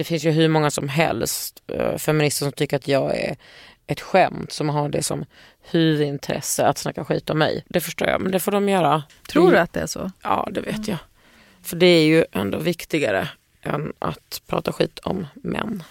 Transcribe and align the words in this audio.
det 0.00 0.04
finns 0.04 0.24
ju 0.24 0.30
hur 0.30 0.48
många 0.48 0.70
som 0.70 0.88
helst 0.88 1.62
uh, 1.72 1.96
feminister 1.96 2.44
som 2.44 2.52
tycker 2.52 2.76
att 2.76 2.88
jag 2.88 3.16
är 3.16 3.36
ett 3.86 4.00
skämt 4.00 4.52
som 4.52 4.68
har 4.68 4.88
det 4.88 5.02
som 5.02 5.24
huvudintresse 5.62 6.66
att 6.66 6.78
snacka 6.78 7.04
skit 7.04 7.30
om 7.30 7.38
mig. 7.38 7.64
Det 7.68 7.80
förstår 7.80 8.08
jag, 8.08 8.20
men 8.20 8.32
det 8.32 8.40
får 8.40 8.52
de 8.52 8.68
göra. 8.68 9.02
Tror 9.28 9.50
du 9.50 9.58
att 9.58 9.72
det 9.72 9.80
är 9.80 9.86
så? 9.86 10.10
Ja, 10.22 10.48
det 10.50 10.60
vet 10.60 10.88
jag. 10.88 10.98
För 11.62 11.76
det 11.76 11.86
är 11.86 12.04
ju 12.04 12.24
ändå 12.32 12.58
viktigare 12.58 13.28
än 13.62 13.92
att 13.98 14.42
prata 14.46 14.72
skit 14.72 14.98
om 14.98 15.26
män. 15.34 15.82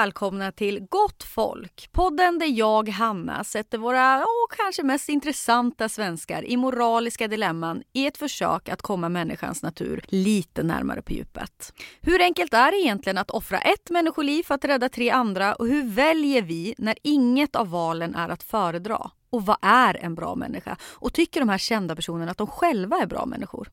Välkomna 0.00 0.52
till 0.52 0.86
Gott 0.90 1.22
folk. 1.22 1.88
Podden 1.92 2.38
där 2.38 2.46
jag, 2.46 2.88
Hanna, 2.88 3.44
sätter 3.44 3.78
våra 3.78 4.18
oh, 4.18 4.56
kanske 4.56 4.82
mest 4.82 5.08
intressanta 5.08 5.88
svenskar 5.88 6.44
i 6.44 6.56
moraliska 6.56 7.28
dilemman 7.28 7.82
i 7.92 8.06
ett 8.06 8.16
försök 8.16 8.68
att 8.68 8.82
komma 8.82 9.08
människans 9.08 9.62
natur 9.62 10.04
lite 10.08 10.62
närmare 10.62 11.02
på 11.02 11.12
djupet. 11.12 11.72
Hur 12.00 12.22
enkelt 12.22 12.54
är 12.54 12.70
det 12.70 12.76
egentligen 12.76 13.18
att 13.18 13.30
offra 13.30 13.58
ett 13.58 13.90
människoliv 13.90 14.42
för 14.42 14.54
att 14.54 14.64
rädda 14.64 14.88
tre 14.88 15.10
andra 15.10 15.54
och 15.54 15.66
hur 15.66 15.82
väljer 15.82 16.42
vi 16.42 16.74
när 16.78 16.94
inget 17.02 17.56
av 17.56 17.70
valen 17.70 18.14
är 18.14 18.28
att 18.28 18.42
föredra? 18.42 19.10
Och 19.30 19.46
vad 19.46 19.58
är 19.62 19.94
en 19.96 20.14
bra 20.14 20.34
människa? 20.34 20.76
Och 20.82 21.12
tycker 21.12 21.40
de 21.40 21.48
här 21.48 21.58
kända 21.58 21.96
personerna 21.96 22.30
att 22.30 22.38
de 22.38 22.46
själva 22.46 22.96
är 22.98 23.06
bra 23.06 23.26
människor? 23.26 23.68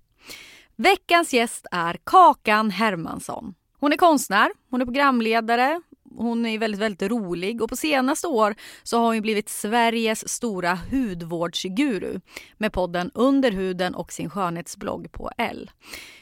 Veckans 0.76 1.34
gäst 1.34 1.66
är 1.71 1.98
Kakan 2.04 2.71
Hermansson. 2.71 3.55
Hon 3.80 3.94
är 3.94 3.98
konstnär, 3.98 4.52
hon 4.70 4.82
är 4.82 4.85
programledare, 4.85 5.82
hon 6.17 6.45
är 6.45 6.58
väldigt, 6.58 6.82
väldigt 6.82 7.12
rolig 7.12 7.62
och 7.62 7.70
på 7.70 7.76
senaste 7.76 8.27
år 8.27 8.55
så 8.84 8.98
har 8.98 9.05
hon 9.05 9.21
blivit 9.21 9.49
Sveriges 9.49 10.29
stora 10.29 10.79
hudvårdsguru 10.91 12.20
med 12.57 12.74
podden 12.74 13.12
Under 13.13 13.51
huden 13.51 13.96
och 13.96 14.12
sin 14.12 14.29
skönhetsblogg 14.29 15.12
på 15.12 15.32
L. 15.38 15.71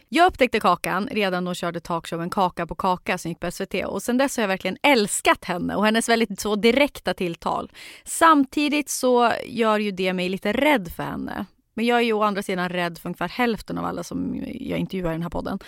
Jag 0.09 0.27
upptäckte 0.27 0.59
Kakan 0.59 1.09
redan 1.11 1.43
då 1.43 1.49
hon 1.49 1.55
körde 1.55 1.79
talkshowen 1.79 2.29
Kaka 2.29 2.67
på 2.67 2.75
kaka 2.75 3.17
som 3.17 3.29
gick 3.29 3.39
på 3.39 3.51
SVT 3.51 3.85
och 3.85 4.03
sen 4.03 4.17
dess 4.17 4.37
har 4.37 4.41
jag 4.43 4.47
verkligen 4.47 4.77
älskat 4.83 5.45
henne 5.45 5.75
och 5.75 5.85
hennes 5.85 6.09
väldigt 6.09 6.39
så 6.39 6.55
direkta 6.55 7.13
tilltal. 7.13 7.71
Samtidigt 8.05 8.89
så 8.89 9.31
gör 9.45 9.79
ju 9.79 9.91
det 9.91 10.13
mig 10.13 10.29
lite 10.29 10.51
rädd 10.51 10.91
för 10.95 11.03
henne. 11.03 11.45
Men 11.73 11.85
jag 11.85 11.97
är 11.97 12.03
ju 12.03 12.13
å 12.13 12.23
andra 12.23 12.43
sidan 12.43 12.69
rädd 12.69 12.97
för 12.97 13.09
ungefär 13.09 13.29
hälften 13.29 13.77
av 13.77 13.85
alla 13.85 14.03
som 14.03 14.43
jag 14.53 14.79
intervjuar 14.79 15.11
i 15.11 15.13
den 15.13 15.23
här 15.23 15.29
podden. 15.29 15.59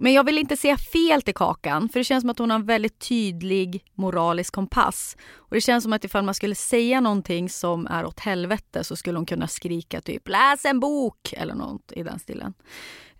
Men 0.00 0.12
jag 0.12 0.24
vill 0.24 0.38
inte 0.38 0.56
säga 0.56 0.76
fel 0.76 1.22
till 1.22 1.34
Kakan 1.34 1.88
för 1.88 2.00
det 2.00 2.04
känns 2.04 2.22
som 2.22 2.30
att 2.30 2.38
hon 2.38 2.50
har 2.50 2.58
en 2.58 2.66
väldigt 2.66 2.98
tydlig 2.98 3.84
moralisk 3.94 4.54
kompass. 4.54 5.16
Och 5.36 5.54
det 5.54 5.60
känns 5.60 5.84
som 5.84 5.92
att 5.92 6.04
ifall 6.04 6.24
man 6.24 6.34
skulle 6.34 6.54
säga 6.54 7.00
någonting 7.00 7.48
som 7.48 7.86
är 7.86 8.04
åt 8.06 8.20
helvete 8.20 8.84
så 8.84 8.96
skulle 8.96 9.18
hon 9.18 9.26
kunna 9.26 9.48
skrika 9.48 10.00
typ 10.00 10.28
läs 10.28 10.64
en 10.64 10.80
bok 10.80 11.32
eller 11.36 11.54
något 11.54 11.92
i 11.92 12.02
den 12.02 12.18
stilen. 12.18 12.54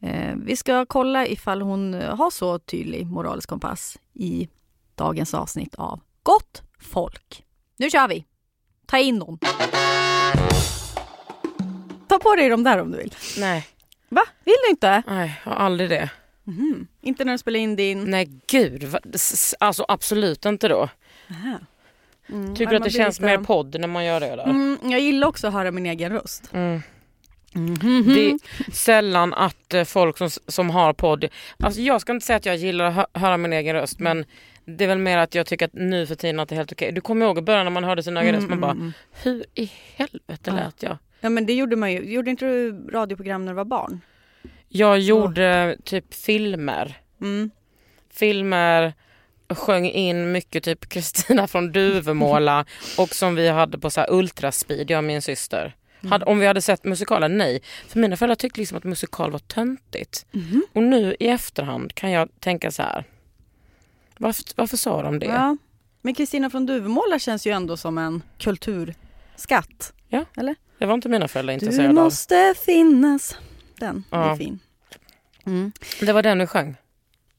Eh, 0.01 0.35
vi 0.37 0.57
ska 0.57 0.87
kolla 0.87 1.27
ifall 1.27 1.63
hon 1.63 1.95
har 1.95 2.31
så 2.31 2.59
tydlig 2.59 3.07
moralisk 3.07 3.49
kompass 3.49 3.99
i 4.15 4.49
dagens 4.95 5.35
avsnitt 5.35 5.75
av 5.75 6.01
Gott 6.23 6.63
folk. 6.81 7.45
Nu 7.77 7.91
kör 7.91 8.09
vi! 8.09 8.25
Ta 8.87 8.99
in 8.99 9.19
dem. 9.19 9.39
Ta 12.09 12.19
på 12.19 12.37
dig 12.37 12.49
de 12.49 12.65
där 12.65 12.79
om 12.79 12.91
du 12.91 12.99
vill. 12.99 13.15
Nej. 13.39 13.67
Va? 14.09 14.23
Vill 14.45 14.57
du 14.65 14.71
inte? 14.71 15.03
Nej, 15.07 15.41
jag 15.45 15.53
har 15.53 15.57
aldrig 15.57 15.91
det. 15.91 16.11
Mm. 16.49 16.87
Inte 17.01 17.25
när 17.25 17.33
du 17.33 17.39
spelar 17.39 17.61
in 17.61 17.77
din... 17.77 18.11
Nej 18.11 18.31
gud, 18.47 18.97
alltså 19.59 19.85
absolut 19.89 20.45
inte 20.45 20.69
då. 20.69 20.89
Mm. 22.29 22.57
Tycker 22.57 22.71
du 22.71 22.77
att 22.77 22.85
det 22.85 22.91
känns 22.91 23.21
mer 23.21 23.39
podd 23.39 23.81
när 23.81 23.89
man 23.89 24.05
gör 24.05 24.21
det? 24.21 24.37
Där? 24.37 24.45
Mm, 24.45 24.79
jag 24.83 25.01
gillar 25.01 25.29
också 25.29 25.47
att 25.47 25.53
höra 25.53 25.71
min 25.71 25.87
egen 25.87 26.13
röst. 26.13 26.51
Mm. 26.53 26.83
Mm-hmm. 27.53 28.15
Det 28.15 28.31
är 28.31 28.39
sällan 28.73 29.35
att 29.35 29.75
eh, 29.75 29.85
folk 29.85 30.19
som, 30.19 30.31
som 30.31 30.71
har 30.71 30.93
podd, 30.93 31.29
alltså 31.59 31.81
jag 31.81 32.01
ska 32.01 32.13
inte 32.13 32.27
säga 32.27 32.37
att 32.37 32.47
jag 32.47 32.57
gillar 32.57 32.85
att 32.85 32.95
hö 32.95 33.05
höra 33.13 33.37
min 33.37 33.53
egen 33.53 33.75
röst 33.75 34.01
men 34.01 34.25
det 34.65 34.85
är 34.85 34.89
väl 34.89 34.99
mer 34.99 35.19
att 35.19 35.35
jag 35.35 35.47
tycker 35.47 35.67
att 35.67 35.73
nu 35.73 36.07
för 36.07 36.15
tiden 36.15 36.41
att 36.41 36.49
det 36.49 36.55
är 36.55 36.57
helt 36.57 36.73
okej. 36.73 36.93
Du 36.93 37.01
kommer 37.01 37.27
ihåg 37.27 37.39
i 37.39 37.43
början 37.43 37.65
när 37.67 37.71
man 37.71 37.85
hörde 37.85 38.03
sin 38.03 38.17
egen 38.17 38.29
mm, 38.29 38.41
röst, 38.41 38.51
man 38.51 38.61
bara 38.61 38.71
mm, 38.71 38.93
hur 39.23 39.45
i 39.55 39.71
helvete 39.97 40.41
ja. 40.45 40.53
lät 40.53 40.83
jag? 40.83 40.99
Ja 41.21 41.29
men 41.29 41.47
det 41.47 41.53
gjorde 41.53 41.77
man 41.77 41.93
ju, 41.93 42.13
gjorde 42.13 42.31
inte 42.31 42.45
du 42.45 42.89
radioprogram 42.93 43.45
när 43.45 43.53
du 43.53 43.57
var 43.57 43.65
barn? 43.65 44.01
Jag 44.69 44.99
gjorde 44.99 45.77
oh. 45.79 45.83
typ 45.85 46.15
filmer. 46.15 47.01
Mm. 47.21 47.51
Filmer, 48.11 48.95
sjöng 49.49 49.87
in 49.87 50.33
mycket 50.33 50.65
typ 50.65 50.89
Kristina 50.89 51.47
från 51.47 51.73
Duvemåla 51.73 52.65
och 52.99 53.15
som 53.15 53.35
vi 53.35 53.49
hade 53.49 53.79
på 53.79 53.91
så 53.91 54.01
här 54.01 54.13
ultraspeed, 54.13 54.91
jag 54.91 54.99
och 54.99 55.05
min 55.05 55.23
syster. 55.23 55.77
Mm. 56.01 56.13
Hade, 56.13 56.25
om 56.25 56.39
vi 56.39 56.47
hade 56.47 56.63
sett 56.63 56.85
musikalen, 56.85 57.39
nej. 57.39 57.63
För 57.89 57.99
mina 58.01 58.17
föräldrar 58.17 58.37
tyckte 58.37 58.61
liksom 58.61 58.79
att 58.79 58.85
musikal 58.85 59.31
var 59.31 59.39
töntigt. 59.39 60.27
Mm. 60.35 60.63
Och 60.73 60.83
nu 60.83 61.17
i 61.21 61.29
efterhand 61.29 61.95
kan 61.95 62.11
jag 62.11 62.29
tänka 62.41 62.71
så 62.71 62.83
här. 62.83 63.05
Varför, 64.17 64.45
varför 64.57 64.77
sa 64.77 65.03
de 65.03 65.19
det? 65.19 65.27
Ja. 65.27 65.57
Men 66.03 66.15
Kristina 66.15 66.51
från 66.51 66.67
Duvemåla 66.67 67.19
känns 67.19 67.47
ju 67.47 67.53
ändå 67.53 67.77
som 67.77 67.99
en 67.99 68.23
kulturskatt. 68.39 69.93
Ja, 70.09 70.25
eller? 70.37 70.55
det 70.79 70.87
var 70.87 70.95
inte 70.95 71.09
mina 71.09 71.29
föräldrar 71.29 71.55
intresserade 71.55 71.89
av. 71.89 71.95
Du 71.95 72.01
måste 72.01 72.55
finnas 72.65 73.37
den 73.79 74.05
ja. 74.11 74.33
är 74.33 74.37
fin. 74.37 74.59
Mm. 75.47 75.73
Det 76.01 76.13
var 76.13 76.23
den 76.23 76.39
vi 76.39 76.47
sjöng. 76.47 76.77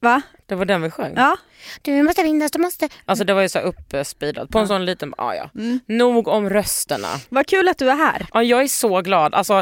Va? 0.00 0.22
Det 0.46 0.54
var 0.54 0.64
den 0.64 0.82
vi 0.82 0.90
sjöng. 0.90 1.12
Ja. 1.16 1.36
Du 1.82 2.02
måste 2.02 2.22
vinnas, 2.22 2.50
du 2.50 2.58
måste. 2.58 2.88
Alltså 3.04 3.24
det 3.24 3.34
var 3.34 3.42
ju 3.42 3.48
så 3.48 3.58
uppspeedat 3.58 4.50
på 4.50 4.58
en 4.58 4.68
sån 4.68 4.84
liten, 4.84 5.14
ah, 5.18 5.34
ja. 5.34 5.50
Mm. 5.54 5.80
Nog 5.86 6.28
om 6.28 6.50
rösterna. 6.50 7.08
Vad 7.28 7.46
kul 7.46 7.68
att 7.68 7.78
du 7.78 7.90
är 7.90 7.96
här. 7.96 8.26
Ja 8.32 8.42
jag 8.42 8.62
är 8.62 8.68
så 8.68 9.00
glad. 9.00 9.34
Alltså 9.34 9.54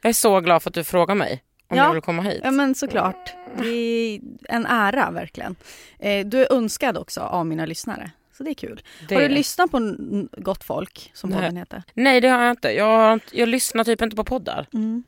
jag 0.00 0.08
är 0.08 0.12
så 0.12 0.40
glad 0.40 0.62
för 0.62 0.70
att 0.70 0.74
du 0.74 0.84
frågar 0.84 1.14
mig 1.14 1.42
om 1.68 1.76
ja. 1.76 1.84
jag 1.84 1.92
vill 1.92 2.02
komma 2.02 2.22
hit. 2.22 2.40
Ja 2.44 2.50
men 2.50 2.74
såklart. 2.74 3.32
Det 3.58 3.68
är 3.68 4.20
en 4.48 4.66
ära 4.66 5.10
verkligen. 5.10 5.56
Eh, 5.98 6.26
du 6.26 6.42
är 6.42 6.52
önskad 6.52 6.98
också 6.98 7.20
av 7.20 7.46
mina 7.46 7.66
lyssnare. 7.66 8.10
Så 8.36 8.42
det 8.42 8.50
är 8.50 8.54
kul. 8.54 8.82
Det 9.08 9.14
har 9.14 9.22
du 9.22 9.28
lyssnat 9.28 9.70
på 9.70 9.96
Gott 10.32 10.64
folk 10.64 11.10
som 11.14 11.30
Nej. 11.30 11.38
podden 11.38 11.56
heter? 11.56 11.82
Nej 11.94 12.20
det 12.20 12.28
har 12.28 12.42
jag 12.42 12.50
inte. 12.50 12.68
Jag, 12.68 13.20
jag 13.32 13.48
lyssnar 13.48 13.84
typ 13.84 14.02
inte 14.02 14.16
på 14.16 14.24
poddar. 14.24 14.66
Mm. 14.74 15.04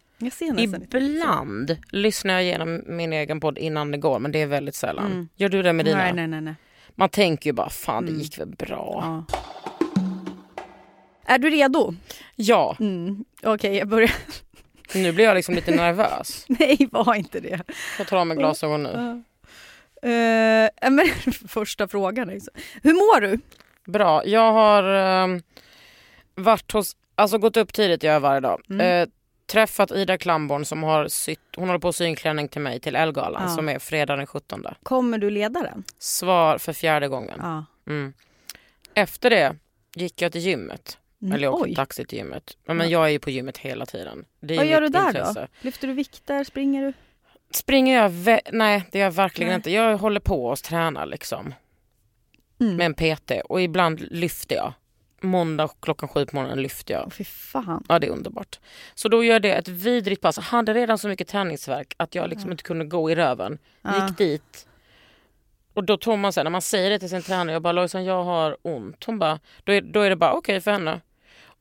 Ibland 0.59 1.69
lite. 1.69 1.83
lyssnar 1.91 2.35
jag 2.35 2.43
igenom 2.43 2.83
min 2.87 3.13
egen 3.13 3.41
podd 3.41 3.59
innan 3.59 3.91
det 3.91 3.99
går 3.99 4.19
men 4.19 4.33
det 4.33 4.43
är 4.43 4.47
väldigt 4.47 4.75
sällan. 4.75 5.07
Mm. 5.07 5.29
Gör 5.37 5.49
du 5.49 5.63
det 5.63 5.73
med 5.73 5.85
dina? 5.85 5.99
Nej, 5.99 6.13
nej, 6.13 6.27
nej, 6.27 6.41
nej. 6.41 6.55
Man 6.95 7.09
tänker 7.09 7.51
ju 7.51 7.55
bara 7.55 7.71
fan 7.71 8.05
det 8.05 8.11
mm. 8.11 8.23
gick 8.23 8.39
väl 8.39 8.49
bra. 8.49 9.25
Ja. 9.29 9.39
Är 11.27 11.39
du 11.39 11.51
redo? 11.51 11.95
Ja. 12.37 12.77
Mm. 12.81 13.25
Okej 13.39 13.53
okay, 13.53 13.77
jag 13.79 13.89
börjar. 13.89 14.13
Nu 14.95 15.13
blir 15.13 15.25
jag 15.25 15.35
liksom 15.35 15.55
lite 15.55 15.71
nervös. 15.71 16.45
nej 16.49 16.89
var 16.91 17.15
inte 17.15 17.41
det. 17.41 17.61
Jag 17.99 18.07
tar 18.07 18.17
av 18.17 18.27
mig 18.27 18.37
glasögon 18.37 18.83
nu. 18.83 19.23
Uh, 20.05 20.91
men, 20.91 21.07
första 21.49 21.89
frågan. 21.89 22.29
Liksom. 22.29 22.55
Hur 22.83 22.93
mår 22.93 23.21
du? 23.21 23.39
Bra. 23.93 24.27
Jag 24.27 24.53
har 24.53 24.83
uh, 25.29 25.41
varit 26.35 26.73
hos, 26.73 26.97
alltså 27.15 27.39
gått 27.39 27.57
upp 27.57 27.73
tidigt 27.73 28.03
jag 28.03 28.21
varje 28.21 28.41
dag. 28.41 28.61
Mm. 28.71 29.09
Träffat 29.47 29.91
Ida 29.91 30.19
Klamborn 30.19 30.65
som 30.65 30.83
har 30.83 31.09
sytt, 31.09 31.41
hon 31.57 31.69
håller 31.69 31.79
på 31.79 31.89
att 31.89 31.97
sy 31.97 32.05
en 32.05 32.17
klänning 32.17 32.49
till 32.49 32.61
mig 32.61 32.81
till 32.81 32.97
Elgalan 32.97 33.43
ja. 33.43 33.49
som 33.49 33.69
är 33.69 33.79
fredag 33.79 34.17
den 34.17 34.27
17. 34.27 34.65
Kommer 34.83 35.19
du 35.19 35.31
leda 35.31 35.63
den? 35.63 35.85
Svar 35.99 36.59
för 36.59 36.73
fjärde 36.73 37.09
gången. 37.09 37.39
Ja. 37.43 37.65
Mm. 37.87 38.13
Efter 38.95 39.31
det 39.31 39.57
gick 39.95 40.23
jag 40.23 40.33
till 40.33 40.41
gymmet. 40.41 40.99
Mm. 41.23 41.35
Eller 41.35 41.45
jag 41.45 41.55
åkte 41.55 41.75
taxi 41.75 42.05
till 42.05 42.19
gymmet. 42.19 42.57
Men, 42.65 42.77
men 42.77 42.91
jag 42.91 43.05
är 43.05 43.09
ju 43.09 43.19
på 43.19 43.31
gymmet 43.31 43.59
hela 43.59 43.87
tiden. 43.87 44.25
Vad 44.41 44.67
gör 44.67 44.81
du 44.81 44.89
där 44.89 45.07
intresse. 45.07 45.41
då? 45.41 45.47
Lyfter 45.61 45.89
du 45.89 45.95
vikter? 45.95 46.45
Springer 46.45 46.83
du? 46.83 46.93
Springer 47.51 48.03
jag? 48.03 48.41
Nej 48.53 48.83
det 48.93 48.99
gör 48.99 49.07
jag 49.07 49.13
verkligen 49.13 49.49
Nej. 49.49 49.57
inte. 49.57 49.71
Jag 49.71 49.99
håller 49.99 50.21
på 50.21 50.47
och 50.47 50.59
tränar 50.59 51.07
liksom. 51.07 51.55
Mm. 52.61 52.77
Med 52.77 52.87
en 52.87 52.95
PT 52.95 53.31
och 53.49 53.63
ibland 53.63 54.01
lyfter 54.11 54.57
jag 54.57 54.73
måndag 55.25 55.69
klockan 55.81 56.09
sju 56.09 56.27
på 56.27 56.37
morgonen 56.37 56.63
lyfter 56.63 56.95
jag. 56.95 57.13
fy 57.13 57.25
fan. 57.25 57.85
Ja 57.89 57.99
det 57.99 58.07
är 58.07 58.11
underbart. 58.11 58.61
Så 58.95 59.09
då 59.09 59.25
gör 59.25 59.41
det 59.41 59.53
ett 59.53 59.69
vidrigt 59.69 60.23
pass. 60.23 60.37
Jag 60.37 60.43
hade 60.43 60.75
redan 60.75 60.99
så 60.99 61.09
mycket 61.09 61.29
träningsverk 61.29 61.95
att 61.97 62.15
jag 62.15 62.31
liksom 62.31 62.51
ja. 62.51 62.53
inte 62.53 62.65
kunde 62.65 62.85
gå 62.85 63.11
i 63.11 63.15
röven. 63.15 63.59
Ja. 63.83 64.07
Gick 64.07 64.19
dit. 64.19 64.67
Och 65.75 65.85
då 65.85 65.97
tror 65.97 66.17
man 66.17 66.33
sen 66.33 66.45
när 66.45 66.51
man 66.51 66.63
säger 66.63 66.91
det 66.91 66.99
till 66.99 67.09
sin 67.09 67.23
tränare, 67.23 67.53
jag 67.53 67.63
bara 67.63 67.73
Lojsan 67.73 68.05
jag 68.05 68.25
har 68.25 68.57
ont. 68.63 69.05
Hon 69.05 69.19
bara, 69.19 69.41
då 69.65 69.73
är, 69.73 69.81
då 69.81 70.01
är 70.01 70.11
det 70.11 70.17
bara 70.17 70.33
okej 70.33 70.39
okay 70.39 70.61
för 70.61 70.71
henne. 70.71 71.01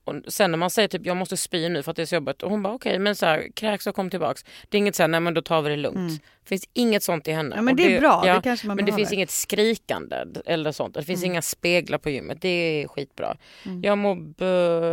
Och 0.03 0.15
sen 0.27 0.51
när 0.51 0.57
man 0.57 0.69
säger 0.69 0.87
typ 0.87 1.05
jag 1.05 1.17
måste 1.17 1.37
spy 1.37 1.69
nu 1.69 1.83
för 1.83 1.91
att 1.91 1.95
det 1.95 2.01
är 2.01 2.05
så 2.05 2.15
jobbigt 2.15 2.43
och 2.43 2.49
hon 2.51 2.63
bara 2.63 2.73
okej 2.73 2.89
okay, 2.89 2.99
men 2.99 3.15
så 3.15 3.25
här, 3.25 3.47
kräks 3.55 3.87
och 3.87 3.95
kom 3.95 4.09
tillbaks. 4.09 4.45
Det 4.69 4.77
är 4.77 4.79
inget 4.79 4.95
såhär 4.95 5.07
nej 5.07 5.19
men 5.19 5.33
då 5.33 5.41
tar 5.41 5.61
vi 5.61 5.69
det 5.69 5.75
lugnt. 5.75 5.97
Mm. 5.97 6.13
Det 6.13 6.49
finns 6.49 6.69
inget 6.73 7.03
sånt 7.03 7.27
i 7.27 7.31
henne. 7.31 7.55
Ja 7.55 7.61
men 7.61 7.75
det, 7.75 7.83
det 7.83 7.95
är 7.95 7.99
bra, 7.99 8.23
ja, 8.25 8.35
det 8.35 8.41
kanske 8.41 8.67
man 8.67 8.75
Men 8.75 8.85
behöver. 8.85 9.01
det 9.01 9.05
finns 9.05 9.13
inget 9.13 9.31
skrikande 9.31 10.25
eller 10.45 10.71
sånt. 10.71 10.93
Det 10.93 11.03
finns 11.03 11.21
mm. 11.21 11.31
inga 11.31 11.41
speglar 11.41 11.97
på 11.97 12.09
gymmet. 12.09 12.41
Det 12.41 12.47
är 12.49 12.87
skitbra. 12.87 13.37
Mm. 13.65 13.81
Jag 13.83 13.97
mår 13.97 14.15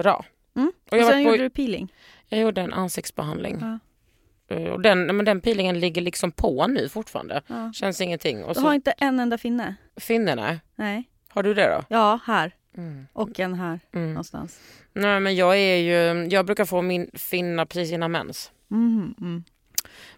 bra. 0.03 0.25
Mm. 0.57 0.73
Och, 0.91 0.99
jag 0.99 1.05
och 1.05 1.11
sen 1.11 1.23
gjorde 1.23 1.43
du 1.43 1.51
peeling? 1.51 1.93
Jag 2.29 2.41
gjorde 2.41 2.61
en 2.61 2.73
ansiktsbehandling. 2.73 3.59
Ja. 3.61 3.79
Eh, 4.51 4.73
och 4.73 4.81
den, 4.81 5.17
men 5.17 5.25
den 5.25 5.41
peelingen 5.41 5.81
ligger 5.81 6.03
liksom 6.03 6.33
på 6.33 6.67
nu 6.67 6.89
fortfarande. 6.89 7.43
Ja. 7.47 7.73
Känns 7.73 8.01
ingenting. 8.01 8.45
Och 8.45 8.55
Du 8.55 8.61
så 8.61 8.67
har 8.67 8.75
inte 8.75 8.91
en 8.91 9.21
enda 9.21 9.39
finne? 9.39 9.75
finnarna, 9.97 10.61
Nej. 10.75 11.05
har 11.29 11.43
du 11.43 11.55
det 11.55 11.69
då? 11.69 11.85
Ja, 11.89 12.21
här. 12.25 12.53
Mm. 12.77 13.07
Och 13.13 13.41
en 13.41 13.55
här 13.55 13.81
Mm. 13.93 14.09
någonstans. 14.09 14.61
Nej 14.93 15.21
men 15.21 15.37
jag 15.37 15.59
är 15.59 15.77
ju, 15.77 16.29
jag 16.29 16.47
brukar 16.47 16.65
få 16.65 16.83
min 16.83 17.11
finna 17.15 17.67
precis 17.67 17.93
innan 17.93 18.11
mens. 18.13 18.51
Mm, 18.71 19.15
mm. 19.21 19.45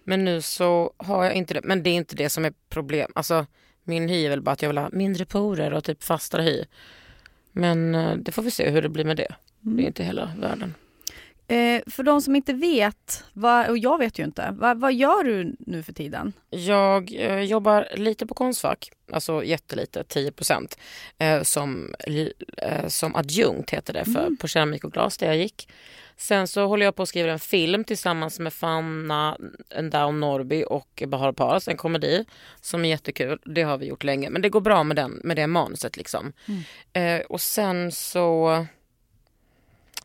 Men 0.04 0.24
nu 0.24 0.42
så 0.42 0.92
har 0.96 1.24
jag 1.24 1.34
inte 1.34 1.54
det. 1.54 1.60
Men 1.64 1.82
det 1.82 1.90
är 1.90 1.94
inte 1.94 2.16
det 2.16 2.28
som 2.28 2.44
är 2.44 2.52
problem. 2.68 3.12
Alltså 3.14 3.46
min 3.84 4.08
hy 4.08 4.24
är 4.26 4.30
väl 4.30 4.42
bara 4.42 4.50
att 4.50 4.62
jag 4.62 4.68
vill 4.68 4.78
ha 4.78 4.88
mindre 4.92 5.24
porer 5.24 5.72
och 5.72 5.84
typ 5.84 6.02
fastare 6.02 6.42
hy. 6.42 6.64
Men 7.52 7.94
eh, 7.94 8.16
det 8.16 8.32
får 8.32 8.42
vi 8.42 8.50
se 8.50 8.70
hur 8.70 8.82
det 8.82 8.88
blir 8.88 9.04
med 9.04 9.16
det. 9.16 9.34
Det 9.60 9.82
är 9.82 9.86
inte 9.86 10.04
hela 10.04 10.32
världen. 10.38 10.74
Eh, 11.48 11.82
för 11.86 12.02
de 12.02 12.22
som 12.22 12.36
inte 12.36 12.52
vet, 12.52 13.24
vad, 13.32 13.68
och 13.68 13.78
jag 13.78 13.98
vet 13.98 14.18
ju 14.18 14.24
inte, 14.24 14.54
vad, 14.58 14.80
vad 14.80 14.92
gör 14.92 15.24
du 15.24 15.56
nu 15.58 15.82
för 15.82 15.92
tiden? 15.92 16.32
Jag 16.50 17.12
eh, 17.12 17.40
jobbar 17.40 17.88
lite 17.94 18.26
på 18.26 18.34
Konstfack, 18.34 18.90
alltså 19.12 19.44
jättelite, 19.44 20.04
10 20.04 20.32
procent, 20.32 20.78
eh, 21.18 21.42
som, 21.42 21.94
eh, 22.56 22.86
som 22.88 23.16
adjunkt 23.16 23.70
heter 23.70 23.92
det 23.92 24.04
för, 24.04 24.36
på 24.40 24.48
keramik 24.48 24.84
och 24.84 24.92
glas 24.92 25.18
där 25.18 25.26
jag 25.26 25.36
gick. 25.36 25.68
Sen 26.16 26.48
så 26.48 26.66
håller 26.66 26.84
jag 26.84 26.96
på 26.96 27.02
att 27.02 27.08
skriva 27.08 27.32
en 27.32 27.38
film 27.38 27.84
tillsammans 27.84 28.38
med 28.38 28.52
Fanna 28.52 29.36
Ndao 29.80 30.12
Norby 30.12 30.64
och 30.66 31.02
Bahar 31.06 31.32
Paras, 31.32 31.68
en 31.68 31.76
komedi 31.76 32.24
som 32.60 32.84
är 32.84 32.88
jättekul. 32.88 33.38
Det 33.44 33.62
har 33.62 33.78
vi 33.78 33.86
gjort 33.86 34.04
länge, 34.04 34.30
men 34.30 34.42
det 34.42 34.48
går 34.48 34.60
bra 34.60 34.84
med, 34.84 34.96
den, 34.96 35.20
med 35.24 35.36
det 35.36 35.46
manuset 35.46 35.96
liksom. 35.96 36.32
Eh, 36.92 37.20
och 37.20 37.40
sen 37.40 37.92
så, 37.92 38.66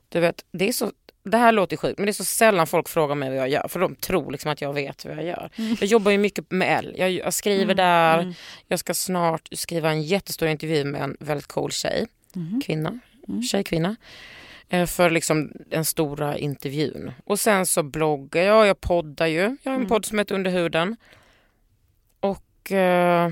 du 0.10 0.20
vet, 0.20 0.46
det 0.52 0.68
är 0.68 0.74
så 0.74 0.92
det 1.28 1.38
här 1.38 1.52
låter 1.52 1.78
sjukt 1.78 1.98
men 2.00 2.06
det 2.06 2.12
är 2.12 2.14
så 2.14 2.24
sällan 2.26 2.68
folk 2.68 2.90
frågar 2.90 3.16
mig 3.16 3.30
vad 3.30 3.38
jag 3.38 3.50
gör 3.50 3.68
för 3.68 3.80
de 3.80 3.96
tror 3.96 4.32
liksom 4.32 4.52
att 4.52 4.62
jag 4.62 4.74
vet 4.74 5.06
vad 5.06 5.18
jag 5.18 5.24
gör. 5.26 5.50
Jag 5.56 5.84
jobbar 5.84 6.12
ju 6.12 6.18
mycket 6.18 6.52
med 6.52 6.78
L. 6.80 6.96
Jag, 6.98 7.12
jag 7.12 7.34
skriver 7.34 7.74
där. 7.76 8.36
Jag 8.68 8.80
ska 8.80 8.94
snart 8.94 9.48
skriva 9.52 9.90
en 9.92 10.02
jättestor 10.04 10.48
intervju 10.50 10.84
med 10.86 11.02
en 11.02 11.18
väldigt 11.20 11.48
cool 11.48 11.72
tjej. 11.72 12.08
Kvinna. 12.66 13.00
Tjejkvinna. 13.52 13.96
Eh, 14.70 14.86
För 14.86 15.10
liksom 15.10 15.52
den 15.68 15.86
stora 15.86 16.38
intervjun. 16.38 17.12
Och 17.26 17.40
sen 17.40 17.66
så 17.66 17.84
bloggar 17.84 18.42
jag, 18.44 18.68
jag 18.68 18.82
poddar 18.82 19.28
ju. 19.28 19.58
Jag 19.64 19.72
har 19.72 19.80
en 19.80 19.88
podd 19.88 20.06
som 20.06 20.20
heter 20.20 20.36
Under 20.36 20.52
huden. 20.52 20.96
Och 22.20 22.72
eh, 22.72 23.32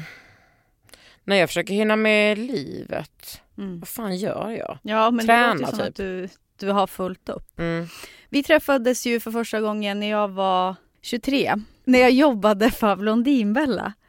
när 1.23 1.35
jag 1.35 1.49
försöker 1.49 1.73
hinna 1.73 1.95
med 1.95 2.37
livet, 2.37 3.41
Mm. 3.57 3.79
vad 3.79 3.87
fan 3.87 4.17
gör 4.17 4.49
jag? 4.51 4.77
Ja, 4.81 5.11
men 5.11 5.25
Träna, 5.25 5.53
det 5.53 5.59
låter 5.59 5.65
ju 5.65 5.69
som 5.71 5.77
typ. 5.79 5.87
att 5.89 5.95
du, 5.95 6.29
du 6.59 6.69
har 6.69 6.87
fullt 6.87 7.29
upp. 7.29 7.59
Mm. 7.59 7.87
Vi 8.29 8.43
träffades 8.43 9.05
ju 9.05 9.19
för 9.19 9.31
första 9.31 9.61
gången 9.61 9.99
när 9.99 10.09
jag 10.09 10.27
var 10.27 10.75
23. 11.01 11.55
När 11.83 11.99
jag 11.99 12.11
jobbade 12.11 12.71
för 12.71 12.95
Blondinbella. 12.95 13.93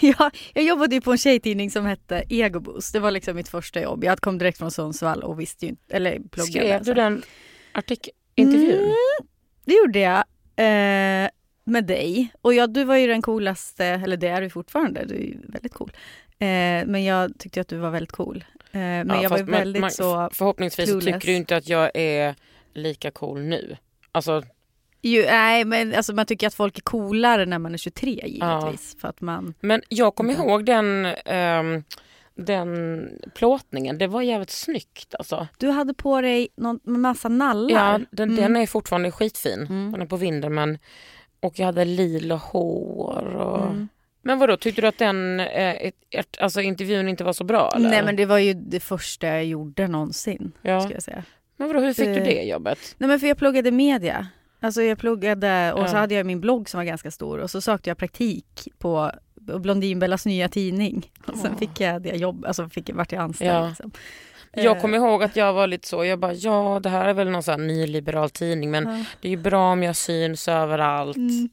Ja, 0.00 0.30
jag 0.54 0.64
jobbade 0.64 0.94
ju 0.94 1.00
på 1.00 1.12
en 1.12 1.18
tjejtidning 1.18 1.70
som 1.70 1.86
hette 1.86 2.24
Egoboost. 2.28 2.92
Det 2.92 3.00
var 3.00 3.10
liksom 3.10 3.36
mitt 3.36 3.48
första 3.48 3.82
jobb. 3.82 4.04
Jag 4.04 4.20
kom 4.20 4.38
direkt 4.38 4.58
från 4.58 4.70
Sundsvall 4.70 5.22
och 5.22 5.40
visste 5.40 5.64
ju 5.66 5.70
inte, 5.70 5.96
eller 5.96 6.12
pluggade. 6.12 6.52
Skrev 6.52 6.84
du 6.84 6.94
den 6.94 7.22
intervjun? 8.34 8.84
Mm, 8.84 9.28
det 9.64 9.74
gjorde 9.74 9.98
jag. 9.98 10.24
Eh, 10.56 11.28
med 11.64 11.86
dig. 11.86 12.32
Och 12.42 12.54
ja, 12.54 12.66
du 12.66 12.84
var 12.84 12.96
ju 12.96 13.06
den 13.06 13.22
coolaste, 13.22 13.84
eller 13.84 14.16
det 14.16 14.28
är 14.28 14.42
du 14.42 14.50
fortfarande, 14.50 15.04
du 15.04 15.14
är 15.14 15.18
ju 15.18 15.38
väldigt 15.48 15.74
cool. 15.74 15.92
Eh, 16.38 16.86
men 16.86 17.04
jag 17.04 17.38
tyckte 17.38 17.60
att 17.60 17.68
du 17.68 17.76
var 17.76 17.90
väldigt 17.90 18.12
cool. 18.12 18.44
Eh, 18.74 18.80
men 18.80 19.08
Ja, 19.08 19.22
jag 19.22 19.30
var 19.30 19.42
väldigt 19.42 19.80
man- 19.80 19.90
så... 19.90 20.28
Förhoppningsvis 20.32 20.86
clueless. 20.90 21.04
tycker 21.04 21.26
du 21.28 21.34
inte 21.34 21.56
att 21.56 21.68
jag 21.68 21.90
är 21.94 22.34
lika 22.74 23.10
cool 23.10 23.40
nu. 23.42 23.76
Alltså, 24.12 24.42
Ju, 25.02 25.22
nej, 25.26 25.64
men 25.64 25.94
alltså, 25.94 26.14
man 26.14 26.26
tycker 26.26 26.46
att 26.46 26.54
folk 26.54 26.78
är 26.78 26.82
coolare 26.82 27.46
när 27.46 27.58
man 27.58 27.74
är 27.74 27.78
23 27.78 28.10
givetvis. 28.26 28.96
För 29.00 29.08
att 29.08 29.20
man... 29.20 29.54
men 29.60 29.82
jag 29.88 30.14
kommer 30.14 30.32
Okej. 30.34 30.44
ihåg 30.46 30.64
den, 30.66 31.06
ehm, 31.24 31.84
den 32.34 33.08
plåtningen. 33.34 33.98
Det 33.98 34.06
var 34.06 34.22
jävligt 34.22 34.50
snyggt 34.50 35.14
alltså. 35.18 35.46
Du 35.58 35.68
hade 35.70 35.94
på 35.94 36.20
dig 36.20 36.48
någon 36.56 36.80
massa 36.84 37.28
nallar. 37.28 37.70
Ja, 37.92 38.00
den, 38.10 38.30
Mm. 38.30 38.42
den 38.42 38.56
är 38.62 38.66
fortfarande 38.66 39.10
skitfin. 39.10 39.60
Mm. 39.70 39.92
Den 39.92 40.02
är 40.02 40.06
på 40.06 40.16
vinden 40.16 40.54
men 40.54 40.78
och 41.40 41.58
jag 41.58 41.66
hade 41.66 41.84
lila 41.84 42.34
hår 42.36 43.34
och... 43.36 43.62
Mm. 43.66 43.88
Men 44.24 44.38
vadå, 44.38 44.56
tyckte 44.56 44.80
du 44.80 44.86
att 44.88 44.98
den 44.98 45.40
eh, 45.40 45.74
ett, 46.10 46.38
alltså, 46.40 46.60
intervjun 46.60 47.08
inte 47.08 47.24
var 47.24 47.32
så 47.32 47.44
bra? 47.44 47.72
Eller? 47.76 47.88
Nej 47.90 48.02
men 48.04 48.16
det 48.16 48.26
var 48.26 48.38
ju 48.38 48.54
det 48.54 48.80
första 48.80 49.26
jag 49.26 49.44
gjorde 49.44 49.88
någonsin. 49.88 50.52
ja. 50.62 50.80
Ska 50.80 50.92
jag 50.92 51.02
säga. 51.02 51.22
Men 51.56 51.68
vadå, 51.68 51.80
hur 51.80 51.92
fick 51.94 52.04
du 52.06 52.14
Det- 52.14 52.20
det 52.20 52.42
jobbet? 52.42 52.78
Nej 52.98 53.08
men 53.08 53.20
för 53.20 53.26
jag 53.26 53.36
pluggade 53.38 53.70
media. 53.70 54.26
Alltså 54.60 54.82
jag 54.82 54.98
pluggade 54.98 55.72
och 55.72 55.88
så 55.90 55.96
Ja. 55.96 56.00
hade 56.00 56.14
jag 56.14 56.26
min 56.26 56.40
blogg 56.40 56.68
som 56.68 56.78
var 56.78 56.84
ganska 56.84 57.10
stor 57.10 57.38
och 57.38 57.50
så 57.50 57.60
sökte 57.60 57.90
jag 57.90 57.98
praktik 57.98 58.68
på 58.78 59.10
Blondinbellas 59.34 60.26
nya 60.26 60.48
tidning. 60.48 61.10
Och 61.26 61.38
sen 61.38 61.56
fick 61.56 61.80
jag 61.80 62.02
det 62.02 62.16
jobb, 62.16 62.44
alltså 62.44 62.68
fick, 62.68 62.90
vart 62.94 63.12
jag 63.12 63.22
anställd. 63.22 63.50
Ja. 63.50 63.68
Liksom. 63.68 63.90
Jag 64.56 64.76
Eh, 64.76 64.80
kommer 64.82 64.98
ihåg 64.98 65.22
att 65.22 65.36
jag 65.36 65.52
var 65.52 65.66
lite 65.66 65.88
så, 65.88 66.04
jag 66.04 66.18
bara 66.18 66.32
ja 66.32 66.80
det 66.82 66.88
här 66.88 67.04
är 67.08 67.12
väl 67.14 67.30
någon 67.30 67.42
sån 67.42 67.60
här 67.60 67.66
nyliberal 67.66 68.30
tidning 68.30 68.70
men 68.70 68.84
ja. 68.98 69.04
det 69.20 69.28
är 69.28 69.30
ju 69.30 69.36
bra 69.36 69.72
om 69.72 69.82
jag 69.82 69.96
syns 69.96 70.48
överallt. 70.48 71.16
Mm. 71.16 71.48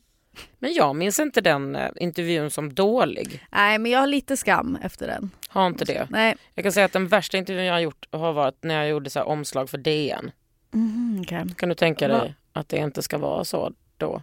Men 0.59 0.73
jag 0.73 0.95
minns 0.95 1.19
inte 1.19 1.41
den 1.41 1.75
eh, 1.75 1.89
intervjun 1.95 2.51
som 2.51 2.73
dålig. 2.73 3.47
Nej 3.51 3.79
men 3.79 3.91
jag 3.91 3.99
har 3.99 4.07
lite 4.07 4.37
skam 4.37 4.77
efter 4.81 5.07
den. 5.07 5.31
Har 5.47 5.67
inte 5.67 5.85
det. 5.85 6.07
Nej. 6.09 6.35
Jag 6.55 6.63
kan 6.63 6.71
säga 6.71 6.85
att 6.85 6.93
den 6.93 7.07
värsta 7.07 7.37
intervjun 7.37 7.65
jag 7.65 7.73
har 7.73 7.79
gjort 7.79 8.07
har 8.11 8.33
varit 8.33 8.63
när 8.63 8.75
jag 8.75 8.89
gjorde 8.89 9.09
så 9.09 9.23
omslag 9.23 9.69
för 9.69 9.77
DN. 9.77 10.31
Mm, 10.73 11.21
okej. 11.21 11.45
Kan 11.57 11.69
du 11.69 11.75
tänka 11.75 12.07
dig 12.07 12.35
att 12.53 12.69
det 12.69 12.77
inte 12.77 13.01
ska 13.01 13.17
vara 13.17 13.45
så 13.45 13.73
då? 13.97 14.21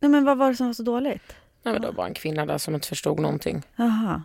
Nej 0.00 0.10
men 0.10 0.24
vad 0.24 0.38
var 0.38 0.50
det 0.50 0.56
som 0.56 0.66
var 0.66 0.74
så 0.74 0.82
dåligt? 0.82 1.36
Nej, 1.62 1.72
men 1.72 1.80
det 1.82 1.86
var 1.88 1.94
bara 1.94 2.06
en 2.06 2.14
kvinna 2.14 2.46
där 2.46 2.58
som 2.58 2.74
inte 2.74 2.88
förstod 2.88 3.20
någonting. 3.20 3.62
Jaha. 3.76 4.22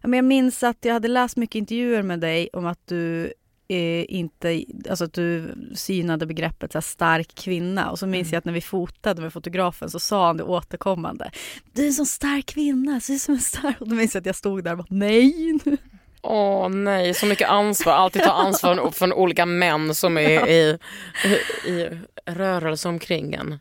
Ja, 0.00 0.08
men 0.08 0.16
jag 0.16 0.24
minns 0.24 0.62
att 0.62 0.84
jag 0.84 0.92
hade 0.92 1.08
läst 1.08 1.36
mycket 1.36 1.54
intervjuer 1.54 2.02
med 2.02 2.20
dig 2.20 2.48
om 2.52 2.66
att 2.66 2.86
du 2.86 3.32
inte, 3.68 4.64
alltså 4.90 5.04
att 5.04 5.12
du 5.12 5.54
synade 5.74 6.26
begreppet 6.26 6.72
så 6.72 6.78
här, 6.78 6.82
stark 6.82 7.34
kvinna. 7.34 7.90
Och 7.90 7.98
så 7.98 8.06
minns 8.06 8.26
Mm. 8.28 8.34
jag 8.34 8.38
att 8.38 8.44
när 8.44 8.52
vi 8.52 8.60
fotade 8.60 9.22
med 9.22 9.32
fotografen 9.32 9.90
så 9.90 9.98
sa 10.00 10.26
han 10.26 10.36
det 10.36 10.42
återkommande. 10.44 11.30
Du 11.72 11.82
är 11.82 11.86
en 11.86 11.92
sån 11.92 12.06
stark 12.06 12.46
kvinna, 12.46 13.00
du 13.06 13.14
är 13.14 13.18
som 13.18 13.34
en 13.34 13.40
stark... 13.40 13.80
Och 13.80 13.88
då 13.88 13.94
minns 13.94 14.14
jag 14.14 14.20
att 14.20 14.26
jag 14.26 14.36
stod 14.36 14.64
där 14.64 14.72
och 14.72 14.78
bara 14.78 14.86
nej. 14.90 15.58
Åh 16.22 16.68
nej, 16.68 17.14
så 17.14 17.26
mycket 17.26 17.48
ansvar. 17.48 17.92
Alltid 17.92 18.22
ta 18.22 18.30
ansvar 18.32 18.90
från 18.92 19.12
olika 19.12 19.46
män 19.46 19.94
som 19.94 20.18
är 20.18 20.48
i, 20.48 20.78
i, 21.24 21.70
i 21.70 21.88
rörelse 22.26 22.88
omkring 22.88 23.34
en. 23.34 23.58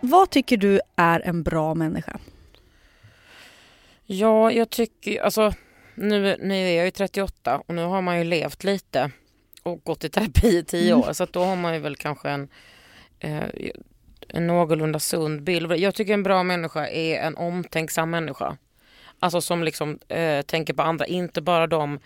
Vad 0.00 0.30
tycker 0.30 0.56
du 0.56 0.80
är 0.96 1.20
en 1.20 1.42
bra 1.42 1.74
människa? 1.74 2.18
Ja, 4.06 4.52
jag 4.52 4.70
tycker, 4.70 5.22
alltså 5.22 5.52
nu, 6.08 6.36
nu 6.40 6.54
är 6.54 6.76
jag 6.76 6.84
ju 6.84 6.90
38 6.90 7.62
och 7.66 7.74
nu 7.74 7.82
har 7.84 8.00
man 8.02 8.18
ju 8.18 8.24
levt 8.24 8.64
lite 8.64 9.10
och 9.62 9.84
gått 9.84 10.04
i 10.04 10.08
terapi 10.08 10.58
i 10.58 10.64
10 10.64 10.94
år 10.94 11.12
så 11.12 11.24
då 11.24 11.44
har 11.44 11.56
man 11.56 11.74
ju 11.74 11.80
väl 11.80 11.96
kanske 11.96 12.30
en, 12.30 12.48
eh, 13.18 13.42
en 14.28 14.46
någorlunda 14.46 14.98
sund 14.98 15.42
bild. 15.42 15.72
Jag 15.72 15.94
tycker 15.94 16.14
en 16.14 16.22
bra 16.22 16.42
människa 16.42 16.86
är 16.88 17.20
en 17.20 17.36
omtänksam 17.36 18.10
människa. 18.10 18.56
Alltså 19.18 19.40
som 19.40 19.64
liksom 19.64 19.98
eh, 20.08 20.42
tänker 20.42 20.74
på 20.74 20.82
andra, 20.82 21.06
inte 21.06 21.40
bara 21.40 21.66
de 21.66 21.98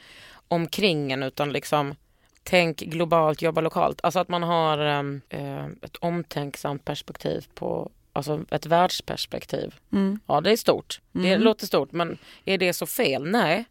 omkring 0.49 1.13
en 1.13 1.23
utan 1.23 1.53
liksom 1.53 1.95
tänk 2.43 2.77
globalt, 2.79 3.43
jobba 3.43 3.61
lokalt. 3.61 4.01
Alltså 4.03 4.19
att 4.21 4.29
man 4.29 4.43
har 4.43 4.79
ehm, 4.79 5.21
eh, 5.29 5.65
ett 5.67 5.97
omtänksamt 6.01 6.85
perspektiv 6.85 7.47
på, 7.55 7.91
alltså 8.13 8.45
ett 8.51 8.67
världsperspektiv. 8.67 9.75
Mm. 9.93 10.21
Ja, 10.27 10.41
det 10.41 10.53
är 10.53 10.57
stort. 10.57 11.01
Det 11.13 11.29
Mm. 11.29 11.43
låter 11.43 11.67
stort, 11.67 11.93
men 11.93 12.19
är 12.45 12.59
det 12.59 12.73
så 12.73 12.87
fel? 12.87 13.25
Nej. 13.31 13.65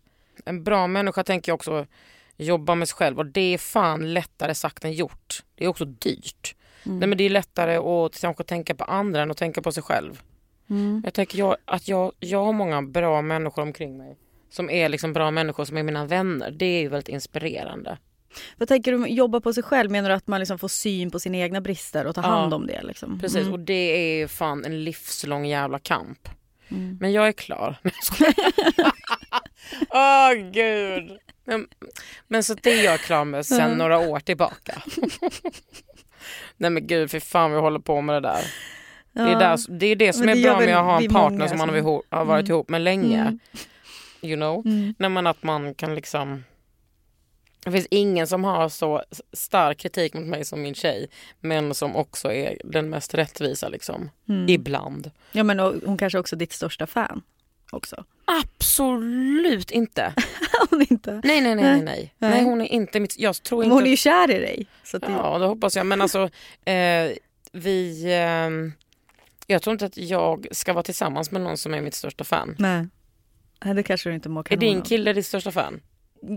En 0.45 0.63
bra 0.63 0.87
människa 0.87 1.23
tänker 1.23 1.49
jag 1.49 1.55
också 1.55 1.85
jobba 2.37 2.75
med 2.75 2.87
sig 2.89 2.95
själv 2.97 3.19
och 3.19 3.25
det 3.25 3.53
är 3.53 3.57
fan 3.57 4.13
lättare 4.13 4.55
sagt 4.55 4.85
än 4.85 4.93
gjort. 4.93 5.43
Det 5.55 5.63
är 5.63 5.67
också 5.67 5.85
dyrt. 5.85 6.55
Mm. 6.85 6.99
Nej, 6.99 7.09
men 7.09 7.17
det 7.17 7.23
är 7.23 7.29
lättare 7.29 7.75
att 7.77 8.21
kanske 8.21 8.43
tänka 8.43 8.75
på 8.75 8.83
andra 8.83 9.21
än 9.21 9.31
att 9.31 9.37
tänka 9.37 9.61
på 9.61 9.71
sig 9.71 9.83
själv. 9.83 10.21
Mm. 10.69 11.01
Jag 11.05 11.13
tänker 11.13 11.39
jag, 11.39 11.55
att 11.65 11.87
jag, 11.87 12.11
jag 12.19 12.45
har 12.45 12.53
många 12.53 12.81
bra 12.81 13.21
människor 13.21 13.61
omkring 13.61 13.97
mig 13.97 14.17
som 14.49 14.69
är 14.69 14.89
liksom 14.89 15.13
bra 15.13 15.31
människor 15.31 15.65
som 15.65 15.77
är 15.77 15.83
mina 15.83 16.05
vänner. 16.05 16.51
Det 16.51 16.65
är 16.65 16.81
ju 16.81 16.87
väldigt 16.87 17.09
inspirerande. 17.09 17.97
Vad 18.57 18.67
tänker 18.67 18.91
du 18.91 19.07
jobba 19.07 19.39
på 19.41 19.53
sig 19.53 19.63
själv? 19.63 19.91
Menar 19.91 20.09
du 20.09 20.15
att 20.15 20.27
man 20.27 20.39
liksom 20.39 20.59
får 20.59 20.67
syn 20.67 21.11
på 21.11 21.19
sina 21.19 21.37
egna 21.37 21.61
brister 21.61 22.05
och 22.07 22.15
ta 22.15 22.21
Ja. 22.21 22.27
hand 22.27 22.53
om 22.53 22.67
det? 22.67 22.83
Liksom? 22.83 23.19
Precis, 23.19 23.41
Mm. 23.41 23.53
och 23.53 23.59
det 23.59 23.73
är 24.13 24.19
ju 24.19 24.27
fan 24.27 24.65
en 24.65 24.83
livslång 24.83 25.45
jävla 25.45 25.79
kamp. 25.79 26.29
Mm. 26.69 26.97
Men 27.01 27.11
jag 27.11 27.27
är 27.27 27.31
klar. 27.31 27.77
Åh 29.89 30.33
gud. 30.51 31.17
Men, 31.45 31.67
men 32.27 32.43
så 32.43 32.53
det 32.53 32.71
är 32.71 32.83
jag 32.83 32.99
klar 32.99 33.25
med 33.25 33.45
sen 33.45 33.61
Mm. 33.61 33.77
några 33.77 33.97
år 33.99 34.19
tillbaka. 34.19 34.81
Nej 36.57 36.69
men 36.69 36.87
gud, 36.87 37.11
för 37.11 37.19
fan 37.19 37.51
vi 37.51 37.57
håller 37.59 37.79
på 37.79 38.01
med 38.01 38.15
det 38.15 38.19
där. 38.29 38.43
Det, 39.13 39.19
är 39.21 39.27
Ja. 39.31 39.39
där, 39.39 39.59
det 39.79 39.85
är 39.87 39.95
det 39.95 40.13
som 40.13 40.29
är 40.29 40.35
det 40.35 40.39
gör 40.41 40.55
bra 40.57 40.65
med 40.65 40.77
att 40.77 40.85
ha 40.85 41.01
en 41.01 41.09
partner 41.09 41.47
som 41.47 41.57
man 41.57 41.69
har, 41.69 41.75
ihop, 41.77 42.05
har 42.09 42.25
varit 42.25 42.43
Mm. 42.45 42.51
ihop 42.51 42.69
med 42.69 42.81
länge. 42.81 43.19
Mm. 43.21 43.39
You 44.21 44.35
know? 44.35 44.65
Mm. 44.65 44.95
Nej 44.99 45.09
men 45.09 45.27
att 45.27 45.43
man 45.43 45.73
kan 45.75 45.95
liksom 45.95 46.43
Det 47.65 47.71
finns 47.71 47.87
ingen 47.91 48.27
som 48.27 48.43
har 48.43 48.69
så 48.69 49.03
stark 49.33 49.77
kritik 49.77 50.13
mot 50.13 50.23
mig 50.25 50.45
som 50.45 50.61
min 50.61 50.75
tjej 50.75 51.09
men 51.39 51.73
som 51.73 51.95
också 51.95 52.31
är 52.33 52.57
den 52.63 52.89
mest 52.89 53.13
rättvisa 53.13 53.69
liksom. 53.69 54.09
Mm. 54.29 54.49
Ibland. 54.49 55.11
Ja 55.31 55.43
men 55.43 55.59
och 55.59 55.73
hon 55.85 55.97
kanske 55.97 56.19
också 56.19 56.35
är 56.35 56.39
ditt 56.39 56.53
största 56.53 56.87
fan 56.87 57.21
också. 57.73 58.03
Absolut 58.25 59.71
inte. 59.71 60.13
hon 60.69 60.81
inte. 60.89 61.21
Nej, 61.23 61.41
nej, 61.41 61.55
nej, 61.55 61.63
nej, 61.63 61.81
nej. 61.81 62.13
Nej. 62.17 62.43
Hon 62.43 62.61
är 62.61 62.65
inte 62.65 62.99
mitt... 62.99 63.19
Jag 63.19 63.43
tror 63.43 63.63
inte... 63.63 63.73
hon 63.73 63.83
är 63.85 63.89
ju 63.89 63.97
kär 63.97 64.31
i 64.31 64.39
dig. 64.39 64.67
Så 64.83 64.97
det, 64.97 65.11
Ja, 65.11 65.37
det 65.37 65.45
hoppas 65.45 65.75
jag. 65.75 65.85
Men 65.85 66.01
alltså, 66.01 66.29
eh, 66.65 67.11
vi... 67.51 68.03
Eh, 68.03 68.73
jag 69.47 69.61
tror 69.61 69.71
inte 69.71 69.85
att 69.85 69.97
jag 69.97 70.47
ska 70.51 70.73
vara 70.73 70.83
tillsammans 70.83 71.31
med 71.31 71.41
någon 71.41 71.57
som 71.57 71.73
är 71.73 71.81
mitt 71.81 71.93
största 71.95 72.23
fan. 72.23 72.55
Nej. 72.59 72.87
Nej, 73.65 73.73
det 73.73 73.83
kanske 73.83 74.09
du 74.09 74.15
inte 74.15 74.29
mår 74.29 74.53
Är 74.53 74.57
din 74.57 74.81
kille 74.81 75.13
ditt 75.13 75.25
största 75.25 75.51
fan? 75.51 75.81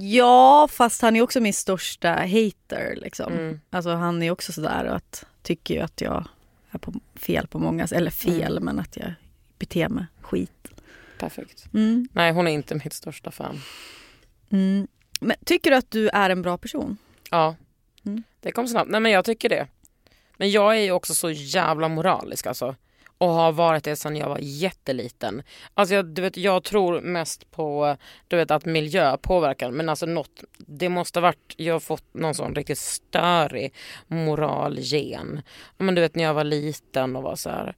Ja, 0.01 0.69
fast 0.73 1.03
han 1.03 1.17
är 1.17 1.23
också 1.23 1.41
min 1.41 1.55
största 1.55 2.09
hater. 2.11 2.95
Liksom. 2.97 3.33
Mm. 3.33 3.61
Alltså, 3.71 3.91
han 3.91 4.23
är 4.23 4.31
också 4.31 4.53
sådär 4.53 4.85
att, 4.85 5.27
tycker 5.43 5.75
ju 5.75 5.81
att 5.81 6.01
jag 6.01 6.29
är 6.71 6.79
på 6.79 6.93
fel 7.15 7.47
på 7.47 7.59
många 7.59 7.87
Eller 7.93 8.11
fel, 8.11 8.53
Mm. 8.53 8.65
men 8.65 8.79
att 8.79 8.97
jag 8.97 9.13
beter 9.59 9.89
mig 9.89 10.05
skit. 10.21 10.66
Perfekt. 11.19 11.65
Mm. 11.75 12.09
Nej, 12.13 12.33
hon 12.33 12.47
är 12.49 12.53
inte 12.53 12.75
mitt 12.75 12.93
största 12.93 13.31
fan. 13.31 13.61
Mm. 14.53 14.87
Men 15.21 15.37
tycker 15.47 15.71
du 15.71 15.77
att 15.77 15.91
du 15.91 16.09
är 16.09 16.31
en 16.31 16.43
bra 16.43 16.59
person? 16.59 16.97
Ja, 17.31 17.57
Mm. 18.07 18.23
det 18.41 18.53
kom 18.53 18.69
snabbt. 18.69 18.91
Nej, 18.91 19.01
men 19.01 19.13
jag 19.13 19.25
tycker 19.25 19.49
det. 19.49 19.67
Men 20.37 20.51
jag 20.51 20.77
är 20.77 20.81
ju 20.81 20.91
också 20.93 21.15
så 21.15 21.31
jävla 21.31 21.89
moralisk 21.89 22.47
alltså. 22.47 22.75
Och 23.19 23.29
har 23.29 23.53
varit 23.53 23.85
det 23.85 23.97
sedan 23.97 24.17
jag 24.17 24.29
var 24.29 24.39
jätteliten. 24.43 25.43
Alltså 25.75 25.95
jag, 25.95 26.07
du 26.07 26.23
vet, 26.23 26.37
jag 26.37 26.65
tror 26.65 27.01
mest 27.01 27.51
på 27.51 27.97
du 28.29 28.37
vet, 28.37 28.51
att 28.51 28.65
miljö 28.65 29.17
påverkar. 29.17 29.71
Men 29.71 29.89
alltså 29.89 30.07
något, 30.07 30.45
det 30.59 30.89
måste 30.89 31.19
ha 31.19 31.23
varit, 31.23 31.55
jag 31.57 31.75
har 31.75 31.81
fått 31.81 32.15
någon 32.15 32.35
sån 32.35 32.55
riktigt 32.55 32.79
störig 32.79 33.75
moralgen. 34.07 35.43
Men 35.79 35.95
du 35.95 36.01
vet 36.01 36.15
när 36.15 36.25
jag 36.25 36.35
var 36.35 36.45
liten 36.45 37.17
och 37.17 37.23
var 37.23 37.37
så 37.37 37.51
här. 37.51 37.75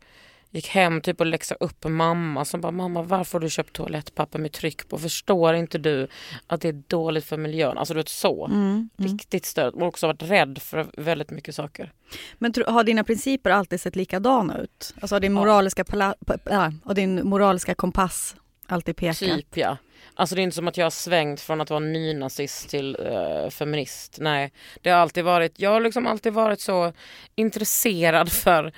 Gick 0.50 0.68
hem 0.68 1.00
typ 1.00 1.20
och 1.20 1.26
läxade 1.26 1.64
upp 1.64 1.84
mamma 1.84 2.44
som 2.44 2.60
bara 2.60 2.72
mamma 2.72 3.02
varför 3.02 3.32
har 3.32 3.40
du 3.40 3.50
köpt 3.50 3.72
toalettpapper 3.72 4.38
med 4.38 4.52
tryck 4.52 4.88
på? 4.88 4.98
Förstår 4.98 5.54
inte 5.54 5.78
du 5.78 6.08
att 6.46 6.60
det 6.60 6.68
är 6.68 6.82
dåligt 6.86 7.24
för 7.24 7.36
miljön? 7.36 7.78
Alltså 7.78 7.94
du 7.94 8.00
vet 8.00 8.08
så. 8.08 8.46
Mm. 8.46 8.88
Riktigt 8.96 9.46
stöd 9.46 9.74
och 9.74 9.82
också 9.82 10.06
varit 10.06 10.22
rädd 10.22 10.58
för 10.62 10.86
väldigt 10.96 11.30
mycket 11.30 11.54
saker. 11.54 11.92
Men 12.38 12.54
har 12.66 12.84
dina 12.84 13.04
principer 13.04 13.50
alltid 13.50 13.80
sett 13.80 13.96
likadana 13.96 14.58
ut? 14.58 14.94
Alltså 15.00 15.14
har 15.14 15.20
din 15.20 15.32
Ja. 15.34 15.40
moraliska, 15.40 15.84
pa, 15.84 16.14
äh, 16.50 16.68
och 16.84 16.94
din 16.94 17.28
moraliska 17.28 17.74
kompass 17.74 18.36
alltid 18.66 18.96
pekat? 18.96 19.18
Typ 19.18 19.56
ja. 19.56 19.76
Alltså 20.14 20.34
det 20.34 20.40
är 20.40 20.42
inte 20.42 20.56
som 20.56 20.68
att 20.68 20.76
jag 20.76 20.84
har 20.84 20.90
svängt 20.90 21.40
från 21.40 21.60
att 21.60 21.70
vara 21.70 21.80
nynazist 21.80 22.68
till 22.68 22.96
eh, 23.06 23.50
feminist. 23.50 24.16
Nej, 24.20 24.52
det 24.82 24.90
har 24.90 24.98
alltid 24.98 25.24
varit, 25.24 25.60
jag 25.60 25.70
har 25.70 25.80
liksom 25.80 26.06
alltid 26.06 26.32
varit 26.32 26.60
så 26.60 26.92
intresserad 27.34 28.32
för 28.32 28.72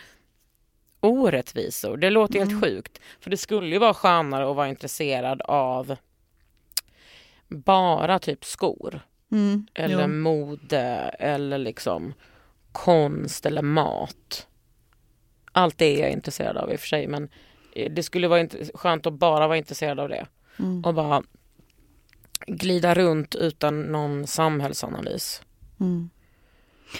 orättvisor. 1.01 1.97
Det 1.97 2.11
låter 2.11 2.37
Mm. 2.37 2.49
helt 2.49 2.65
sjukt. 2.65 3.01
För 3.21 3.31
det 3.31 3.37
skulle 3.37 3.67
ju 3.67 3.79
vara 3.79 3.95
skönare 3.95 4.51
att 4.51 4.57
vara 4.57 4.69
intresserad 4.69 5.43
av 5.43 5.97
bara 7.49 8.19
typ 8.19 8.45
skor. 8.45 9.01
Mm. 9.33 9.67
Eller 9.75 10.03
jo. 10.03 10.09
mode 10.09 10.81
eller 11.19 11.59
liksom 11.59 12.15
konst 12.73 13.47
eller 13.47 13.63
mat. 13.63 14.47
Allt 15.53 15.79
det 15.79 15.85
är 15.85 16.01
jag 16.03 16.11
intresserad 16.13 16.57
av 16.57 16.73
i 16.73 16.77
och 16.77 16.81
för 16.81 16.87
sig 16.89 17.07
men 17.09 17.29
eh, 17.75 17.93
det 17.93 18.03
skulle 18.03 18.29
vara 18.29 18.49
skönt 18.75 19.07
att 19.07 19.13
bara 19.13 19.47
vara 19.49 19.59
intresserad 19.59 20.01
av 20.01 20.09
det 20.09 20.27
Mm. 20.59 20.85
och 20.85 20.95
bara 20.95 21.23
glida 22.47 22.95
runt 22.95 23.35
utan 23.35 23.83
någon 23.83 24.27
samhällsanalys. 24.27 25.43
Mm. 25.81 26.11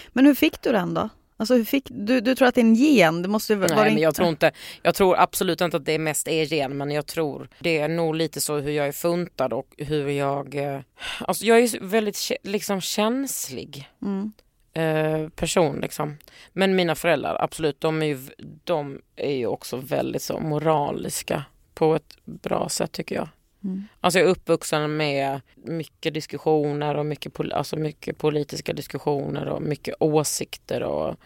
Men 0.09 0.27
hur 0.27 0.35
fick 0.35 0.63
du 0.63 0.73
den 0.73 0.95
då? 0.95 1.09
Alltså 1.41 1.55
hur 1.55 1.65
fick, 1.65 1.87
du, 1.91 2.21
du 2.21 2.35
tror 2.35 2.49
att 2.49 2.55
det 2.55 2.61
är 2.61 2.65
en 2.65 2.75
gen? 2.75 3.23
Det 3.23 3.29
måste 3.29 3.55
vara 3.55 3.75
Nej, 3.75 3.93
men 3.93 4.03
jag 4.03 4.15
tror 4.15 4.29
inte, 4.29 4.53
jag 4.83 4.95
tror 4.95 5.17
absolut 5.19 5.61
inte 5.61 5.77
att 5.77 5.85
det 5.85 5.99
mest 5.99 6.29
är 6.29 6.45
gen 6.45 6.77
men 6.77 6.91
jag 6.91 7.07
tror 7.07 7.49
det 7.59 7.79
är 7.79 7.89
nog 7.89 8.15
lite 8.15 8.41
så 8.41 8.59
hur 8.59 8.71
jag 8.71 8.89
är 8.89 8.93
funtad 8.93 9.53
och 9.53 9.75
hur 9.77 10.09
jag, 10.09 10.55
eh, 10.55 10.81
alltså 11.21 11.45
jag 11.45 11.61
är 11.61 11.81
väldigt 11.81 12.31
liksom 12.43 12.81
känslig. 12.81 13.89
Mm. 14.03 14.33
eh, 14.73 15.29
person 15.29 15.81
liksom. 15.81 16.17
Men 16.53 16.77
mina 16.77 16.95
föräldrar, 16.95 17.37
absolut, 17.41 17.81
de 17.81 18.03
är 18.03 18.07
ju, 18.07 18.19
de 18.65 19.01
är 19.17 19.35
ju 19.35 19.47
också 19.47 19.77
väldigt 19.77 20.23
så 20.23 20.41
moraliska 20.41 21.45
på 21.75 21.95
ett 21.95 22.17
bra 22.25 22.69
sätt 22.69 22.93
tycker 22.93 23.15
jag. 23.15 23.29
Mm. 23.65 23.85
Alltså 24.01 24.19
jag 24.19 24.27
är 24.27 24.31
uppvuxen 24.31 24.97
med 24.97 25.41
mycket 25.55 26.15
diskussioner 26.15 26.97
och 26.97 27.07
mycket, 27.07 27.33
pol- 27.35 27.53
alltså 27.53 27.77
mycket 27.77 28.19
politiska 28.19 28.73
diskussioner 28.73 29.47
och 29.47 29.63
mycket 29.63 29.95
åsikter 30.01 30.83
och 30.83 31.17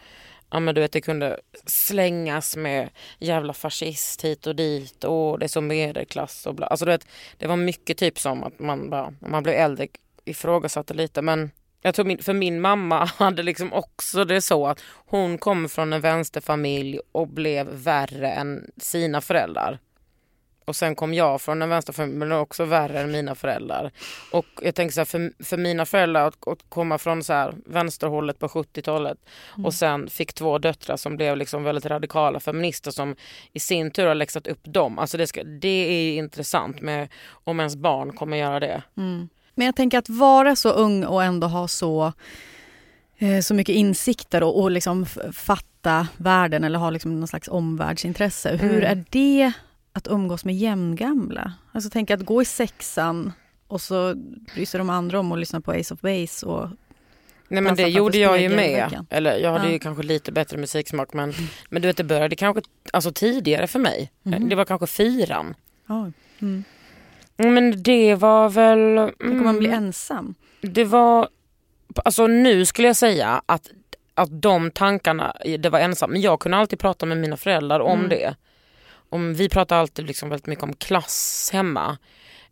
Ja 0.49 0.59
men 0.59 0.75
du 0.75 0.81
vet 0.81 0.91
det 0.91 1.01
kunde 1.01 1.39
slängas 1.65 2.55
med 2.55 2.89
jävla 3.19 3.53
fascist 3.53 4.23
hit 4.25 4.47
och 4.47 4.55
dit 4.55 5.03
och 5.03 5.39
det 5.39 5.45
är 5.45 5.47
så 5.47 5.61
medelklass 5.61 6.45
och 6.45 6.55
bla. 6.55 6.67
Alltså 6.67 6.85
du 6.85 6.91
vet 6.91 7.07
det 7.37 7.47
var 7.47 7.55
mycket 7.55 7.97
typ 7.97 8.19
som 8.19 8.43
att 8.43 8.59
man 8.59 8.89
bara, 8.89 9.13
när 9.19 9.29
man 9.29 9.43
blev 9.43 9.55
äldre 9.55 9.87
ifrågasatte 10.25 10.93
lite 10.93 11.21
men 11.21 11.51
jag 11.81 11.95
tror 11.95 12.05
min, 12.05 12.17
för 12.17 12.33
min 12.33 12.61
mamma 12.61 13.05
hade 13.17 13.43
liksom 13.43 13.73
också 13.73 14.25
det 14.25 14.41
så 14.41 14.67
att 14.67 14.81
hon 15.05 15.37
kom 15.37 15.69
från 15.69 15.93
en 15.93 16.01
vänsterfamilj 16.01 16.99
och 17.11 17.27
blev 17.27 17.67
värre 17.67 18.31
än 18.31 18.71
sina 18.77 19.21
föräldrar. 19.21 19.79
Och 20.65 20.75
sen 20.75 20.95
kom 20.95 21.13
jag 21.13 21.41
från 21.41 21.61
en 21.61 21.69
vänsterfamilj 21.69 22.17
men 22.17 22.31
också 22.31 22.65
värre 22.65 22.99
än 22.99 23.11
mina 23.11 23.35
föräldrar. 23.35 23.91
Och 24.31 24.45
jag 24.61 24.75
tänker 24.75 24.93
så 24.93 24.99
här, 24.99 25.05
för, 25.05 25.43
för 25.43 25.57
mina 25.57 25.85
föräldrar 25.85 26.27
att, 26.27 26.47
att 26.47 26.59
komma 26.69 26.97
från 26.97 27.23
så 27.23 27.33
här 27.33 27.53
vänsterhållet 27.65 28.39
på 28.39 28.47
70-talet 28.47 29.17
och 29.65 29.73
sen 29.73 30.09
fick 30.09 30.33
två 30.33 30.57
döttrar 30.57 30.97
som 30.97 31.15
blev 31.15 31.37
liksom 31.37 31.63
väldigt 31.63 31.85
radikala 31.85 32.39
feminister 32.39 32.91
som 32.91 33.15
i 33.53 33.59
sin 33.59 33.91
tur 33.91 34.07
har 34.07 34.15
läxat 34.15 34.47
upp 34.47 34.63
dem. 34.63 34.99
Alltså 34.99 35.17
det, 35.17 35.27
ska, 35.27 35.43
det 35.43 35.67
är 35.67 36.01
ju 36.01 36.15
intressant 36.15 36.81
med 36.81 37.07
om 37.29 37.59
ens 37.59 37.75
barn 37.75 38.13
kommer 38.13 38.37
göra 38.37 38.59
det. 38.59 38.83
Mm. 38.97 39.29
Men 39.55 39.65
jag 39.65 39.75
tänker 39.75 39.97
att 39.97 40.09
vara 40.09 40.55
så 40.55 40.69
ung 40.69 41.03
och 41.05 41.23
ändå 41.23 41.47
ha 41.47 41.67
så, 41.67 42.13
eh, 43.17 43.39
så 43.39 43.53
mycket 43.53 43.75
insikter 43.75 44.43
och, 44.43 44.61
och 44.61 44.71
liksom 44.71 45.05
fatta 45.33 46.07
världen 46.17 46.63
eller 46.63 46.79
ha 46.79 46.89
liksom 46.89 47.19
någon 47.19 47.27
slags 47.27 47.47
omvärldsintresse. 47.47 48.55
Hur 48.55 48.83
Mm. 48.83 48.91
är 48.91 49.05
det 49.09 49.53
att 49.95 50.07
umgås 50.07 50.45
med 50.45 50.55
jämngamla? 50.55 51.53
Alltså 51.71 51.89
tänk 51.89 52.11
att 52.11 52.21
gå 52.25 52.41
i 52.41 52.45
sexan 52.45 53.31
och 53.67 53.81
så 53.81 54.13
bryr 54.55 54.65
sig 54.65 54.77
de 54.77 54.89
andra 54.89 55.19
om 55.19 55.31
att 55.31 55.39
lyssna 55.39 55.61
på 55.61 55.71
Ace 55.71 55.93
of 55.93 56.01
Base 56.01 56.45
och 56.45 56.69
Nej 57.47 57.61
men 57.61 57.75
det 57.75 57.87
gjorde 57.87 58.17
jag 58.17 58.41
ju 58.41 58.49
med. 58.49 59.05
Eller 59.09 59.37
jag 59.37 59.51
hade 59.51 59.65
Ja. 59.65 59.71
ju 59.71 59.79
kanske 59.79 60.03
lite 60.03 60.31
bättre 60.31 60.57
musiksmak 60.57 61.13
men, 61.13 61.33
men 61.69 61.81
du 61.81 61.87
vet 61.87 61.97
det 61.97 62.03
började 62.03 62.35
kanske 62.35 62.61
alltså, 62.93 63.11
tidigare 63.11 63.67
för 63.67 63.79
mig. 63.79 64.11
Mhm. 64.23 64.49
Det 64.49 64.55
var 64.55 64.65
kanske 64.65 64.87
fyran. 64.87 65.55
Oj. 65.87 66.11
Mm. 66.41 66.63
Men 67.37 67.83
det 67.83 68.15
var 68.15 68.49
väl... 68.49 69.11
Tänk 69.19 69.33
om 69.33 69.43
man 69.43 69.59
blir 69.59 69.69
mm, 69.69 69.83
ensam. 69.83 70.35
Det 70.61 70.83
var... 70.83 71.29
Alltså 72.05 72.27
nu 72.27 72.65
skulle 72.65 72.87
jag 72.87 72.95
säga 72.97 73.41
att, 73.45 73.69
att 74.13 74.41
de 74.41 74.71
tankarna, 74.71 75.35
det 75.59 75.69
var 75.69 75.79
ensam. 75.79 76.11
Men 76.11 76.21
jag 76.21 76.39
kunde 76.39 76.57
alltid 76.57 76.79
prata 76.79 77.05
med 77.05 77.17
mina 77.17 77.37
föräldrar 77.37 77.79
om 77.79 77.97
Mm. 77.99 78.09
det. 78.09 78.35
Om, 79.15 79.33
vi 79.33 79.49
pratar 79.49 79.77
alltid 79.77 80.05
liksom 80.05 80.29
väldigt 80.29 80.47
mycket 80.47 80.63
om 80.63 80.73
klass 80.73 81.49
hemma. 81.53 81.97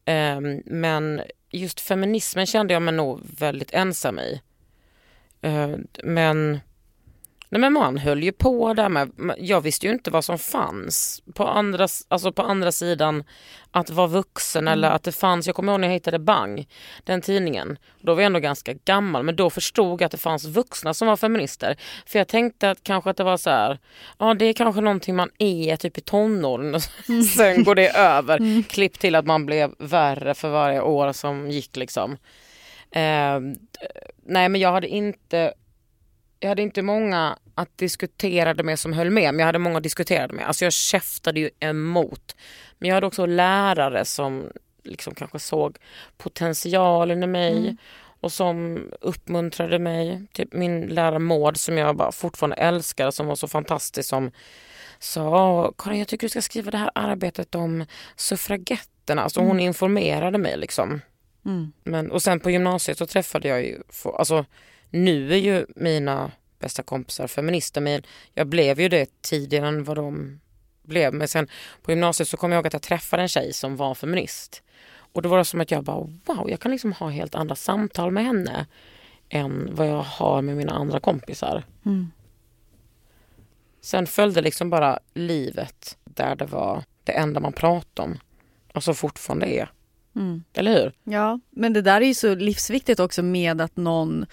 Ehm, 0.05 0.61
men 0.65 1.21
just 1.49 1.79
feminismen 1.79 2.45
kände 2.45 2.73
jag 2.73 2.81
mig 2.81 2.93
nog 2.93 3.21
väldigt 3.37 3.73
ensam 3.73 4.19
i. 4.19 4.41
Ehm, 5.41 5.87
men, 6.03 6.59
nej 7.53 7.59
men 7.59 7.73
man 7.73 7.97
höll 7.97 8.23
ju 8.23 8.31
på 8.31 8.73
där 8.73 8.89
med, 8.89 9.11
jag 9.37 9.61
visste 9.61 9.87
ju 9.87 9.93
inte 9.93 10.11
vad 10.11 10.25
som 10.25 10.39
fanns 10.39 11.23
på 11.33 11.47
andra, 11.47 11.87
alltså 12.07 12.31
på 12.31 12.41
andra 12.41 12.71
sidan 12.71 13.23
att 13.71 13.89
vara 13.89 14.07
vuxen 14.07 14.67
eller 14.67 14.89
att 14.89 15.03
det 15.03 15.11
fanns, 15.11 15.47
jag 15.47 15.55
kommer 15.55 15.71
ihåg 15.73 15.79
när 15.79 15.87
jag 15.87 15.93
hittade 15.93 16.19
Bang, 16.19 16.67
den 17.03 17.21
tidningen. 17.21 17.77
Då 18.01 18.13
var 18.13 18.21
jag 18.21 18.25
ändå 18.25 18.39
ganska 18.39 18.73
gammal 18.73 19.23
men 19.23 19.35
då 19.35 19.49
förstod 19.49 20.01
jag 20.01 20.05
att 20.05 20.11
det 20.11 20.17
fanns 20.17 20.45
vuxna 20.45 20.93
som 20.93 21.07
var 21.07 21.17
feminister. 21.17 21.77
För 22.05 22.19
jag 22.19 22.27
tänkte 22.27 22.69
att 22.69 22.83
kanske 22.83 23.09
att 23.09 23.17
det 23.17 23.23
var 23.23 23.37
så 23.37 23.49
här, 23.49 23.79
ja 24.19 24.33
det 24.33 24.45
är 24.45 24.53
kanske 24.53 24.81
någonting 24.81 25.15
man 25.15 25.29
är 25.37 25.75
typ 25.75 25.97
i 25.97 26.01
tonåren 26.01 26.75
och 26.75 26.81
sen 27.35 27.63
går 27.63 27.75
det 27.75 27.89
över. 27.97 28.63
Klipp 28.69 28.99
till 28.99 29.15
att 29.15 29.25
man 29.25 29.45
blev 29.45 29.73
värre 29.79 30.33
för 30.33 30.49
varje 30.49 30.81
år 30.81 31.11
som 31.11 31.51
gick 31.51 31.75
liksom. 31.75 32.17
Eh, 32.91 33.39
nej 34.25 34.49
men 34.49 34.55
jag 34.61 34.71
hade 34.71 34.87
inte 34.87 35.53
jag 36.43 36.49
hade 36.49 36.61
inte 36.61 36.81
många 36.81 37.37
att 37.55 37.77
diskutera 37.77 38.53
det 38.53 38.63
med 38.63 38.79
som 38.79 38.93
höll 38.93 39.09
med, 39.09 39.33
men 39.33 39.39
jag 39.39 39.45
hade 39.45 39.59
många 39.59 39.77
att 39.77 39.83
diskutera 39.83 40.27
det 40.27 40.33
med. 40.33 40.47
Alltså 40.47 40.65
jag 40.65 40.73
käftade 40.73 41.39
ju 41.39 41.49
emot. 41.59 42.35
Men 42.79 42.87
jag 42.89 42.95
hade 42.95 43.07
också 43.07 43.25
lärare 43.25 44.05
som 44.05 44.51
liksom 44.83 45.15
kanske 45.15 45.39
såg 45.39 45.77
potentialen 46.17 47.23
i 47.23 47.27
mig 47.27 47.57
Mm. 47.57 47.77
och 48.19 48.31
som 48.31 48.83
uppmuntrade 49.01 49.79
mig. 49.79 50.27
Typ 50.33 50.53
min 50.53 50.81
lärare 50.81 51.19
Maud 51.19 51.57
som 51.57 51.77
jag 51.77 51.95
bara 51.95 52.11
fortfarande 52.11 52.55
älskar 52.55 53.11
som 53.11 53.27
var 53.27 53.35
så 53.35 53.47
fantastisk 53.47 54.09
som 54.09 54.31
sa 54.99 55.73
Karin 55.77 55.99
jag 55.99 56.07
tycker 56.07 56.25
du 56.25 56.29
ska 56.29 56.41
skriva 56.41 56.71
det 56.71 56.77
här 56.77 56.91
arbetet 56.95 57.55
om 57.55 57.85
suffragetterna. 58.15 59.21
Alltså 59.21 59.39
hon 59.41 59.59
informerade 59.59 60.37
mig 60.37 60.57
liksom. 60.57 61.01
Mm. 61.45 61.73
Men, 61.83 62.11
och 62.11 62.21
sen 62.21 62.39
på 62.39 62.51
gymnasiet 62.51 62.97
så 62.97 63.05
träffade 63.05 63.47
jag 63.47 63.63
ju, 63.63 63.81
alltså 64.03 64.45
nu 64.89 65.33
är 65.33 65.37
ju 65.37 65.65
mina 65.75 66.31
bästa 66.63 66.83
kompisar 66.83 67.27
feminister 67.27 67.81
men 67.81 68.03
jag 68.33 68.47
blev 68.47 68.79
ju 68.79 68.89
det 68.89 69.21
tidigare 69.21 69.67
än 69.67 69.83
vad 69.83 69.97
de 69.97 70.39
blev. 70.83 71.13
Men 71.13 71.27
sen 71.27 71.47
på 71.81 71.91
gymnasiet 71.91 72.29
så 72.29 72.37
kom 72.37 72.51
jag 72.51 72.57
ihåg 72.57 72.67
att 72.67 72.73
jag 72.73 72.81
träffade 72.81 73.21
en 73.21 73.27
tjej 73.27 73.53
som 73.53 73.75
var 73.75 73.95
feminist. 73.95 74.63
Och 75.13 75.21
då 75.21 75.29
var 75.29 75.37
det 75.37 75.45
som 75.45 75.61
att 75.61 75.71
jag 75.71 75.83
bara 75.83 76.09
wow, 76.25 76.49
jag 76.49 76.59
kan 76.59 76.71
liksom 76.71 76.93
ha 76.93 77.09
helt 77.09 77.35
andra 77.35 77.55
samtal 77.55 78.11
med 78.11 78.25
henne 78.25 78.65
än 79.29 79.75
vad 79.75 79.87
jag 79.87 80.03
har 80.03 80.41
med 80.41 80.57
mina 80.57 80.73
andra 80.73 80.99
kompisar. 80.99 81.63
Mm. 81.85 82.11
Sen 83.81 84.07
följde 84.07 84.41
liksom 84.41 84.69
bara 84.69 84.99
livet 85.13 85.97
där 86.03 86.35
det 86.35 86.45
var 86.45 86.83
det 87.03 87.11
enda 87.11 87.39
man 87.39 87.53
pratade 87.53 88.09
om. 88.09 88.19
Och 88.73 88.83
så 88.83 88.93
fortfarande 88.93 89.45
är. 89.45 89.71
Mm. 90.15 90.43
Eller 90.53 90.73
hur? 90.73 90.93
Ja, 91.03 91.39
men 91.49 91.73
det 91.73 91.81
där 91.81 92.01
är 92.01 92.05
ju 92.05 92.13
så 92.13 92.35
livsviktigt 92.35 92.99
också 92.99 93.23
med 93.23 93.61
att 93.61 93.75
någon 93.75 94.25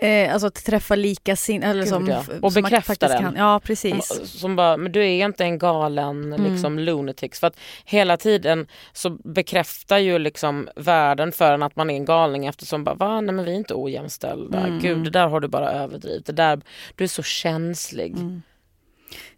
eh, 0.00 0.32
alltså 0.32 0.46
att 0.46 0.64
träffa 0.64 0.94
lika 0.94 1.36
sin... 1.36 1.62
Eller 1.62 1.84
som, 1.86 2.06
ja. 2.08 2.24
Och 2.42 2.52
som 2.52 2.62
bekräfta 2.62 3.08
den. 3.08 3.22
Kan, 3.22 3.34
ja, 3.36 3.60
Som, 3.60 3.66
precis. 3.66 4.30
som 4.40 4.56
bara, 4.56 4.76
men 4.76 4.92
du 4.92 5.00
är 5.00 5.24
inte 5.24 5.44
en 5.44 5.58
galen 5.58 6.32
Mm. 6.32 6.52
liksom, 6.52 6.78
lunatics. 6.78 7.40
För 7.40 7.46
att 7.46 7.56
hela 7.84 8.16
tiden 8.16 8.66
så 8.92 9.10
bekräftar 9.10 9.98
ju 9.98 10.18
liksom 10.18 10.68
världen 10.76 11.32
för 11.32 11.52
en 11.52 11.62
att 11.62 11.76
man 11.76 11.90
är 11.90 11.94
en 11.94 12.04
galning 12.04 12.46
eftersom 12.46 12.84
bara, 12.84 12.94
va? 12.94 13.20
Nej 13.20 13.34
men 13.34 13.44
vi 13.44 13.50
är 13.50 13.56
inte 13.56 13.74
ojämställda. 13.74 14.58
Mm. 14.58 14.78
Gud 14.78 15.04
det 15.04 15.10
där 15.10 15.28
har 15.28 15.40
du 15.40 15.48
bara 15.48 15.72
överdrivit. 15.72 16.26
Det 16.26 16.32
där, 16.32 16.60
du 16.96 17.04
är 17.04 17.08
så 17.08 17.22
känslig. 17.22 18.12
Mm. 18.12 18.42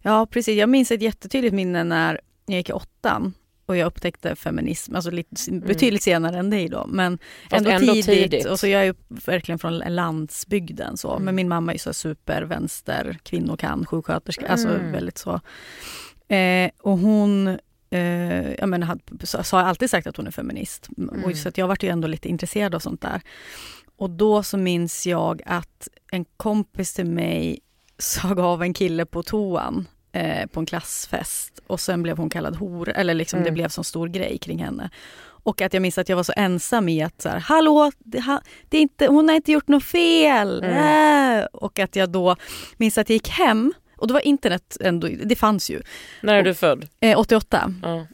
Ja, 0.01 0.25
precis. 0.25 0.57
Jag 0.57 0.69
minns 0.69 0.91
ett 0.91 1.01
jättetydligt 1.01 1.53
minne 1.55 1.83
när 1.83 2.19
jag 2.45 2.57
gick 2.57 2.69
i 2.69 2.73
åttan 2.73 3.33
och 3.65 3.77
jag 3.77 3.85
upptäckte 3.85 4.35
feminism, 4.35 4.95
alltså 4.95 5.11
lite, 5.11 5.51
betydligt 5.51 6.03
senare 6.03 6.37
än 6.39 6.49
dig 6.49 6.69
då. 6.69 6.85
Men 6.87 7.05
Mm. 7.05 7.19
Ändå, 7.51 7.69
ändå 7.69 7.93
tidigt. 7.93 8.05
tidigt. 8.05 8.45
Och 8.45 8.59
så 8.59 8.67
jag 8.67 8.81
är 8.81 8.85
ju 8.85 8.93
verkligen 9.09 9.59
från 9.59 9.77
landsbygden 9.77 10.97
så. 10.97 11.11
Mm. 11.11 11.23
Men 11.25 11.35
min 11.35 11.47
mamma 11.47 11.73
är 11.73 11.77
så 11.77 11.93
supervänster, 11.93 13.17
kvinnor 13.23 13.57
kan, 13.57 13.85
sjuksköterska, 13.85 14.47
alltså 14.47 14.67
Mm. 14.69 14.91
väldigt 14.91 15.17
så. 15.17 15.39
Eh, 16.35 16.69
och 16.81 16.97
hon 16.97 17.47
eh, 17.89 18.53
jag 18.53 18.69
menar, 18.69 18.87
har 19.51 19.59
alltid 19.63 19.89
sagt 19.89 20.07
att 20.07 20.17
hon 20.17 20.27
är 20.27 20.31
feminist. 20.31 20.89
Mm. 20.97 21.23
Och 21.23 21.37
så 21.37 21.49
att 21.49 21.57
jag 21.57 21.67
vart 21.67 21.83
ju 21.83 21.89
ändå 21.89 22.07
lite 22.07 22.29
intresserad 22.29 22.75
av 22.75 22.79
sånt 22.79 23.01
där. 23.01 23.21
Och 23.95 24.09
då 24.09 24.43
så 24.43 24.57
minns 24.57 25.07
jag 25.07 25.41
att 25.45 25.87
en 26.11 26.25
kompis 26.37 26.93
till 26.93 27.05
mig 27.05 27.59
sög 27.97 28.39
av 28.39 28.61
en 28.63 28.73
kille 28.73 29.05
på 29.05 29.23
toan 29.23 29.87
eh, 30.13 30.45
på 30.47 30.59
en 30.59 30.65
klassfest 30.65 31.59
och 31.67 31.79
sen 31.79 32.03
blev 32.03 32.17
hon 32.17 32.29
kallad 32.29 32.55
hor, 32.55 32.89
eller 32.89 33.13
liksom 33.13 33.39
det 33.39 33.43
Mm. 33.49 33.53
blev 33.53 33.67
så 33.69 33.83
stor 33.83 34.07
grej 34.07 34.37
kring 34.37 34.59
henne. 34.63 34.89
Och 35.45 35.61
att 35.61 35.73
jag 35.73 35.81
minns 35.81 35.97
att 35.97 36.09
jag 36.09 36.15
var 36.15 36.23
så 36.23 36.33
ensam 36.35 36.89
i 36.89 37.03
att 37.03 37.21
så 37.21 37.29
här, 37.29 37.39
hallå, 37.39 37.91
det, 37.99 38.21
ha, 38.21 38.41
det 38.69 38.77
är 38.77 38.81
inte, 38.81 39.07
hon 39.07 39.27
har 39.29 39.35
inte 39.35 39.51
gjort 39.51 39.67
något 39.67 39.83
fel. 39.83 40.63
Mm. 40.63 41.39
Äh. 41.39 41.45
Och 41.53 41.79
att 41.79 41.95
jag 41.95 42.09
då 42.09 42.35
minns 42.77 42.97
att 42.97 43.09
jag 43.09 43.13
gick 43.13 43.29
hem 43.29 43.73
och 43.97 44.07
då 44.07 44.13
var 44.13 44.21
internet 44.27 44.77
ändå, 44.79 45.07
det 45.25 45.35
fanns 45.35 45.69
ju, 45.69 45.81
När 46.21 46.33
är 46.33 46.43
du 46.43 46.53
född? 46.53 46.87
eh, 46.99 47.19
88. 47.19 47.73
Ja. 47.81 48.05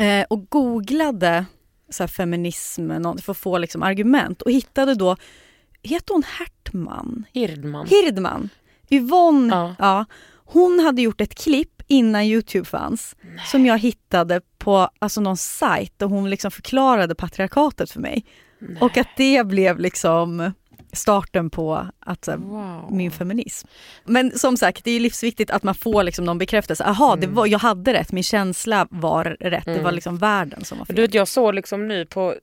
Eh, 0.00 0.24
och 0.30 0.50
googlade 0.50 1.44
så 1.90 2.02
här, 2.02 2.08
feminism 2.08 2.90
för 3.22 3.30
att 3.32 3.38
få 3.38 3.58
liksom, 3.58 3.82
argument 3.82 4.42
och 4.42 4.50
hittade 4.50 4.94
då, 4.94 5.16
heter 5.82 6.14
hon 6.14 6.22
Hertman? 6.22 7.24
Hirdman. 7.32 7.86
Hirdman. 7.86 8.48
Yvonne, 8.90 9.54
Ja. 9.56 9.74
ja. 9.78 10.04
Hon 10.50 10.80
hade 10.80 11.02
gjort 11.02 11.20
ett 11.20 11.34
klipp 11.34 11.82
innan 11.86 12.24
Youtube 12.24 12.64
fanns 12.64 13.16
som 13.46 13.66
jag 13.66 13.78
hittade 13.78 14.40
på 14.58 14.88
alltså, 14.98 15.20
någon 15.20 15.36
sajt 15.36 15.98
där 15.98 16.06
hon 16.06 16.30
liksom 16.30 16.50
förklarade 16.50 17.14
patriarkatet 17.14 17.90
för 17.90 18.00
mig. 18.00 18.26
Och 18.80 18.96
att 18.96 19.08
det 19.16 19.46
blev 19.46 19.78
liksom 19.78 20.52
starten 20.98 21.50
på 21.50 21.86
att 22.00 22.26
här, 22.26 22.36
Wow. 22.36 22.92
min 22.92 23.10
feminism. 23.10 23.68
Men 24.04 24.38
som 24.38 24.56
sagt, 24.56 24.84
det 24.84 24.90
är 24.90 24.94
ju 24.94 25.00
livsviktigt 25.00 25.50
att 25.50 25.62
man 25.62 25.74
får 25.74 26.02
liksom 26.02 26.24
någon 26.24 26.38
bekräftelse. 26.38 26.84
Aha, 26.84 27.16
det 27.16 27.26
var, 27.26 27.46
jag 27.46 27.58
hade 27.58 27.92
rätt, 27.92 28.12
min 28.12 28.22
känsla 28.22 28.86
var 28.90 29.24
rätt. 29.40 29.64
Det 29.64 29.72
var 29.72 29.78
Mm. 29.80 29.94
liksom 29.94 30.18
världen 30.18 30.64
som 30.64 30.78
var 30.78 30.84
fel. 30.84 30.96
Du 30.96 31.02
vet, 31.02 31.14
jag 31.14 31.28
såg 31.28 31.54
liksom 31.54 31.88
nu 31.88 32.06
på 32.06 32.34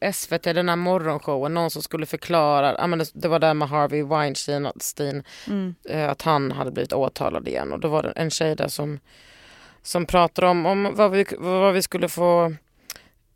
eh, 0.00 0.12
SVT, 0.12 0.42
den 0.42 0.68
här 0.68 0.76
morgonshowen, 0.76 1.54
någon 1.54 1.70
som 1.70 1.82
skulle 1.82 2.06
förklara, 2.06 2.74
ja, 2.78 2.86
men 2.86 2.98
det, 2.98 3.10
det 3.14 3.28
var 3.28 3.38
där 3.38 3.54
med 3.54 3.68
Harvey 3.68 4.02
Weinstein, 4.02 4.68
Stein, 4.80 5.22
Mm. 5.46 5.74
eh, 5.88 6.08
att 6.10 6.22
han 6.22 6.52
hade 6.52 6.70
blivit 6.70 6.92
åtalad 6.92 7.48
igen. 7.48 7.72
Och 7.72 7.80
då 7.80 7.88
var 7.88 8.02
det 8.02 8.10
en 8.16 8.30
tjej 8.30 8.56
där 8.56 8.68
som, 8.68 8.98
som 9.82 10.06
pratade 10.06 10.46
om, 10.48 10.66
om 10.66 10.92
vad, 10.94 11.10
vi, 11.10 11.26
vad 11.38 11.74
vi 11.74 11.82
skulle 11.82 12.08
få 12.08 12.54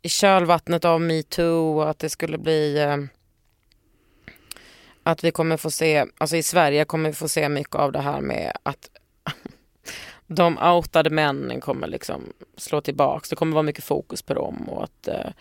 i 0.01 0.09
kölvattnet 0.09 0.85
av 0.85 1.01
metoo 1.01 1.77
och 1.79 1.89
att 1.89 1.99
det 1.99 2.09
skulle 2.09 2.37
bli 2.37 2.79
eh, 2.79 2.97
att 5.03 5.23
vi 5.23 5.31
kommer 5.31 5.57
få 5.57 5.71
se, 5.71 6.05
alltså 6.17 6.35
i 6.37 6.43
Sverige 6.43 6.85
kommer 6.85 7.09
vi 7.09 7.15
få 7.15 7.27
se 7.27 7.49
mycket 7.49 7.75
av 7.75 7.91
det 7.91 7.99
här 8.01 8.21
med 8.21 8.51
att 8.63 8.89
de 10.27 10.57
outade 10.57 11.09
männen 11.09 11.61
kommer 11.61 11.87
liksom 11.87 12.33
slå 12.57 12.81
tillbaks. 12.81 13.29
Det 13.29 13.35
kommer 13.35 13.53
vara 13.53 13.63
mycket 13.63 13.83
fokus 13.83 14.21
på 14.21 14.33
dem. 14.33 14.69
Och 14.69 14.83
att, 14.83 15.07
eh, 15.07 15.31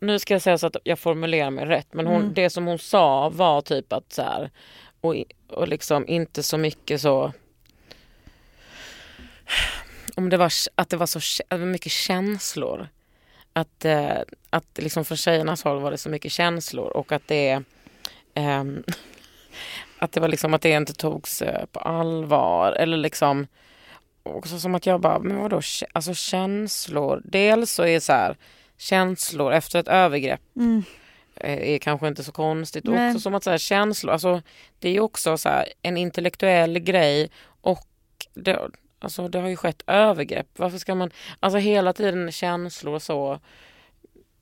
nu 0.00 0.18
ska 0.18 0.34
jag 0.34 0.42
säga 0.42 0.58
så 0.58 0.66
att 0.66 0.76
jag 0.84 0.98
formulerar 0.98 1.50
mig 1.50 1.66
rätt 1.66 1.94
men 1.94 2.06
hon, 2.06 2.22
Mm. 2.22 2.34
det 2.34 2.50
som 2.50 2.66
hon 2.66 2.78
sa 2.78 3.28
var 3.28 3.60
typ 3.60 3.92
att 3.92 4.12
så 4.12 4.22
här, 4.22 4.50
och, 5.00 5.14
och 5.50 5.68
liksom 5.68 6.08
inte 6.08 6.42
så 6.42 6.58
mycket 6.58 7.00
så 7.00 7.32
om 10.14 10.28
det 10.28 10.36
var, 10.36 10.52
att 10.74 10.90
det 10.90 10.96
var 10.96 11.06
så 11.06 11.20
mycket 11.56 11.92
känslor. 11.92 12.88
Att, 13.52 13.84
eh, 13.84 14.18
att 14.50 14.78
liksom 14.78 15.04
från 15.04 15.16
tjejernas 15.16 15.64
håll 15.64 15.80
var 15.80 15.90
det 15.90 15.98
så 15.98 16.08
mycket 16.08 16.32
känslor 16.32 16.86
och 16.86 17.12
att 17.12 17.22
det 17.28 17.62
ehm, 18.38 18.84
att 19.98 20.12
det 20.12 20.20
var 20.20 20.28
liksom 20.28 20.54
att 20.54 20.62
det 20.62 20.70
inte 20.70 20.94
togs 20.94 21.42
eh, 21.42 21.64
på 21.72 21.80
allvar 21.80 22.72
eller 22.72 22.96
liksom 22.96 23.46
också 24.22 24.58
som 24.58 24.74
att 24.74 24.86
jag 24.86 25.00
bara, 25.00 25.18
men 25.18 25.36
vadå, 25.36 25.60
alltså 25.92 26.14
känslor. 26.14 27.22
Dels 27.24 27.72
så 27.72 27.84
är 27.84 28.00
så 28.00 28.12
här, 28.12 28.36
känslor 28.78 29.52
efter 29.52 29.78
ett 29.80 29.88
övergrepp 29.88 30.40
Mm. 30.56 30.82
eh, 31.36 31.74
är 31.74 31.78
kanske 31.78 32.08
inte 32.08 32.24
så 32.24 32.32
konstigt. 32.32 32.88
Och 32.88 32.94
Nej. 32.94 33.08
också 33.10 33.20
som 33.20 33.34
att 33.34 33.44
så 33.44 33.50
här, 33.50 33.58
känslor, 33.58 34.12
alltså 34.12 34.42
det 34.78 34.88
är 34.88 34.92
ju 34.92 35.00
också 35.00 35.38
så 35.38 35.48
här, 35.48 35.68
en 35.82 35.96
intellektuell 35.96 36.78
grej 36.78 37.30
och 37.60 37.86
det, 38.34 38.58
alltså, 38.98 39.28
det 39.28 39.38
har 39.38 39.48
ju 39.48 39.56
skett 39.56 39.82
övergrepp. 39.86 40.46
Varför 40.56 40.78
ska 40.78 40.94
man, 40.94 41.10
alltså 41.40 41.58
hela 41.58 41.92
tiden 41.92 42.32
känslor 42.32 42.94
och 42.94 43.02
så. 43.02 43.40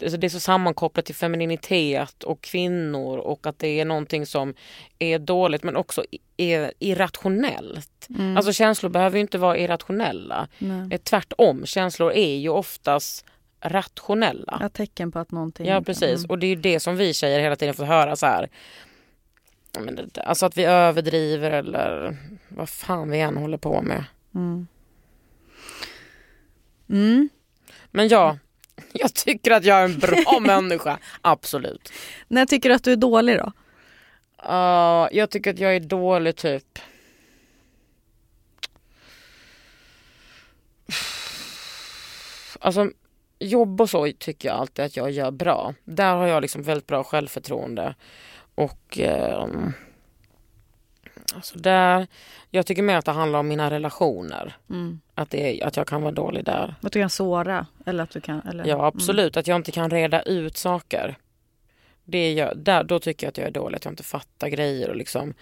Alltså, 0.02 0.16
det 0.18 0.26
är 0.26 0.28
så 0.28 0.40
sammankopplat 0.40 1.04
till 1.06 1.14
femininitet 1.14 2.22
och 2.22 2.40
kvinnor 2.40 3.18
och 3.18 3.46
att 3.46 3.58
det 3.58 3.80
är 3.80 3.84
någonting 3.84 4.26
som 4.26 4.54
är 4.98 5.18
dåligt 5.18 5.62
men 5.62 5.76
också 5.76 6.04
är 6.36 6.72
irrationellt. 6.78 8.06
Mm. 8.10 8.36
Alltså 8.36 8.52
känslor 8.52 8.90
behöver 8.90 9.16
ju 9.16 9.20
inte 9.20 9.38
vara 9.38 9.58
irrationella. 9.58 10.48
Nej. 10.58 10.88
Eh, 10.90 11.00
Tvärtom, 11.00 11.66
känslor 11.66 12.12
är 12.12 12.36
ju 12.36 12.48
oftast 12.48 13.24
rationella. 13.60 14.58
Ja, 14.60 14.68
tecken 14.68 15.12
på 15.12 15.18
att 15.18 15.30
någonting... 15.30 15.66
Ja 15.66 15.82
precis 15.82 16.18
Mm. 16.18 16.30
och 16.30 16.38
det 16.38 16.46
är 16.46 16.48
ju 16.48 16.54
det 16.56 16.80
som 16.80 16.96
vi 16.96 17.14
tjejer 17.14 17.40
hela 17.40 17.56
tiden 17.56 17.74
får 17.74 17.84
höra 17.84 18.16
så 18.16 18.26
här. 18.26 18.48
Alltså 20.24 20.46
att 20.46 20.56
vi 20.56 20.64
överdriver 20.64 21.50
eller 21.50 22.16
vad 22.48 22.68
fan 22.68 23.10
vi 23.10 23.20
än 23.20 23.36
håller 23.36 23.58
på 23.58 23.82
med. 23.82 24.04
Mm. 24.34 24.66
Mm. 26.90 27.28
Men 27.90 28.08
ja, 28.08 28.38
jag 28.92 29.14
tycker 29.14 29.50
att 29.50 29.64
jag 29.64 29.78
är 29.78 29.84
en 29.84 29.98
bra 29.98 30.40
människa. 30.40 30.98
Absolut. 31.20 31.92
När 32.28 32.46
tycker 32.46 32.68
du 32.68 32.74
att 32.74 32.84
du 32.84 32.92
är 32.92 32.96
dålig 32.96 33.38
då? 33.38 33.52
Ja, 34.42 35.08
jag 35.12 35.30
tycker 35.30 35.50
att 35.50 35.58
jag 35.58 35.76
är 35.76 35.80
dålig 35.80 36.36
typ. 36.36 36.78
Alltså 42.60 42.90
jobb 43.38 43.80
och 43.80 43.90
så 43.90 44.12
tycker 44.18 44.48
jag 44.48 44.58
alltid 44.58 44.84
att 44.84 44.96
jag 44.96 45.10
gör 45.10 45.30
bra. 45.30 45.74
Där 45.84 46.14
har 46.14 46.26
jag 46.26 46.42
liksom 46.42 46.62
väldigt 46.62 46.86
bra 46.86 47.04
självförtroende. 47.04 47.94
Och 48.54 48.98
ehm, 48.98 49.72
alltså 51.34 51.58
där, 51.58 52.06
jag 52.50 52.66
tycker 52.66 52.82
mer 52.82 52.96
att 52.96 53.04
det 53.04 53.12
handlar 53.12 53.38
om 53.38 53.48
mina 53.48 53.70
relationer. 53.70 54.56
Mm. 54.70 55.00
Att, 55.14 55.30
det, 55.30 55.60
är- 55.62 55.66
att 55.66 55.76
jag 55.76 55.86
kan 55.86 56.02
vara 56.02 56.12
dålig 56.12 56.44
där. 56.44 56.74
Att 56.82 56.92
du 56.92 57.00
kan 57.00 57.10
såra? 57.10 57.66
Eller 57.86 58.02
att 58.04 58.10
du 58.10 58.20
kan... 58.20 58.40
Eller... 58.40 58.66
Ja 58.66 58.86
absolut, 58.86 59.36
att 59.36 59.46
jag 59.46 59.56
inte 59.56 59.72
kan 59.72 59.90
reda 59.90 60.22
ut 60.22 60.56
saker. 60.56 61.16
Det 62.04 62.18
är 62.18 62.34
jag, 62.34 62.58
där, 62.58 62.84
då 62.84 62.98
tycker 62.98 63.26
jag 63.26 63.30
att 63.30 63.38
jag 63.38 63.46
är 63.46 63.50
dålig, 63.50 63.76
att 63.76 63.84
jag 63.84 63.92
inte 63.92 64.02
fattar 64.02 64.48
grejer. 64.48 64.90
Och 64.90 64.96
liksom, 64.96 65.34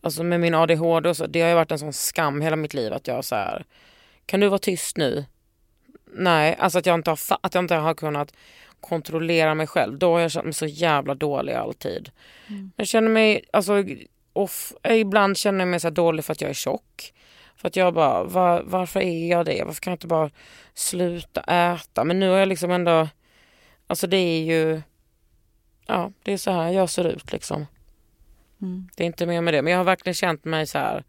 alltså 0.00 0.22
med 0.22 0.40
min 0.40 0.54
ADHD 0.54 1.08
och 1.08 1.16
så, 1.16 1.26
det 1.26 1.40
har 1.40 1.48
ju 1.48 1.54
varit 1.54 1.70
en 1.70 1.78
sån 1.78 1.92
skam 1.92 2.40
hela 2.40 2.56
mitt 2.56 2.74
liv 2.74 2.92
att 2.92 3.06
jag 3.06 3.24
så 3.24 3.34
här, 3.34 3.64
kan 4.26 4.40
du 4.40 4.48
vara 4.48 4.58
tyst 4.58 4.96
nu? 4.96 5.24
Nej, 6.14 6.56
alltså 6.58 6.78
att 6.78 6.86
jag 6.86 6.94
inte 6.94 7.10
har, 7.10 7.18
att 7.40 7.54
jag 7.54 7.64
inte 7.64 7.74
har 7.74 7.94
kunnat 7.94 8.32
kontrollera 8.80 9.54
mig 9.54 9.66
själv. 9.66 9.98
Då 9.98 10.12
har 10.12 10.20
jag 10.20 10.30
känt 10.30 10.44
mig 10.44 10.54
så 10.54 10.66
jävla 10.66 11.14
dålig 11.14 11.52
alltid. 11.52 12.10
Mm. 12.48 12.70
Jag 12.76 12.86
känner 12.86 13.08
mig, 13.08 13.44
alltså 13.52 13.84
off, 14.32 14.72
ibland 14.88 15.38
känner 15.38 15.60
jag 15.60 15.68
mig 15.68 15.80
så 15.80 15.90
dålig 15.90 16.24
för 16.24 16.32
att 16.32 16.40
jag 16.40 16.50
är 16.50 16.54
tjock. 16.54 17.12
För 17.56 17.68
att 17.68 17.76
jag 17.76 17.94
bara, 17.94 18.24
var, 18.24 18.62
varför 18.66 19.00
är 19.00 19.28
jag 19.30 19.46
det? 19.46 19.62
Varför 19.64 19.80
kan 19.80 19.90
jag 19.90 19.96
inte 19.96 20.06
bara 20.06 20.30
sluta 20.74 21.40
äta? 21.40 22.04
Men 22.04 22.20
nu 22.20 22.30
har 22.30 22.36
jag 22.36 22.48
liksom 22.48 22.70
ändå, 22.70 23.08
alltså 23.86 24.06
det 24.06 24.16
är 24.16 24.42
ju, 24.42 24.82
ja, 25.86 26.12
det 26.22 26.32
är 26.32 26.36
så 26.36 26.50
här 26.50 26.70
jag 26.70 26.90
ser 26.90 27.04
ut 27.04 27.32
liksom. 27.32 27.66
Mm. 28.62 28.88
Det 28.96 29.02
är 29.02 29.06
inte 29.06 29.26
mer 29.26 29.40
med 29.40 29.54
det. 29.54 29.62
Men 29.62 29.70
jag 29.70 29.78
har 29.78 29.84
verkligen 29.84 30.14
känt 30.14 30.44
mig 30.44 30.66
så 30.66 30.78
här. 30.78 31.04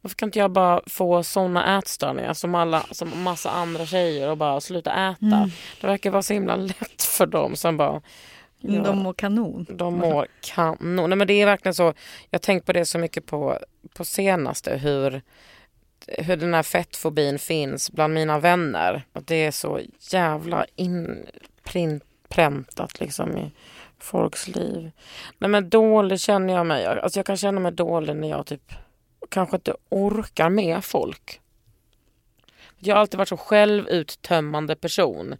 Varför 0.00 0.16
kan 0.16 0.28
inte 0.28 0.38
jag 0.38 0.50
bara 0.50 0.80
få 0.86 1.22
såna 1.22 1.78
ätstörningar 1.78 2.34
som 2.34 2.54
alla, 2.54 2.86
som 2.90 3.22
massa 3.22 3.50
andra 3.50 3.86
tjejer 3.86 4.30
och 4.30 4.36
bara 4.36 4.60
sluta 4.60 4.90
äta? 4.90 5.36
Mm. 5.36 5.50
Det 5.80 5.86
verkar 5.86 6.10
vara 6.10 6.22
så 6.22 6.32
himla 6.32 6.56
lätt 6.56 7.02
för 7.02 7.26
dem 7.26 7.56
som 7.56 7.76
bara 7.76 8.02
Ja. 8.62 8.82
De 8.82 8.98
mår 8.98 9.12
kanon. 9.12 9.66
de 9.68 9.94
mår 9.94 10.26
kanon. 10.40 11.10
Nej, 11.10 11.18
men 11.18 11.26
det 11.26 11.34
är 11.34 11.46
verkligen 11.46 11.74
så. 11.74 11.82
Jag 12.30 12.38
har 12.38 12.38
tänkt 12.38 12.66
på 12.66 12.72
det 12.72 12.84
så 12.84 12.98
mycket 12.98 13.26
på, 13.26 13.58
på 13.94 14.04
senaste 14.04 14.76
hur, 14.76 15.22
hur 16.06 16.36
den 16.36 16.54
här 16.54 16.62
fettfobin 16.62 17.38
finns 17.38 17.90
bland 17.90 18.14
mina 18.14 18.38
vänner. 18.38 19.02
Att 19.12 19.26
det 19.26 19.44
är 19.44 19.50
så 19.50 19.80
jävla 19.98 20.66
inpräntat 21.64 23.00
liksom 23.00 23.38
i 23.38 23.52
folks 23.98 24.48
liv. 24.48 24.90
Nej 25.38 25.50
men 25.50 25.68
dålig 25.68 26.20
känner 26.20 26.54
jag 26.54 26.66
mig. 26.66 26.86
Alltså 26.86 27.18
jag 27.18 27.26
kan 27.26 27.36
känna 27.36 27.60
mig 27.60 27.72
dålig 27.72 28.16
när 28.16 28.28
jag 28.28 28.46
typ 28.46 28.72
kanske 29.28 29.56
inte 29.56 29.74
orkar 29.88 30.48
med 30.48 30.84
folk. 30.84 31.40
Jag 32.78 32.94
har 32.94 33.00
alltid 33.00 33.18
varit 33.18 33.28
så 33.28 33.36
självuttömmande 33.36 34.76
person. 34.76 35.36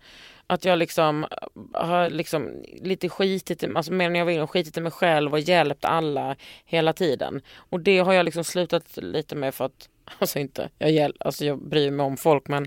Att 0.52 0.64
jag 0.64 0.78
liksom 0.78 1.26
har 1.72 2.10
liksom 2.10 2.62
lite 2.82 3.08
skitit, 3.08 3.62
i- 3.62 3.72
alltså 3.74 3.92
mer 3.92 4.06
än 4.06 4.14
jag 4.14 4.26
vill, 4.26 4.46
skitit 4.46 4.76
i 4.76 4.80
mig 4.80 4.92
själv 4.92 5.32
och 5.32 5.40
hjälpt 5.40 5.84
alla 5.84 6.36
hela 6.64 6.92
tiden. 6.92 7.40
Och 7.56 7.80
det 7.80 7.98
har 7.98 8.12
jag 8.12 8.24
liksom 8.24 8.44
slutat 8.44 8.96
lite 8.96 9.34
med 9.36 9.54
för 9.54 9.64
att, 9.64 9.88
alltså 10.18 10.38
inte, 10.38 10.68
jag, 10.78 10.90
hjäl, 10.90 11.16
alltså 11.20 11.44
jag 11.44 11.58
bryr 11.68 11.90
mig 11.90 12.06
om 12.06 12.16
folk 12.16 12.48
men 12.48 12.66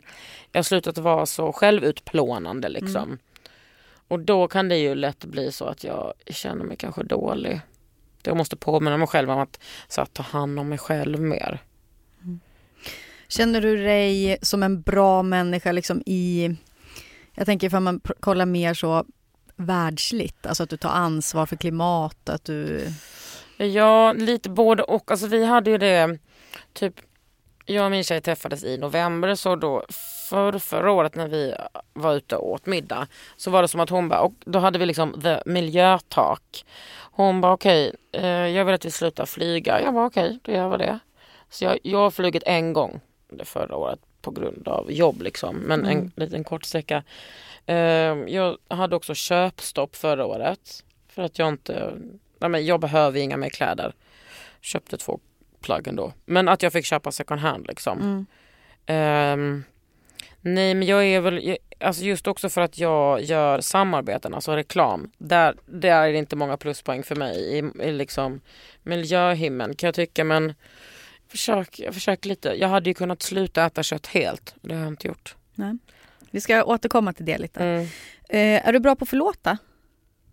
jag 0.51 0.57
har 0.59 0.63
slutat 0.63 0.97
vara 0.97 1.25
så 1.25 1.53
självutplånande 1.53 2.69
liksom. 2.69 3.17
Och 4.07 4.19
då 4.19 4.47
kan 4.47 4.69
det 4.69 4.77
ju 4.77 4.95
lätt 4.95 5.25
bli 5.25 5.51
så 5.51 5.65
att 5.65 5.83
jag 5.83 6.13
känner 6.27 6.65
mig 6.65 6.77
kanske 6.77 7.03
dålig. 7.03 7.59
Jag 8.23 8.37
måste 8.37 8.55
påminna 8.55 8.97
mig 8.97 9.07
själv 9.07 9.31
om 9.31 9.39
att, 9.39 9.59
så 9.87 10.01
att 10.01 10.13
ta 10.13 10.23
hand 10.23 10.59
om 10.59 10.69
mig 10.69 10.77
själv 10.77 11.21
mer. 11.21 11.59
Känner 13.27 13.61
du 13.61 13.83
dig 13.83 14.37
som 14.41 14.63
en 14.63 14.81
bra 14.81 15.23
människa 15.23 15.71
liksom 15.71 16.03
i... 16.05 16.55
Jag 17.35 17.45
tänker 17.45 17.67
ifall 17.67 17.81
man 17.81 18.01
kollar 18.19 18.45
mer 18.45 18.73
så 18.73 19.05
världsligt, 19.55 20.45
alltså 20.45 20.63
att 20.63 20.69
du 20.69 20.77
tar 20.77 20.89
ansvar 20.89 21.45
för 21.45 21.55
klimatet, 21.55 22.29
att 22.29 22.43
du... 22.43 22.87
Ja, 23.57 24.13
lite 24.13 24.49
både 24.49 24.83
och. 24.83 25.11
Alltså 25.11 25.27
vi 25.27 25.45
hade 25.45 25.69
ju 25.69 25.77
det, 25.77 26.19
typ, 26.73 26.93
jag 27.65 27.85
och 27.85 27.91
min 27.91 28.03
tjej 28.03 28.21
träffades 28.21 28.63
i 28.63 28.77
november 28.77 29.35
så 29.35 29.55
då 29.55 29.85
för, 30.29 30.59
förra 30.59 30.91
året 30.91 31.15
när 31.15 31.27
vi 31.27 31.55
var 31.93 32.13
ute 32.13 32.35
och 32.35 32.51
åt 32.51 32.65
middag 32.65 33.07
så 33.37 33.51
var 33.51 33.61
det 33.61 33.67
som 33.67 33.79
att 33.79 33.89
hon 33.89 34.09
bara, 34.09 34.21
och 34.21 34.33
då 34.45 34.59
hade 34.59 34.79
vi 34.79 34.85
liksom 34.85 35.21
the 35.21 35.39
miljötak. 35.45 36.65
Hon 37.11 37.41
bara 37.41 37.53
okej, 37.53 37.95
eh, 38.11 38.25
jag 38.25 38.65
vill 38.65 38.75
att 38.75 38.85
vi 38.85 38.91
slutar 38.91 39.25
flyga. 39.25 39.81
Jag 39.81 39.93
bara 39.93 40.05
okej, 40.05 40.39
då 40.43 40.51
gör 40.51 40.69
vi 40.69 40.77
det. 40.77 40.99
Så 41.49 41.63
jag, 41.63 41.79
jag 41.83 41.99
har 41.99 42.11
flugit 42.11 42.43
en 42.45 42.73
gång 42.73 42.99
det 43.29 43.45
förra 43.45 43.75
året 43.75 43.99
på 44.25 44.31
grund 44.31 44.67
av 44.67 44.91
jobb 44.91 45.21
liksom, 45.21 45.55
men 45.55 45.85
en 45.85 45.97
Mm. 45.97 46.11
liten 46.15 46.43
kort 46.43 46.65
sträcka. 46.65 47.03
Eh, 47.65 47.75
jag 48.27 48.57
hade 48.67 48.95
också 48.95 49.13
köpstopp 49.13 49.95
förra 49.95 50.25
året 50.25 50.83
för 51.07 51.21
att 51.21 51.39
jag 51.39 51.47
inte 51.47 51.93
Nej, 52.39 52.49
men 52.49 52.65
jag 52.65 52.79
behöver 52.79 53.19
inga 53.19 53.37
mer 53.37 53.49
kläder. 53.49 53.93
Köpte 54.61 54.97
två 54.97 55.19
plagg 55.61 55.87
ändå. 55.87 56.13
Men 56.25 56.47
att 56.47 56.63
jag 56.63 56.73
fick 56.73 56.85
köpa 56.85 57.11
second 57.11 57.41
hand 57.41 57.67
liksom. 57.67 57.99
Mm. 57.99 58.25
Ehm, 58.85 59.63
nej 60.41 60.73
men 60.73 60.87
jag 60.87 61.05
är 61.05 61.21
väl, 61.21 61.57
alltså 61.79 62.03
just 62.03 62.27
också 62.27 62.49
för 62.49 62.61
att 62.61 62.77
jag 62.77 63.21
gör 63.21 63.61
samarbeten, 63.61 64.33
alltså 64.33 64.55
reklam. 64.55 65.11
Där, 65.17 65.55
där 65.65 66.07
är 66.07 66.11
det 66.11 66.17
inte 66.17 66.35
många 66.35 66.57
pluspoäng 66.57 67.03
för 67.03 67.15
mig 67.15 67.57
i, 67.57 67.83
i 67.83 67.91
liksom 67.91 68.41
miljöhimlen 68.83 69.75
kan 69.75 69.87
jag 69.87 69.95
tycka 69.95 70.23
men 70.23 70.53
försök, 71.27 71.79
jag 71.79 71.93
försöker 71.93 72.29
lite. 72.29 72.49
Jag 72.49 72.67
hade 72.67 72.89
ju 72.89 72.93
kunnat 72.93 73.21
sluta 73.21 73.65
äta 73.65 73.83
kött 73.83 74.07
helt. 74.07 74.55
Det 74.61 74.73
har 74.73 74.81
jag 74.81 74.91
inte 74.91 75.07
gjort. 75.07 75.35
Nej. 75.55 75.77
Vi 76.31 76.41
ska 76.41 76.63
återkomma 76.63 77.13
till 77.13 77.25
det 77.25 77.37
lite. 77.37 77.63
Mm. 77.63 77.81
Eh, 78.29 78.67
är 78.67 78.73
du 78.73 78.79
bra 78.79 78.95
på 78.95 79.03
att 79.03 79.09
förlåta? 79.09 79.57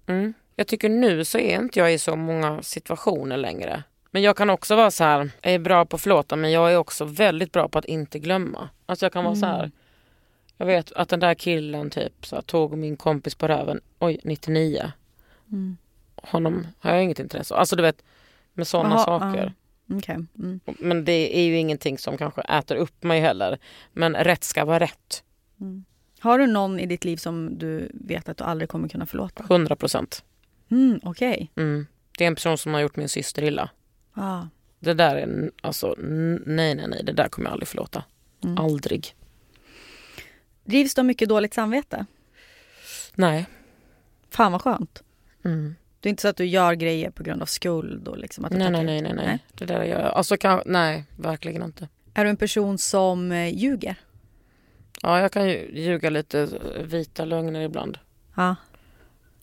Mm. 0.07 0.35
Jag 0.57 0.67
tycker 0.67 0.89
nu 0.89 1.25
så 1.25 1.39
är 1.39 1.61
inte 1.61 1.79
jag 1.79 1.95
i 1.95 1.99
så 1.99 2.17
många 2.17 2.63
situationer 2.63 3.37
längre. 3.37 3.83
Men 4.11 4.23
jag 4.23 4.37
kan 4.37 4.51
också 4.51 4.77
vara 4.77 4.91
så 4.91 5.05
här, 5.05 5.31
jag 5.43 5.55
är 5.55 5.59
bra 5.59 5.85
på 5.85 5.97
att 5.97 6.03
förlåta 6.03 6.37
men 6.37 6.53
jag 6.53 6.73
är 6.73 6.77
också 6.77 7.05
väldigt 7.05 7.53
bra 7.53 7.69
på 7.69 7.79
att 7.79 7.85
inte 7.85 8.19
glömma. 8.19 8.69
Alltså 8.87 9.05
jag 9.05 9.13
kan 9.13 9.25
vara 9.25 9.37
så 9.37 9.47
här, 9.47 9.71
jag 10.57 10.67
vet 10.67 10.93
att 10.93 11.09
den 11.09 11.21
där 11.21 11.35
killen 11.35 11.91
typ 11.91 12.27
så 12.27 12.35
här, 12.35 12.43
tog 12.43 12.79
min 12.79 12.97
kompis 12.97 13.35
på 13.35 13.49
röven, 13.49 13.81
oj 13.99 14.21
99. 14.25 14.93
Mm. 15.53 15.77
Honom 16.17 16.67
har 16.79 16.95
jag 16.95 17.03
inget 17.03 17.19
intresse 17.19 17.55
av. 17.55 17.61
Alltså 17.61 17.77
du 17.77 17.83
vet 17.83 18.03
med 18.53 18.67
sådana 18.67 18.99
saker. 18.99 19.53
Okej. 19.97 20.27
Mm. 20.39 20.61
Men 20.79 21.05
det 21.05 21.39
är 21.39 21.43
ju 21.43 21.57
ingenting 21.57 21.99
som 21.99 22.19
kanske 22.19 22.41
äter 22.41 22.77
upp 22.77 23.03
mig 23.03 23.21
heller. 23.21 23.59
Men 23.93 24.15
rätt 24.15 24.45
ska 24.45 24.65
vara 24.65 24.79
rätt. 24.79 25.25
Mm. 25.61 25.85
Har 26.19 26.39
du 26.39 26.47
någon 26.47 26.81
i 26.81 26.87
ditt 26.87 27.05
liv 27.05 27.17
som 27.17 27.59
du 27.59 27.91
vet 27.95 28.29
att 28.29 28.37
du 28.37 28.45
aldrig 28.45 28.69
kommer 28.69 28.89
kunna 28.89 29.07
förlåta? 29.07 29.45
100 29.45 29.77
procent. 29.77 30.25
Mm, 30.71 31.01
Okej. 31.03 31.51
Mm. 31.57 31.87
Det 32.19 32.25
är 32.25 32.29
en 32.29 32.35
person 32.35 32.59
som 32.59 32.75
har 32.75 32.81
gjort 32.81 32.97
min 32.97 33.09
syster 33.09 33.43
illa. 33.43 33.71
Ah. 34.15 34.43
Det 34.79 34.95
där 34.95 35.17
är, 35.17 35.51
alltså 35.61 35.95
nej 35.99 36.75
nej 36.75 36.89
nej, 36.89 37.03
det 37.05 37.13
där 37.13 37.29
kommer 37.29 37.47
jag 37.49 37.53
aldrig 37.53 37.69
förlåta. 37.69 38.05
Mm. 38.45 38.59
Aldrig. 38.59 39.15
Drivs 40.65 40.95
du 40.95 41.01
av 41.01 41.05
mycket 41.05 41.29
dåligt 41.29 41.55
samvete? 41.55 42.07
Nej. 43.15 43.47
Fan 44.31 44.53
vad 44.53 44.63
skönt. 44.63 45.03
Mm. 45.45 45.75
Det 46.03 46.09
är 46.09 46.11
inte 46.11 46.23
så 46.23 46.29
att 46.29 46.37
du 46.37 46.45
gör 46.47 46.75
grejer 46.75 47.11
på 47.11 47.23
grund 47.23 47.43
av 47.43 47.47
skuld 47.47 48.09
och 48.09 48.19
liksom 48.19 48.45
att 48.45 48.51
du 48.53 48.59
Nej, 48.59 48.71
nej, 48.71 48.85
nej, 48.85 49.03
nej, 49.03 49.15
nej. 49.15 49.39
Det 49.55 49.65
där 49.65 49.85
gör 49.85 50.01
jag. 50.01 50.13
Alltså 50.13 50.37
kan, 50.37 50.63
nej, 50.67 51.05
verkligen 51.17 51.63
inte. 51.63 51.89
Är 52.15 52.25
du 52.25 52.31
en 52.31 52.37
person 52.37 52.79
som 52.79 53.33
eh, 53.33 53.55
ljuger? 53.59 53.97
Ja, 55.03 55.21
jag 55.21 55.33
kan 55.33 55.49
ju 55.49 55.71
ljuga 55.75 56.11
lite 56.11 56.41
eh, 56.41 56.83
vita 56.83 57.25
lögner 57.25 57.61
ibland. 57.61 57.99
Ja. 58.37 58.57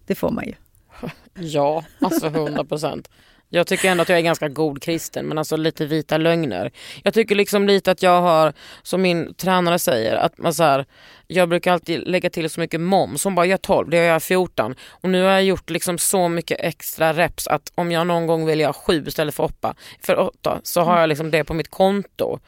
Det 0.05 0.15
får 0.15 0.31
man 0.31 0.45
ju. 0.45 0.53
Ja, 1.33 1.85
alltså 2.01 2.27
100 2.27 2.65
procent. 2.65 3.09
Jag 3.49 3.67
tycker 3.67 3.91
ändå 3.91 4.01
att 4.01 4.09
jag 4.09 4.17
är 4.17 4.23
ganska 4.23 4.47
god 4.47 4.81
kristen 4.81 5.25
men 5.25 5.37
alltså 5.37 5.57
lite 5.57 5.85
vita 5.85 6.17
lögner. 6.17 6.71
Jag 7.03 7.13
tycker 7.13 7.35
liksom 7.35 7.67
lite 7.67 7.91
att 7.91 8.03
jag 8.03 8.21
har, 8.21 8.53
som 8.83 9.01
min 9.01 9.33
tränare 9.33 9.79
säger, 9.79 10.15
att 10.15 10.37
man 10.37 10.53
så 10.53 10.63
här, 10.63 10.85
jag 11.27 11.49
brukar 11.49 11.73
alltid 11.73 12.07
lägga 12.07 12.29
till 12.29 12.49
så 12.49 12.59
mycket 12.59 12.81
moms. 12.81 13.23
Hon 13.23 13.35
bara, 13.35 13.45
jag 13.45 13.61
12, 13.61 13.89
det 13.89 13.97
gör 13.97 14.03
jag 14.03 14.23
14. 14.23 14.75
Och 14.87 15.09
nu 15.09 15.23
har 15.23 15.31
jag 15.31 15.43
gjort 15.43 15.69
liksom 15.69 15.97
så 15.97 16.29
mycket 16.29 16.59
extra 16.59 17.13
reps 17.13 17.47
att 17.47 17.71
om 17.75 17.91
jag 17.91 18.07
någon 18.07 18.27
gång 18.27 18.45
vill 18.45 18.59
göra 18.59 18.73
7 18.73 19.03
istället 19.07 19.35
för 19.35 19.43
8, 19.43 19.75
för 20.01 20.19
8 20.19 20.59
så 20.63 20.81
har 20.81 20.99
jag 20.99 21.09
liksom 21.09 21.31
det 21.31 21.43
på 21.43 21.53
mitt 21.53 21.71
konto. 21.71 22.39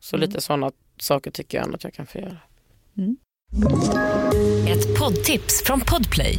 Så 0.00 0.16
lite 0.16 0.40
sådana 0.40 0.70
saker 1.00 1.30
tycker 1.30 1.58
jag 1.58 1.64
ändå 1.64 1.76
att 1.76 1.84
jag 1.84 1.94
kan 1.94 2.06
få 2.06 2.18
göra. 2.18 2.38
Ett 4.68 4.98
poddtips 4.98 5.62
från 5.64 5.80
Podplay. 5.80 6.38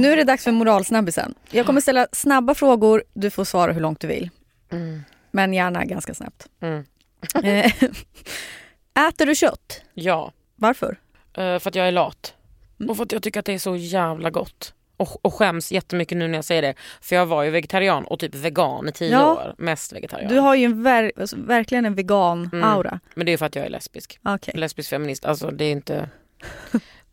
Nu 0.00 0.12
är 0.12 0.16
det 0.16 0.24
dags 0.24 0.44
för 0.44 0.52
moralsnabbisen. 0.52 1.34
Jag 1.50 1.66
kommer 1.66 1.80
ställa 1.80 2.06
snabba 2.12 2.54
frågor. 2.54 3.04
Du 3.14 3.30
får 3.30 3.44
svara 3.44 3.72
hur 3.72 3.80
långt 3.80 4.00
du 4.00 4.06
vill. 4.06 4.30
Mm. 4.72 5.02
Men 5.30 5.54
gärna 5.54 5.84
ganska 5.84 6.14
snabbt. 6.14 6.46
Mm. 6.60 6.84
Eh, 7.44 7.72
Äter 9.08 9.26
du 9.26 9.34
kött? 9.34 9.82
Ja, 9.94 10.32
Varför? 10.56 10.96
eh, 11.36 11.58
för 11.58 11.68
att 11.68 11.74
jag 11.74 11.88
är 11.88 11.92
lat. 11.92 12.34
Och 12.88 12.96
för 12.96 13.04
att 13.04 13.12
jag 13.12 13.22
tycker 13.22 13.40
att 13.40 13.46
det 13.46 13.52
är 13.54 13.58
så 13.58 13.76
jävla 13.76 14.30
gott. 14.30 14.74
Och, 14.96 15.24
och 15.24 15.34
skäms 15.34 15.72
jättemycket 15.72 16.18
nu 16.18 16.28
när 16.28 16.34
jag 16.38 16.44
säger 16.44 16.62
det. 16.62 16.74
För 17.00 17.16
jag 17.16 17.26
var 17.26 17.42
ju 17.42 17.50
vegetarian 17.50 18.04
och 18.04 18.18
typ 18.18 18.34
vegan 18.34 18.88
i 18.88 18.92
tio 18.92 19.10
Ja. 19.12 19.32
år. 19.32 19.54
Mest 19.58 19.92
vegetarian. 19.92 20.28
Du 20.32 20.38
har 20.38 20.54
ju 20.54 20.64
en 20.64 20.86
ver- 20.86 21.12
alltså, 21.20 21.36
verkligen 21.38 21.86
en 21.86 21.94
vegan-aura. 21.94 23.00
Men 23.14 23.26
det 23.26 23.32
är 23.32 23.36
för 23.36 23.46
att 23.46 23.54
jag 23.56 23.64
är 23.66 23.70
lesbisk. 23.70 24.18
Okej. 24.24 24.54
Lesbisk 24.56 24.90
feminist. 24.90 25.24
Alltså 25.24 25.50
det 25.50 25.64
är 25.64 25.72
inte... 25.72 26.08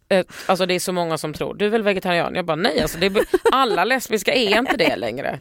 Eh, 0.10 0.26
Alltså 0.48 0.66
det 0.66 0.74
är 0.74 0.80
så 0.80 0.92
många 0.94 1.18
som 1.18 1.34
tror, 1.34 1.54
du 1.56 1.66
är 1.66 1.70
väl 1.70 1.84
vegetarian? 1.84 2.36
Jag 2.36 2.46
bara 2.46 2.56
nej, 2.56 2.82
alltså 2.82 2.98
det 2.98 3.06
är... 3.06 3.14
alla 3.52 3.84
lesbiska 3.86 4.34
är 4.34 4.58
inte 4.60 4.78
det 4.78 4.96
längre. 4.96 5.40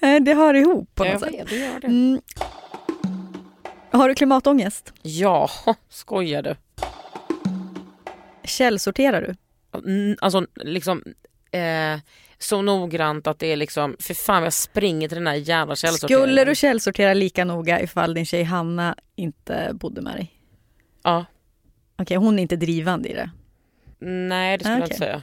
Eh, 0.00 0.16
Det 0.20 0.34
hör 0.34 0.54
ihop 0.54 0.94
på 0.94 1.04
något 1.04 1.12
Jag 1.12 1.20
sätt. 1.20 1.32
vet, 1.34 1.48
det 1.48 1.56
gör 1.56 1.80
det. 1.80 1.86
Mm. 1.86 2.20
Har 3.90 4.08
du 4.08 4.14
klimatångest? 4.14 4.92
Ja, 5.02 5.50
skojar 5.88 6.42
du? 6.42 6.54
Källsorterar 8.44 9.22
du? 9.22 9.34
Mm, 9.90 10.16
Alltså 10.20 10.46
liksom 10.54 11.02
eh, 11.50 12.00
så 12.38 12.62
noggrant 12.62 13.26
att 13.26 13.38
det 13.38 13.52
är 13.52 13.56
liksom, 13.56 13.96
för 14.00 14.14
fan 14.14 14.42
jag 14.42 14.52
springer 14.52 15.08
till 15.08 15.16
den 15.18 15.26
här 15.26 15.34
jävla 15.34 15.76
källsorteringen. 15.76 16.26
Skulle 16.26 16.44
du 16.44 16.54
källsortera 16.54 17.14
lika 17.14 17.44
noga 17.44 17.80
ifall 17.80 18.14
din 18.14 18.26
tjej 18.26 18.42
Hanna 18.42 18.96
inte 19.16 19.70
bodde 19.74 20.00
med 20.02 20.16
dig? 20.16 20.32
Ja. 21.02 21.24
Okej, 21.98 22.16
hon 22.16 22.38
är 22.38 22.42
inte 22.42 22.56
drivande 22.56 23.08
i 23.08 23.12
det. 23.14 23.30
Nej 23.98 24.58
det 24.58 24.64
skulle 24.64 24.74
Ah, 24.74 24.78
jag 24.78 24.84
okej. 24.84 24.94
inte 24.94 25.04
säga. 25.04 25.22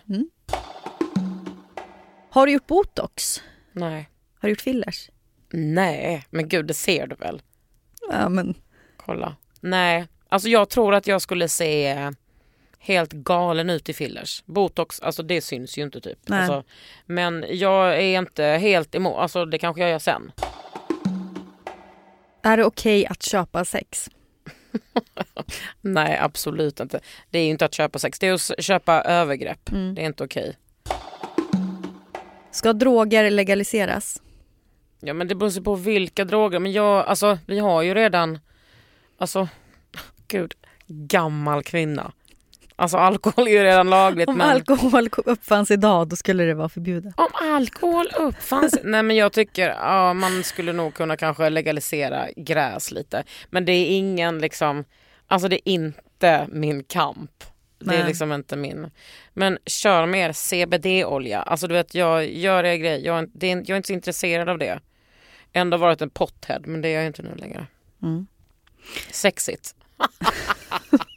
Har 2.30 2.46
du 2.48 2.54
gjort 2.54 2.68
botox? 2.68 3.44
Nej. 3.72 4.10
Har 4.40 4.48
du 4.48 4.50
gjort 4.50 4.62
fillers? 4.62 5.10
Nej, 5.54 6.26
men 6.30 6.48
gud 6.50 6.66
det 6.66 6.74
ser 6.74 7.08
du 7.08 7.16
väl? 7.16 7.42
Ja, 8.12 8.30
men 8.30 8.56
Kolla. 8.98 9.36
Nej, 9.62 10.08
alltså 10.30 10.50
jag 10.50 10.70
tror 10.70 10.94
att 10.96 11.08
jag 11.08 11.22
skulle 11.22 11.48
se 11.50 12.12
helt 12.80 13.12
galen 13.14 13.70
ut 13.70 13.90
i 13.90 13.94
fillers. 13.94 14.44
Botox, 14.46 15.00
alltså 15.00 15.24
det 15.24 15.42
syns 15.42 15.78
ju 15.78 15.82
inte 15.84 16.02
typ. 16.02 16.20
Nej. 16.26 16.40
Alltså, 16.40 16.64
men 17.06 17.46
jag 17.50 17.94
är 18.04 18.20
inte 18.20 18.44
helt 18.44 18.96
emot, 18.96 19.18
alltså 19.18 19.46
det 19.46 19.58
kanske 19.58 19.82
jag 19.82 19.90
gör 19.92 20.00
sen. 20.00 20.32
är 22.42 22.58
det 22.58 22.66
okej 22.66 23.06
att 23.06 23.24
köpa 23.24 23.66
sex? 23.66 24.10
Nej 25.82 26.18
absolut 26.22 26.80
inte. 26.80 27.00
Det 27.30 27.40
är 27.40 27.44
ju 27.44 27.50
inte 27.50 27.66
att 27.66 27.74
köpa 27.74 28.00
sex, 28.00 28.20
det 28.20 28.28
är 28.28 28.34
att 28.34 28.64
köpa 28.64 29.02
övergrepp. 29.02 29.72
Mm. 29.72 29.96
Det 29.96 30.02
är 30.02 30.06
inte 30.06 30.24
okej. 30.24 30.58
Ska 32.52 32.74
droger 32.74 33.32
legaliseras? 33.32 34.22
Ja 35.00 35.14
men 35.14 35.28
det 35.28 35.36
beror 35.36 35.64
på 35.64 35.76
vilka 35.76 36.26
droger. 36.26 36.60
Men 36.60 36.72
jag, 36.72 37.06
alltså 37.06 37.38
vi 37.46 37.60
har 37.60 37.82
ju 37.82 37.94
redan, 37.94 38.40
alltså 39.18 39.48
gud, 40.28 40.54
gammal 40.88 41.64
kvinna. 41.64 42.12
Alltså 42.76 42.98
alkohol 42.98 43.48
är 43.48 43.52
ju 43.52 43.64
redan 43.64 43.90
lagligt. 43.90 44.30
Om 44.30 44.38
men... 44.38 44.50
alkohol 44.50 45.10
uppfanns 45.26 45.72
idag 45.72 46.08
då 46.08 46.16
skulle 46.16 46.44
det 46.44 46.54
vara 46.54 46.70
förbjudet. 46.70 47.14
Om 47.18 47.28
alkohol 47.34 48.08
uppfanns... 48.20 48.80
Nej 48.84 49.04
men 49.04 49.16
jag 49.16 49.34
tycker 49.34 49.70
ja, 49.70 50.14
man 50.14 50.44
skulle 50.44 50.74
nog 50.74 50.94
kunna 50.94 51.18
kanske 51.18 51.50
legalisera 51.50 52.28
gräs 52.36 52.92
lite. 52.92 53.24
Men 53.50 53.66
det 53.66 53.72
är 53.72 53.98
ingen 53.98 54.40
liksom... 54.40 54.84
Alltså 55.28 55.48
det 55.48 55.70
är 55.70 55.74
inte 55.74 56.48
min 56.52 56.84
kamp. 56.84 57.44
Det 57.80 57.96
är 57.96 58.00
Nej. 58.00 58.08
liksom 58.08 58.32
inte 58.32 58.56
min... 58.56 58.92
Men 59.34 59.58
kör 59.66 60.06
mer 60.06 60.34
CBD-olja. 60.34 61.42
Alltså 61.42 61.68
du 61.68 61.74
vet 61.74 61.96
jag 61.96 62.26
gör 62.28 62.64
det 62.64 62.78
grej. 62.78 63.06
Jag, 63.06 63.20
är 63.20 63.28
det 63.34 63.52
är, 63.52 63.56
jag 63.56 63.70
är 63.70 63.76
inte 63.76 63.88
så 63.88 63.94
intresserad 63.94 64.50
av 64.50 64.58
det. 64.58 64.80
Ändå 65.54 65.78
varit 65.78 66.02
en 66.02 66.10
pothead 66.10 66.62
men 66.66 66.82
det 66.82 66.90
är 66.90 66.96
jag 66.96 67.06
inte 67.06 67.22
nu 67.22 67.36
längre. 67.36 67.68
Mm. 68.02 68.28
Sexigt. 69.12 69.76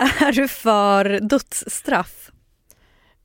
Är 0.00 0.32
du 0.32 0.48
för 0.48 1.20
dödsstraff? 1.20 2.30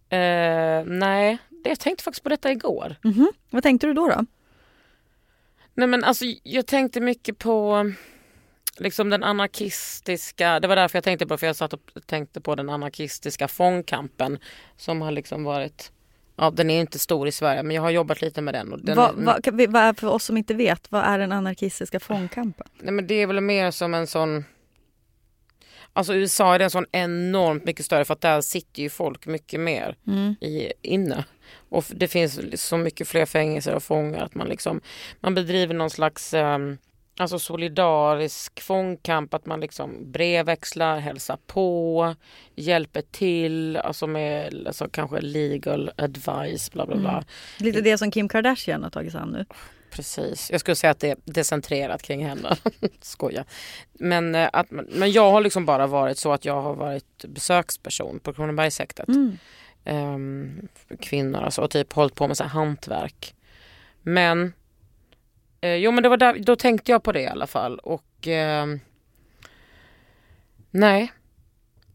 Eh, 0.09 0.83
nej, 0.85 1.38
det, 1.63 1.69
jag 1.69 1.79
tänkte 1.79 2.03
faktiskt 2.03 2.23
på 2.23 2.29
detta 2.29 2.51
igår. 2.51 2.95
Mhm. 3.03 3.31
Vad 3.49 3.63
tänkte 3.63 3.88
du 3.88 3.93
då? 3.93 4.07
då? 4.07 4.25
Nej 5.73 5.88
men 5.88 6.03
alltså 6.03 6.25
jag 6.43 6.65
tänkte 6.67 6.99
mycket 7.01 7.38
på 7.38 7.91
liksom 8.77 9.09
den 9.09 9.23
anarkistiska, 9.23 10.59
det 10.59 10.67
var 10.67 10.75
därför 10.75 10.97
jag 10.97 11.03
tänkte 11.03 11.27
på 11.27 11.38
för 11.38 11.47
jag 11.47 11.55
satt 11.55 11.73
och 11.73 11.81
tänkte 12.05 12.41
på 12.41 12.55
den 12.55 12.69
anarkistiska 12.69 13.47
fångkampen 13.47 14.39
som 14.77 15.01
har 15.01 15.11
liksom 15.11 15.43
varit, 15.43 15.91
ja 16.35 16.51
den 16.51 16.69
är 16.69 16.81
inte 16.81 16.99
stor 16.99 17.27
i 17.27 17.31
Sverige 17.31 17.63
men 17.63 17.75
jag 17.75 17.81
har 17.81 17.89
jobbat 17.89 18.21
lite 18.21 18.41
med 18.41 18.53
den. 18.53 18.81
Den 18.85 18.97
Vad, 18.97 19.47
vi- 19.53 19.67
vad 19.67 19.81
är 19.81 19.93
för 19.93 20.07
oss 20.07 20.23
som 20.25 20.38
inte 20.38 20.53
vet, 20.53 20.91
vad 20.91 21.03
är 21.03 21.19
den 21.19 21.31
anarkistiska 21.31 21.99
fångkampen? 21.99 22.67
nej 22.79 22.91
men 22.93 23.07
det 23.07 23.15
är 23.15 23.27
väl 23.27 23.41
mer 23.41 23.71
som 23.71 23.93
en 23.93 24.07
sån 24.07 24.45
Alltså 25.97 26.13
USA 26.13 26.55
är 26.55 26.60
en 26.60 26.69
sån 26.69 26.86
enormt 26.91 27.65
mycket 27.65 27.86
större 27.86 28.05
för 28.05 28.13
att 28.13 28.21
där 28.21 28.41
sitter 28.41 28.81
ju 28.81 28.89
folk 28.89 29.25
mycket 29.25 29.60
mer 29.60 29.95
i, 30.41 30.73
inne. 30.81 31.25
Och 31.69 31.86
det 31.89 32.08
finns 32.08 32.62
så 32.67 32.77
mycket 32.77 33.08
fler 33.08 33.25
fängelser 33.25 33.75
och 33.75 33.84
fångar 33.84 34.23
att 34.23 34.36
man 34.36 34.47
liksom 34.47 34.81
man 35.19 35.36
bedriver 35.36 35.73
någon 35.73 35.89
slags 35.89 36.34
ehm, 36.34 36.77
alltså 37.17 37.39
solidarisk 37.39 38.62
fångkamp 38.62 39.34
att 39.34 39.45
man 39.45 39.60
liksom 39.60 40.12
brevväxlar, 40.12 40.99
hälsar 40.99 41.38
på, 41.47 42.15
hjälper 42.55 43.01
till, 43.12 43.77
alltså 43.77 44.08
med 44.08 44.63
alltså 44.67 44.88
kanske 44.91 45.21
legal 45.21 45.91
advice 45.97 46.71
bla 46.71 46.86
bla 46.86 46.95
bla. 46.95 47.23
Lite 47.60 47.81
det 47.81 47.97
som 47.97 48.12
Kim 48.12 48.27
Kardashian 48.29 48.84
har 48.84 48.89
tagit 48.89 49.12
sig 49.12 49.21
an 49.21 49.29
nu. 49.29 49.45
Precis. 49.95 50.51
Jag 50.51 50.60
skulle 50.60 50.75
säga 50.75 50.91
att 50.91 50.99
det 50.99 51.10
är 51.10 51.17
decentrerat 51.25 52.01
kring 52.01 52.25
henne. 52.25 52.58
Skoja. 53.01 53.45
Men, 53.93 54.36
eh, 54.36 54.49
att, 54.53 54.67
men 54.71 55.12
jag 55.12 55.31
har 55.31 55.41
liksom 55.41 55.65
bara 55.65 55.88
varit 55.88 56.17
så 56.17 56.34
att 56.34 56.45
jag 56.45 56.62
har 56.62 56.75
varit 56.75 57.25
besöksperson 57.27 58.19
på 58.19 58.34
Kronobergshäktet. 58.34 59.08
Mm. 59.08 59.38
För 60.88 60.97
kvinnor 60.97 61.41
alltså, 61.41 61.62
och 61.62 61.71
typ 61.71 61.93
hållit 61.93 62.15
på 62.15 62.27
med 62.27 62.38
så 62.38 62.43
här 62.43 62.49
hantverk. 62.49 63.36
Men, 64.01 64.53
eh, 65.62 65.75
jo 65.75 65.91
men 65.91 66.03
det 66.03 66.10
var 66.10 66.17
där, 66.17 66.39
då 66.39 66.55
tänkte 66.55 66.91
jag 66.91 67.03
på 67.03 67.12
det 67.12 67.21
i 67.21 67.27
alla 67.27 67.47
fall 67.47 67.79
och 67.79 68.27
ehm, 68.27 68.79
nej. 70.71 71.12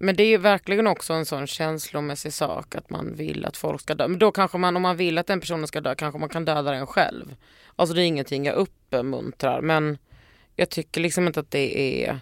Men 0.03 0.17
det 0.17 0.23
är 0.23 0.27
ju 0.27 0.37
verkligen 0.37 0.87
också 0.87 1.13
en 1.13 1.27
sån 1.27 1.47
känslomässig 1.47 2.33
sak 2.33 2.75
att 2.75 2.91
man 2.91 3.15
vill 3.15 3.47
att 3.47 3.57
folk 3.57 3.81
ska 3.81 3.95
dö. 3.95 4.09
Men 4.09 4.19
då 4.19 4.33
kanske 4.33 4.59
man, 4.59 4.77
om 4.77 4.83
man 4.83 4.97
vill 4.97 5.19
att 5.19 5.27
den 5.27 5.41
personen 5.41 5.67
ska 5.67 5.81
dö, 5.81 5.95
kanske 5.95 6.19
man 6.21 6.29
kan 6.29 6.45
döda 6.45 6.71
den 6.71 6.87
själv. 6.87 7.37
Alltså 7.77 7.95
det 7.95 8.03
är 8.03 8.07
ingenting 8.07 8.45
jag 8.45 8.55
uppmuntrar 8.55 9.61
men 9.61 9.99
jag 10.57 10.71
tycker 10.71 11.01
liksom 11.01 11.27
inte 11.27 11.41
att 11.41 11.51
det 11.51 12.05
är 12.05 12.21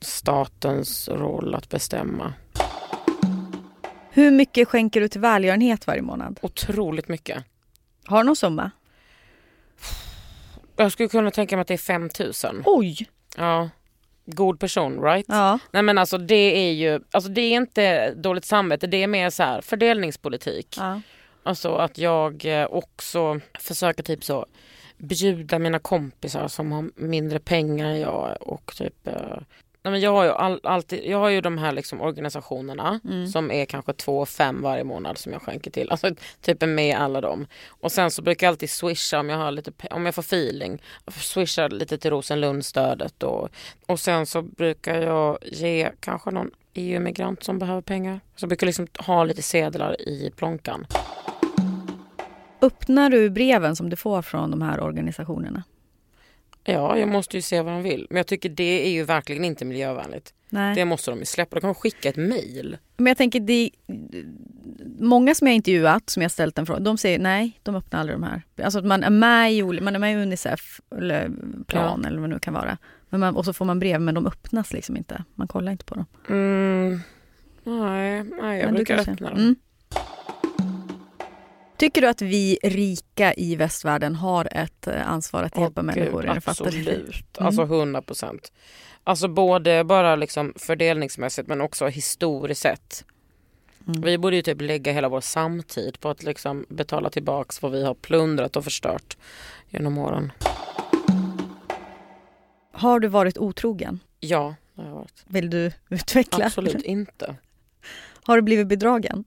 statens 0.00 1.08
roll 1.08 1.54
att 1.54 1.68
bestämma. 1.68 2.34
Hur 4.10 4.30
mycket 4.30 4.68
skänker 4.68 5.00
du 5.00 5.08
till 5.08 5.20
välgörenhet 5.20 5.86
varje 5.86 6.02
månad? 6.02 6.38
Otroligt 6.42 7.08
mycket. 7.08 7.44
Har 8.04 8.18
du 8.18 8.24
någon 8.24 8.36
summa? 8.36 8.70
Jag 10.76 10.92
skulle 10.92 11.08
kunna 11.08 11.30
tänka 11.30 11.56
mig 11.56 11.60
att 11.60 11.68
det 11.68 11.74
är 11.74 11.78
5000. 11.78 12.62
Oj! 12.66 13.08
Ja. 13.36 13.70
God 14.24 14.60
person, 14.60 15.02
right? 15.02 15.26
Ja. 15.28 15.58
Nej 15.70 15.82
men 15.82 15.98
alltså 15.98 16.18
det 16.18 16.68
är 16.68 16.72
ju, 16.72 17.00
alltså 17.10 17.30
det 17.30 17.40
är 17.40 17.54
inte 17.56 18.14
dåligt 18.14 18.44
samvete, 18.44 18.86
det 18.86 19.02
är 19.02 19.06
mer 19.06 19.30
så 19.30 19.42
här 19.42 19.60
fördelningspolitik. 19.60 20.76
ja. 20.78 21.00
Alltså 21.44 21.74
att 21.74 21.98
jag 21.98 22.44
eh, 22.44 22.66
också 22.70 23.40
försöker 23.58 24.02
typ 24.02 24.24
så 24.24 24.46
bjuda 24.98 25.58
mina 25.58 25.78
kompisar 25.78 26.48
som 26.48 26.72
har 26.72 26.90
mindre 26.96 27.38
pengar 27.38 27.86
än 27.86 28.00
jag 28.00 28.36
och 28.40 28.72
typ 28.76 29.06
eh, 29.06 29.38
Nej, 29.84 29.92
men 29.92 30.00
jag, 30.00 30.12
har 30.12 30.24
ju 30.24 30.30
all, 30.30 30.60
alltid, 30.62 31.04
jag 31.04 31.18
har 31.18 31.28
ju 31.28 31.40
de 31.40 31.58
här 31.58 31.72
liksom 31.72 32.00
organisationerna 32.00 33.00
som 33.32 33.50
är 33.50 33.64
kanske 33.64 33.92
två 33.92 34.18
och 34.18 34.28
fem 34.28 34.62
varje 34.62 34.84
månad 34.84 35.18
som 35.18 35.32
jag 35.32 35.42
skänker 35.42 35.70
till. 35.70 35.90
Alltså 35.90 36.10
typ 36.40 36.62
är 36.62 36.66
med 36.66 36.96
alla 36.96 37.20
dem. 37.20 37.46
Och 37.68 37.92
sen 37.92 38.10
så 38.10 38.22
brukar 38.22 38.46
jag 38.46 38.52
alltid 38.52 38.70
swisha 38.70 39.20
om 39.20 39.28
jag, 39.28 39.36
har 39.36 39.50
lite, 39.50 39.72
om 39.90 40.04
jag 40.04 40.14
får 40.14 40.22
feeling. 40.22 40.82
Swisha 41.10 41.68
lite 41.68 41.98
till 41.98 42.10
Rosenlundstödet 42.10 43.22
och, 43.22 43.48
och 43.86 44.00
sen 44.00 44.26
så 44.26 44.42
brukar 44.42 45.00
jag 45.00 45.38
ge 45.42 45.90
kanske 46.00 46.30
någon 46.30 46.50
EU-migrant 46.74 47.42
som 47.42 47.58
behöver 47.58 47.82
pengar. 47.82 48.20
Så 48.36 48.44
jag 48.44 48.48
brukar 48.48 48.66
liksom 48.66 48.86
ha 48.98 49.24
lite 49.24 49.42
sedlar 49.42 50.00
i 50.00 50.32
plånkan. 50.36 50.86
Öppnar 52.62 53.10
du 53.10 53.30
breven 53.30 53.76
som 53.76 53.90
du 53.90 53.96
får 53.96 54.22
från 54.22 54.50
de 54.50 54.62
här 54.62 54.80
organisationerna? 54.80 55.62
Ja, 56.64 56.98
jag 56.98 57.08
måste 57.08 57.36
ju 57.36 57.42
se 57.42 57.62
vad 57.62 57.72
de 57.72 57.82
vill. 57.82 58.06
Men 58.10 58.16
jag 58.16 58.26
tycker 58.26 58.48
det 58.48 58.86
är 58.86 58.90
ju 58.90 59.04
verkligen 59.04 59.44
inte 59.44 59.64
miljövänligt. 59.64 60.34
Nej. 60.48 60.74
Det 60.74 60.84
måste 60.84 61.10
de 61.10 61.18
ju 61.18 61.24
släppa. 61.24 61.56
De 61.56 61.60
kan 61.60 61.74
skicka 61.74 62.08
ett 62.08 62.16
mejl. 62.16 62.76
Men 62.96 63.06
jag 63.06 63.16
tänker, 63.16 63.40
det, 63.40 63.70
många 64.98 65.34
som 65.34 65.46
jag 65.46 65.56
intervjuat, 65.56 66.10
som 66.10 66.22
jag 66.22 66.30
ställt 66.30 66.58
en 66.58 66.66
fråga, 66.66 66.80
de 66.80 66.98
säger 66.98 67.18
nej, 67.18 67.60
de 67.62 67.74
öppnar 67.74 68.00
aldrig 68.00 68.18
de 68.18 68.22
här. 68.22 68.42
Alltså 68.62 68.78
att 68.78 68.84
man 68.84 69.04
är 69.04 69.10
med 69.10 69.52
i, 69.52 69.62
man 69.62 69.94
är 69.94 69.98
med 69.98 70.12
i 70.12 70.22
Unicef 70.22 70.80
eller 70.96 71.30
plan 71.66 72.04
eller 72.04 72.20
vad 72.20 72.30
det 72.30 72.34
nu 72.34 72.40
kan 72.40 72.54
vara. 72.54 72.78
Men 73.08 73.20
man, 73.20 73.36
och 73.36 73.44
så 73.44 73.52
får 73.52 73.64
man 73.64 73.78
brev 73.78 74.00
men 74.00 74.14
de 74.14 74.26
öppnas 74.26 74.72
liksom 74.72 74.96
inte. 74.96 75.24
Man 75.34 75.48
kollar 75.48 75.72
inte 75.72 75.84
på 75.84 75.94
dem. 75.94 76.06
Mm. 76.28 77.00
Nej, 77.64 78.22
nej, 78.22 78.58
jag 78.58 78.66
Men 78.66 78.74
brukar 78.74 78.98
öppna 78.98 79.30
dem. 79.30 79.38
Mm. 79.38 79.56
Tycker 81.82 82.00
du 82.00 82.08
att 82.08 82.22
vi 82.22 82.58
rika 82.62 83.34
i 83.34 83.56
västvärlden 83.56 84.14
har 84.14 84.48
ett 84.52 84.86
eh, 84.86 85.08
ansvar 85.08 85.42
att 85.42 85.58
hjälpa 85.58 85.82
människor 85.82 86.24
i 86.24 86.28
Gud? 86.28 86.42
Absolut, 86.46 87.38
Mm. 87.38 87.46
alltså 87.46 87.62
100 87.62 88.02
procent. 88.02 88.52
Alltså 89.04 89.28
både 89.28 89.84
bara 89.84 90.16
liksom 90.16 90.52
fördelningsmässigt 90.56 91.48
men 91.48 91.60
också 91.60 91.86
historiskt 91.86 92.62
sett. 92.62 93.04
Mm. 93.88 94.00
Vi 94.02 94.18
borde 94.18 94.36
ju 94.36 94.42
typ 94.42 94.60
lägga 94.60 94.92
hela 94.92 95.08
vår 95.08 95.20
samtid 95.20 96.00
på 96.00 96.08
att 96.08 96.22
liksom 96.22 96.66
betala 96.68 97.10
tillbaks 97.10 97.62
vad 97.62 97.72
vi 97.72 97.84
har 97.84 97.94
plundrat 97.94 98.56
och 98.56 98.64
förstört 98.64 99.16
genom 99.70 99.98
åren. 99.98 100.32
Har 102.72 103.00
du 103.00 103.08
varit 103.08 103.38
otrogen? 103.38 104.00
Ja, 104.20 104.54
det 104.74 104.82
har 104.82 104.88
jag 104.88 104.94
varit. 104.94 105.24
Vill 105.26 105.50
du 105.50 105.72
utveckla? 105.88 106.46
Absolut 106.46 106.82
inte. 106.82 107.36
Har 108.24 108.36
du 108.36 108.42
blivit 108.42 108.66
bedragen? 108.66 109.24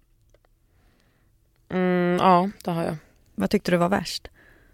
Mm, 1.75 2.17
ja, 2.19 2.49
det 2.63 2.71
har 2.71 2.83
jag. 2.83 2.95
Vad 3.35 3.49
tyckte 3.49 3.71
du 3.71 3.77
var 3.77 3.89
värst? 3.89 4.27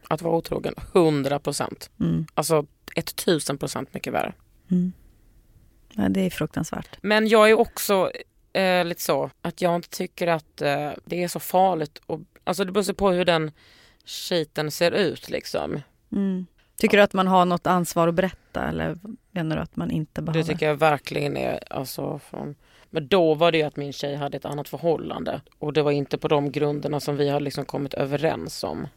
Att 0.07 0.21
vara 0.21 0.35
otrogen, 0.35 0.73
100 0.93 1.39
procent. 1.39 1.89
Mm. 1.99 2.25
Alltså 2.33 2.65
1000 2.95 3.57
procent 3.57 3.93
mycket 3.93 4.13
värre. 4.13 4.33
Mm. 4.71 4.93
Ja, 5.93 6.09
det 6.09 6.21
är 6.21 6.29
fruktansvärt. 6.29 6.97
Men 7.01 7.27
jag 7.27 7.49
är 7.49 7.59
också, 7.59 8.11
eh, 8.53 8.85
lite 8.85 9.01
så 9.01 9.29
att 9.41 9.61
jag 9.61 9.75
inte 9.75 9.89
tycker 9.89 10.27
att 10.27 10.61
eh, 10.61 10.91
det 11.05 11.23
är 11.23 11.27
så 11.27 11.39
farligt. 11.39 12.01
Och, 12.05 12.19
alltså 12.43 12.65
det 12.65 12.71
beror 12.71 12.93
på 12.93 13.11
hur 13.11 13.25
den 13.25 13.51
skiten 14.05 14.71
ser 14.71 14.91
ut 14.91 15.29
liksom. 15.29 15.81
Mm. 16.11 16.45
Tycker 16.77 16.97
du 16.97 17.03
att 17.03 17.13
man 17.13 17.27
har 17.27 17.45
något 17.45 17.67
ansvar 17.67 18.07
att 18.07 18.15
berätta 18.15 18.67
eller 18.67 18.97
menar 19.31 19.55
du 19.55 19.61
att 19.61 19.75
man 19.75 19.91
inte 19.91 20.21
behöver? 20.21 20.43
Det 20.43 20.53
tycker 20.53 20.65
jag 20.65 20.75
verkligen 20.75 21.37
är 21.37 21.73
alltså 21.73 22.19
från 22.19 22.55
men 22.93 23.07
då 23.07 23.33
var 23.33 23.51
det 23.51 23.57
ju 23.57 23.63
att 23.63 23.75
min 23.75 23.93
tjej 23.93 24.15
hade 24.15 24.37
ett 24.37 24.45
annat 24.45 24.69
förhållande 24.69 25.41
och 25.59 25.73
det 25.73 25.81
var 25.81 25.91
inte 25.91 26.17
på 26.17 26.27
de 26.27 26.51
grunderna 26.51 26.99
som 26.99 27.17
vi 27.17 27.29
hade 27.29 27.45
liksom 27.45 27.65
kommit 27.65 27.93
överens 27.93 28.63
om. 28.63 28.87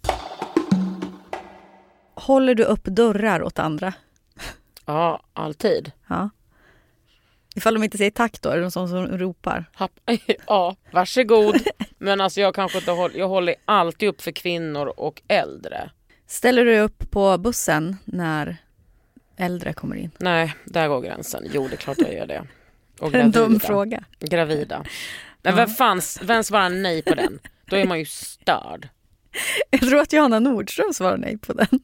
Håller 2.14 2.54
du 2.54 2.64
upp 2.64 2.84
dörrar 2.84 3.42
åt 3.42 3.58
andra? 3.58 3.94
Ja, 4.86 5.22
alltid. 5.32 5.92
Ja. 6.08 6.30
Ifall 7.56 7.74
de 7.74 7.84
inte 7.84 7.98
säger 7.98 8.10
tack 8.10 8.40
då, 8.40 8.48
är 8.48 8.56
det 8.56 8.62
någon 8.62 8.70
som 8.70 9.06
ropar? 9.06 9.64
Ja, 10.46 10.76
varsågod. 10.92 11.56
Men 11.98 12.20
alltså 12.20 12.40
jag 12.40 12.54
kanske 12.54 12.78
inte 12.78 12.90
håller, 12.90 13.18
jag 13.18 13.28
håller 13.28 13.54
alltid 13.64 14.08
upp 14.08 14.22
för 14.22 14.30
kvinnor 14.30 14.86
och 14.96 15.22
äldre. 15.28 15.90
Ställer 16.26 16.64
du 16.64 16.78
upp 16.78 17.10
på 17.10 17.38
bussen 17.38 17.96
när 18.04 18.56
äldre 19.36 19.72
kommer 19.72 19.96
in? 19.96 20.10
Nej, 20.18 20.54
där 20.64 20.88
går 20.88 21.00
gränsen. 21.00 21.46
Jo, 21.52 21.68
det 21.68 21.74
är 21.74 21.76
klart 21.76 21.98
jag 21.98 22.14
gör 22.14 22.26
det. 22.26 22.46
Och 23.00 23.14
en 23.14 23.30
dum 23.30 23.60
fråga. 23.60 24.04
Gravida. 24.20 24.84
Men 25.42 25.56
vem, 25.56 25.68
fanns, 25.68 26.20
vem 26.22 26.44
svarar 26.44 26.70
nej 26.70 27.02
på 27.02 27.14
den? 27.14 27.38
Då 27.66 27.76
är 27.76 27.86
man 27.86 27.98
ju 27.98 28.04
störd. 28.04 28.88
Jag 29.70 29.80
tror 29.80 30.00
att 30.00 30.12
Johanna 30.12 30.38
Nordström 30.38 30.92
svarar 30.92 31.16
nej 31.16 31.38
på 31.38 31.52
den. 31.52 31.80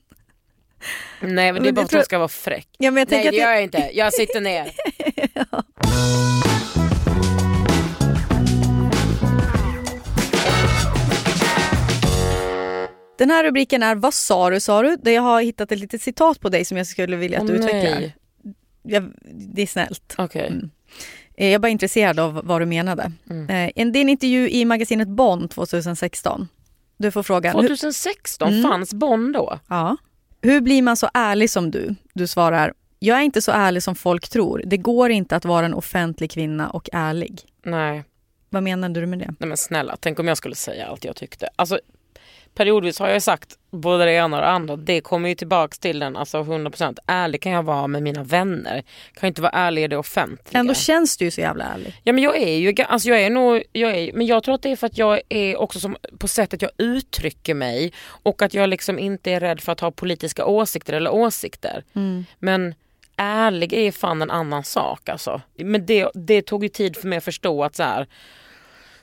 Nej 1.20 1.52
men 1.52 1.62
det 1.62 1.68
är 1.68 1.72
bara 1.72 1.80
för 1.80 1.86
att 1.86 1.92
hon 1.92 2.04
ska 2.04 2.18
vara 2.18 2.28
fräck. 2.28 2.68
Ja, 2.78 2.90
men 2.90 3.00
jag 3.00 3.10
nej 3.10 3.30
det 3.30 3.36
gör 3.36 3.50
jag 3.50 3.62
inte, 3.62 3.90
jag 3.92 4.14
sitter 4.14 4.40
ner. 4.40 4.72
ja. 5.34 5.64
Den 13.18 13.30
här 13.30 13.44
rubriken 13.44 13.82
är 13.82 13.94
Vad 13.94 14.14
sa 14.14 14.50
du 14.50 14.60
sa 14.60 14.82
du? 14.82 14.96
Där 14.96 15.12
jag 15.12 15.22
har 15.22 15.42
hittat 15.42 15.72
ett 15.72 15.78
litet 15.78 16.02
citat 16.02 16.40
på 16.40 16.48
dig 16.48 16.64
som 16.64 16.76
jag 16.76 16.86
skulle 16.86 17.16
vilja 17.16 17.40
att 17.40 17.46
du 17.46 17.52
oh, 17.52 17.58
utvecklar. 17.58 18.12
Jag, 18.82 19.12
det 19.54 19.62
är 19.62 19.66
snällt. 19.66 20.14
Okay. 20.18 20.46
Mm. 20.46 20.70
Eh, 21.36 21.46
jag 21.46 21.54
är 21.54 21.58
bara 21.58 21.68
intresserad 21.68 22.20
av 22.20 22.40
vad 22.44 22.60
du 22.60 22.66
menade. 22.66 23.12
Mm. 23.30 23.42
Eh, 23.42 23.90
det 23.92 23.98
är 23.98 24.02
en 24.02 24.08
intervju 24.08 24.50
i 24.50 24.64
magasinet 24.64 25.08
Bonn 25.08 25.48
2016. 25.48 26.48
Du 26.96 27.10
får 27.10 27.22
frågan. 27.22 27.52
2016? 27.52 28.48
Mm. 28.52 28.70
Fanns 28.70 28.94
Bonn 28.94 29.32
då? 29.32 29.58
Ja. 29.68 29.96
Hur 30.42 30.60
blir 30.60 30.82
man 30.82 30.96
så 30.96 31.08
ärlig 31.14 31.50
som 31.50 31.70
du? 31.70 31.94
Du 32.12 32.26
svarar, 32.26 32.72
jag 32.98 33.18
är 33.18 33.22
inte 33.22 33.42
så 33.42 33.52
ärlig 33.52 33.82
som 33.82 33.94
folk 33.94 34.28
tror. 34.28 34.62
Det 34.66 34.76
går 34.76 35.10
inte 35.10 35.36
att 35.36 35.44
vara 35.44 35.66
en 35.66 35.74
offentlig 35.74 36.30
kvinna 36.30 36.70
och 36.70 36.88
ärlig. 36.92 37.40
Nej. 37.64 38.04
Vad 38.48 38.62
menade 38.62 39.00
du 39.00 39.06
med 39.06 39.18
det? 39.18 39.34
Nej 39.38 39.48
men 39.48 39.56
snälla, 39.56 39.96
tänk 40.00 40.18
om 40.18 40.28
jag 40.28 40.36
skulle 40.36 40.54
säga 40.54 40.86
allt 40.86 41.04
jag 41.04 41.16
tyckte. 41.16 41.48
Alltså 41.56 41.80
periodvis 42.60 42.98
har 42.98 43.08
jag 43.08 43.22
sagt 43.22 43.58
både 43.70 44.04
det 44.04 44.12
ena 44.12 44.36
och 44.36 44.42
det 44.42 44.48
andra. 44.48 44.76
Det 44.76 45.00
kommer 45.00 45.28
ju 45.28 45.34
tillbaks 45.34 45.78
till 45.78 45.98
den, 45.98 46.16
alltså 46.16 46.38
100%. 46.42 46.98
Ärlig 47.06 47.42
kan 47.42 47.52
jag 47.52 47.62
vara 47.62 47.86
med 47.86 48.02
mina 48.02 48.22
vänner. 48.22 48.82
Kan 49.14 49.26
inte 49.26 49.42
vara 49.42 49.52
ärlig 49.52 49.84
i 49.84 49.88
det 49.88 49.96
offentliga. 49.96 50.60
Ändå 50.60 50.74
känns 50.74 51.16
du 51.16 51.24
ju 51.24 51.30
så 51.30 51.40
jävla 51.40 51.64
ärlig. 51.64 52.00
Ja 52.04 52.12
men 52.12 52.24
jag 52.24 52.36
är 52.36 52.56
ju, 52.56 52.74
alltså 52.88 53.08
jag 53.08 53.22
är 53.22 53.30
nog, 53.30 53.62
jag 53.72 53.96
är, 53.96 54.12
men 54.12 54.26
jag 54.26 54.42
tror 54.42 54.54
att 54.54 54.62
det 54.62 54.70
är 54.70 54.76
för 54.76 54.86
att 54.86 54.98
jag 54.98 55.20
är 55.28 55.56
också 55.56 55.80
som, 55.80 55.96
på 56.18 56.28
sättet 56.28 56.62
jag 56.62 56.70
uttrycker 56.78 57.54
mig 57.54 57.92
och 58.06 58.42
att 58.42 58.54
jag 58.54 58.68
liksom 58.68 58.98
inte 58.98 59.30
är 59.30 59.40
rädd 59.40 59.60
för 59.60 59.72
att 59.72 59.80
ha 59.80 59.90
politiska 59.90 60.46
åsikter 60.46 60.92
eller 60.92 61.10
åsikter. 61.10 61.84
Mm. 61.94 62.24
Men 62.38 62.74
ärlig 63.16 63.72
är 63.72 63.92
fan 63.92 64.22
en 64.22 64.30
annan 64.30 64.64
sak 64.64 65.08
alltså. 65.08 65.40
Men 65.56 65.86
det, 65.86 66.10
det 66.14 66.42
tog 66.42 66.62
ju 66.62 66.68
tid 66.68 66.96
för 66.96 67.08
mig 67.08 67.18
att 67.18 67.24
förstå 67.24 67.64
att 67.64 67.76
så 67.76 67.82
här, 67.82 68.06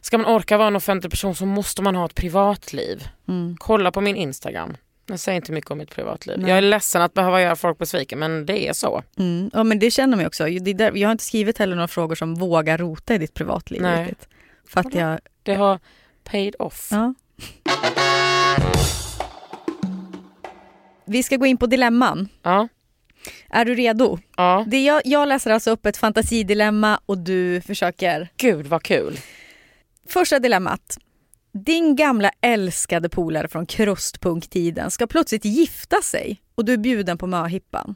ska 0.07 0.17
man 0.17 0.35
orka 0.35 0.57
vara 0.57 0.67
en 0.67 0.75
offentlig 0.75 1.11
person 1.11 1.35
så 1.35 1.45
måste 1.45 1.81
man 1.81 1.95
ha 1.95 2.05
ett 2.05 2.15
privatliv. 2.15 3.07
Mm. 3.27 3.55
Kolla 3.59 3.91
på 3.91 4.01
min 4.01 4.15
Instagram. 4.15 4.77
Jag 5.05 5.19
säger 5.19 5.35
inte 5.35 5.51
mycket 5.51 5.71
om 5.71 5.77
mitt 5.77 5.95
privatliv. 5.95 6.39
Nej. 6.39 6.49
Jag 6.49 6.57
är 6.57 6.61
ledsen 6.61 7.01
att 7.01 7.13
behöva 7.13 7.41
göra 7.41 7.55
folk 7.55 7.77
besvikna 7.77 8.17
men 8.17 8.45
det 8.45 8.67
är 8.67 8.73
så. 8.73 9.03
Mm. 9.17 9.51
Ja 9.53 9.63
men 9.63 9.79
det 9.79 9.91
känner 9.91 10.17
man 10.17 10.25
också. 10.25 10.43
Där, 10.45 10.91
jag 10.95 11.07
har 11.07 11.11
inte 11.11 11.23
skrivit 11.23 11.57
heller 11.57 11.75
några 11.75 11.87
frågor 11.87 12.15
som 12.15 12.35
vågar 12.35 12.77
rota 12.77 13.15
i 13.15 13.17
ditt 13.17 13.33
privatliv. 13.33 13.81
Nej. 13.81 14.01
Riktigt. 14.01 14.27
För 14.67 14.79
att 14.79 14.95
jag... 14.95 15.19
Det 15.43 15.55
har 15.55 15.79
paid 16.23 16.55
off. 16.59 16.89
Ja. 16.91 17.13
Vi 21.05 21.23
ska 21.23 21.35
gå 21.35 21.45
in 21.45 21.57
på 21.57 21.67
dilemman. 21.67 22.29
Ja. 22.43 22.67
Är 23.49 23.65
du 23.65 23.75
redo? 23.75 24.19
Ja. 24.37 24.65
Det 24.67 24.83
jag, 24.83 25.01
jag 25.05 25.27
läser 25.27 25.51
alltså 25.51 25.71
upp 25.71 25.85
ett 25.85 25.97
fantasidilemma 25.97 26.99
och 27.05 27.17
du 27.17 27.61
försöker... 27.61 28.29
Gud 28.37 28.65
vad 28.65 28.83
kul. 28.83 29.19
Första 30.09 30.39
dilemmat. 30.39 30.97
Din 31.65 31.95
gamla 31.95 32.31
älskade 32.41 33.09
polare 33.09 33.47
från 33.47 33.65
krustpunktiden 33.65 34.91
ska 34.91 35.07
plötsligt 35.07 35.45
gifta 35.45 36.01
sig 36.01 36.41
och 36.55 36.65
du 36.65 36.73
är 36.73 36.77
bjuden 36.77 37.17
på 37.17 37.27
möhippan. 37.27 37.95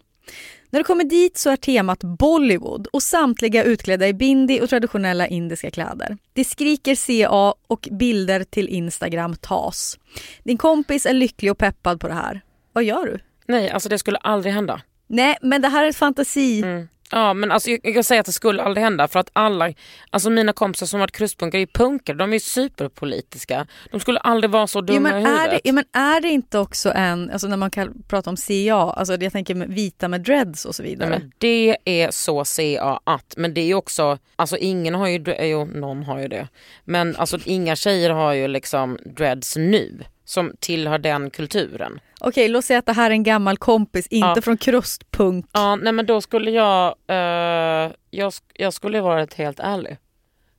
När 0.70 0.80
du 0.80 0.84
kommer 0.84 1.04
dit 1.04 1.38
så 1.38 1.50
är 1.50 1.56
temat 1.56 2.04
Bollywood 2.04 2.88
och 2.88 3.04
samtliga 3.04 3.64
utklädda 3.64 4.08
i 4.08 4.14
bindi 4.14 4.62
och 4.62 4.70
traditionella 4.70 5.28
indiska 5.28 5.72
kläder. 5.72 6.18
Det 6.34 6.44
skriker 6.44 6.96
CA 6.96 7.54
och 7.68 7.88
bilder 7.92 8.44
till 8.44 8.68
Instagram 8.68 9.36
tas. 9.36 10.00
Din 10.44 10.58
kompis 10.58 11.06
är 11.06 11.14
lycklig 11.14 11.52
och 11.52 11.58
peppad 11.58 12.00
på 12.00 12.08
det 12.08 12.14
här. 12.14 12.42
Vad 12.74 12.84
gör 12.84 13.06
du? 13.06 13.20
Nej, 13.48 13.70
alltså 13.70 13.90
det 13.90 13.98
skulle 13.98 14.18
aldrig 14.18 14.54
hända. 14.54 14.82
Nej, 15.08 15.38
men 15.42 15.62
det 15.62 15.68
här 15.68 15.84
är 15.84 15.90
ett 15.90 15.96
fantasi. 15.96 16.62
Mm. 16.62 16.88
Ja 17.12 17.34
men 17.34 17.52
alltså 17.52 17.70
jag, 17.70 17.94
kan 17.94 18.04
säga 18.04 18.20
att 18.20 18.26
det 18.26 18.32
skulle 18.32 18.64
aldrig 18.64 18.84
hända 18.84 19.08
för 19.08 19.20
att 19.20 19.30
alla, 19.34 19.74
alltså 20.10 20.30
mina 20.30 20.54
kompisar 20.54 20.86
som 20.86 21.00
varit 21.00 21.12
krustpunkare 21.12 21.62
är 21.62 21.66
punkare, 21.66 22.18
de 22.18 22.34
är 22.34 22.40
superpolitiska. 22.40 23.68
De 23.92 24.00
skulle 24.00 24.20
aldrig 24.20 24.52
vara 24.52 24.68
så 24.68 24.82
dumma 24.82 25.10
ja, 25.10 25.16
men 25.16 25.24
i 25.24 25.26
huvudet. 25.26 25.48
Är 25.48 25.52
det, 25.52 25.62
ja, 25.64 25.74
men 25.74 25.84
är 25.94 26.22
det 26.22 26.28
inte 26.28 26.60
också 26.60 26.92
en, 26.96 27.30
alltså 27.30 27.48
när 27.48 27.58
man 27.58 27.72
kan 27.72 28.04
prata 28.08 28.30
om 28.30 28.38
CA, 28.38 28.94
alltså 28.98 29.16
jag 29.16 29.32
tänker 29.34 29.56
med 29.56 29.68
vita 29.68 30.08
med 30.08 30.22
dreads 30.22 30.66
och 30.66 30.76
så 30.76 30.84
vidare. 30.84 31.10
Ja, 31.14 31.20
men 31.20 31.32
det 31.38 31.78
är 31.86 32.12
så 32.12 32.44
CA 32.46 33.00
att, 33.04 33.34
men 33.38 33.54
det 33.54 33.62
är 33.62 33.76
också, 33.76 34.18
alltså 34.36 34.58
ingen 34.58 34.96
har 34.96 35.08
ju, 35.08 35.24
jo 35.40 35.66
någon 35.66 36.04
har 36.04 36.20
ju 36.20 36.28
det. 36.28 36.48
Men 36.84 37.16
alltså 37.16 37.40
inga 37.46 37.76
tjejer 37.76 38.10
har 38.10 38.34
ju 38.34 38.48
liksom 38.48 38.98
dreads 39.06 39.56
nu 39.56 40.04
som 40.32 40.54
tillhör 40.60 40.98
den 40.98 41.30
kulturen. 41.30 42.00
Okej, 42.20 42.48
låt 42.48 42.66
säga 42.66 42.80
att 42.80 42.86
det 42.86 42.94
här 42.94 43.10
är 43.10 43.14
en 43.14 43.24
gammal 43.24 43.58
kompis, 43.58 44.08
inte 44.08 44.28
ja. 44.36 44.42
från 44.42 44.58
krustpunk. 44.58 45.46
Ja, 45.52 45.76
nej 45.76 45.94
men 45.94 46.06
då 46.06 46.22
skulle 46.22 46.52
jag, 46.52 46.96
uh, 47.10 47.94
jag, 48.10 48.34
jag 48.54 48.74
skulle 48.74 49.02
varit 49.02 49.34
helt 49.34 49.60
ärlig. 49.60 49.98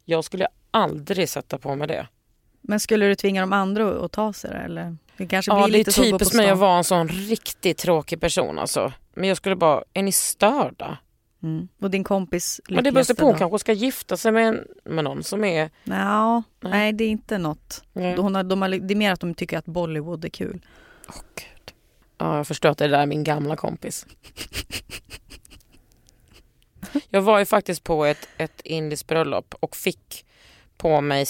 Jag 0.05 0.25
skulle 0.25 0.47
aldrig 0.71 1.29
sätta 1.29 1.59
på 1.59 1.77
mig 1.77 1.89
det. 1.89 2.07
Men 2.61 2.81
skulle 2.81 3.07
du 3.07 3.15
tvinga 3.15 3.41
de 3.41 3.53
andra 3.53 4.05
att 4.05 4.13
ta 4.13 4.33
sig 4.33 4.51
det 4.51 4.57
eller? 4.57 4.97
Det 5.17 5.27
kanske 5.27 5.51
blir 5.51 5.61
ja, 5.61 5.67
lite 5.67 5.91
det 5.91 6.09
är 6.09 6.13
typiskt 6.13 6.35
mig 6.35 6.51
att 6.51 6.59
vara 6.59 6.79
en 6.79 6.85
sån 6.85 7.09
riktigt 7.09 7.79
tråkig 7.79 8.21
person 8.21 8.59
alltså. 8.59 8.93
Men 9.15 9.29
jag 9.29 9.37
skulle 9.37 9.57
bara, 9.57 9.85
är 9.93 10.03
ni 10.03 10.13
störda? 10.13 10.99
Mm. 11.43 11.69
Och 11.81 11.91
din 11.91 12.05
kompis 12.05 12.61
lyckligaste 12.67 13.13
Det 13.13 13.17
beror 13.17 13.27
på, 13.27 13.31
hon 13.31 13.39
kanske 13.39 13.59
ska 13.59 13.73
gifta 13.73 14.17
sig 14.17 14.33
med, 14.33 14.67
med 14.85 15.05
någon 15.05 15.23
som 15.23 15.45
är... 15.45 15.71
No, 15.85 16.43
nej. 16.61 16.73
nej, 16.73 16.93
det 16.93 17.05
är 17.05 17.09
inte 17.09 17.39
något. 17.39 17.85
Nej. 17.93 18.17
Hon 18.17 18.35
har, 18.35 18.43
de 18.43 18.63
har, 18.63 18.69
det 18.69 18.95
är 18.95 18.97
mer 18.97 19.13
att 19.13 19.21
de 19.21 19.35
tycker 19.35 19.59
att 19.59 19.65
Bollywood 19.65 20.25
är 20.25 20.29
kul. 20.29 20.67
Oh, 21.09 21.23
Gud. 21.35 21.75
Ja, 22.19 22.37
jag 22.37 22.47
förstår 22.47 22.69
att 22.69 22.79
det 22.79 22.89
där 22.89 22.99
är 22.99 23.07
min 23.07 23.25
gamla 23.25 23.57
kompis. 23.57 24.07
jag 27.11 27.23
var 27.23 27.39
ju 27.39 27.45
faktiskt 27.45 27.85
på 27.85 28.05
ett, 28.05 28.29
ett 28.37 28.61
indiskt 28.65 29.07
bröllop 29.07 29.55
och 29.61 29.77
fick 29.77 30.27
på 30.77 31.01
mig 31.01 31.27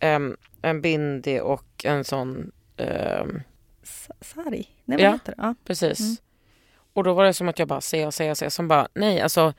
um, 0.00 0.36
en 0.62 0.80
bindi 0.80 1.40
och 1.40 1.84
en 1.84 2.04
sån... 2.04 2.52
Um... 2.76 3.42
Sari? 4.20 4.68
Nej, 4.84 4.98
vad 4.98 5.00
ja, 5.00 5.12
heter 5.12 5.34
det? 5.36 5.42
Ja, 5.42 5.54
precis. 5.64 6.00
Mm. 6.00 6.16
Och 6.96 7.04
då 7.04 7.12
var 7.12 7.24
det 7.24 7.34
som 7.34 7.48
att 7.48 7.58
jag 7.58 7.68
bara 7.68 7.80
ser 7.80 8.06
och 8.06 8.14
ser 8.14 8.30
och 8.30 8.38
ser 8.38 8.48
som 8.48 8.68
bara 8.68 8.88
nej 8.94 9.20
alltså 9.20 9.52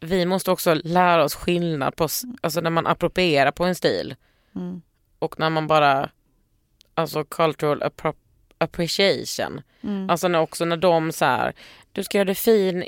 vi 0.00 0.26
måste 0.26 0.50
också 0.50 0.74
lära 0.74 1.24
oss 1.24 1.34
skillnad 1.34 1.96
på, 1.96 2.08
alltså 2.40 2.60
när 2.60 2.70
man 2.70 2.86
approprierar 2.86 3.50
på 3.50 3.64
en 3.64 3.74
stil 3.74 4.14
mm. 4.54 4.82
och 5.18 5.38
när 5.38 5.50
man 5.50 5.66
bara, 5.66 6.10
alltså 6.94 7.24
cultural 7.24 7.82
appro 7.82 8.14
appreciation. 8.58 9.62
Mm. 9.82 10.10
Alltså 10.10 10.28
när 10.28 10.40
också 10.40 10.64
när 10.64 10.76
de 10.76 11.12
så 11.12 11.24
här, 11.24 11.54
du 11.92 12.04
ska 12.04 12.18
göra 12.18 12.24
det 12.28 12.34
fin 12.34 12.84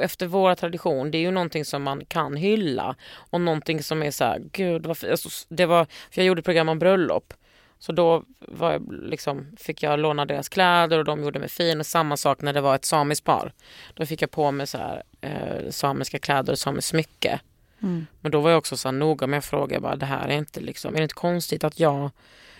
efter 0.00 0.26
våra 0.26 0.56
tradition, 0.56 1.10
det 1.10 1.18
är 1.18 1.22
ju 1.22 1.30
någonting 1.30 1.64
som 1.64 1.82
man 1.82 2.04
kan 2.04 2.36
hylla 2.36 2.96
och 3.30 3.40
någonting 3.40 3.82
som 3.82 4.02
är 4.02 4.10
så 4.10 4.24
här, 4.24 4.42
gud 4.52 4.86
vad 4.86 5.04
alltså, 5.04 5.28
det 5.48 5.66
var, 5.66 5.86
jag 6.10 6.26
gjorde 6.26 6.38
ett 6.38 6.44
program 6.44 6.68
om 6.68 6.78
bröllop 6.78 7.34
så 7.78 7.92
då 7.92 8.24
jag, 8.60 8.92
liksom, 9.02 9.46
fick 9.56 9.82
jag 9.82 9.98
låna 9.98 10.24
deras 10.24 10.48
kläder 10.48 10.98
och 10.98 11.04
de 11.04 11.22
gjorde 11.22 11.38
mig 11.38 11.48
fin. 11.48 11.80
Och 11.80 11.86
samma 11.86 12.16
sak 12.16 12.42
när 12.42 12.52
det 12.52 12.60
var 12.60 12.74
ett 12.74 12.84
samiskt 12.84 13.26
par. 13.26 13.52
Då 13.94 14.06
fick 14.06 14.22
jag 14.22 14.30
på 14.30 14.50
mig 14.50 14.66
så 14.66 14.78
här, 14.78 15.02
eh, 15.20 15.70
samiska 15.70 16.18
kläder 16.18 16.52
och 16.52 16.58
samiskt 16.58 16.88
smycke. 16.88 17.40
Mm. 17.82 18.06
Men 18.20 18.32
då 18.32 18.40
var 18.40 18.50
jag 18.50 18.58
också 18.58 18.76
så 18.76 18.88
här 18.88 18.92
noga 18.92 19.26
med 19.26 19.38
att 19.38 19.44
fråga, 19.44 19.80
bara, 19.80 19.96
det 19.96 20.06
här 20.06 20.28
är 20.28 20.38
inte 20.38 20.60
liksom, 20.60 20.94
är 20.94 20.98
det 20.98 21.02
inte 21.02 21.14
konstigt 21.14 21.64
att 21.64 21.80
jag 21.80 22.10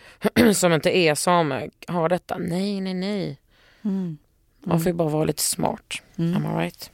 som 0.54 0.72
inte 0.72 0.96
är 0.96 1.14
same 1.14 1.70
har 1.86 2.08
detta? 2.08 2.38
Nej, 2.38 2.80
nej, 2.80 2.94
nej. 2.94 3.38
Mm. 3.84 4.18
Man 4.64 4.80
får 4.80 4.86
ju 4.86 4.92
bara 4.92 5.08
vara 5.08 5.24
lite 5.24 5.42
smart. 5.42 6.02
Mm. 6.16 6.36
Am 6.36 6.60
I 6.60 6.64
right? 6.64 6.90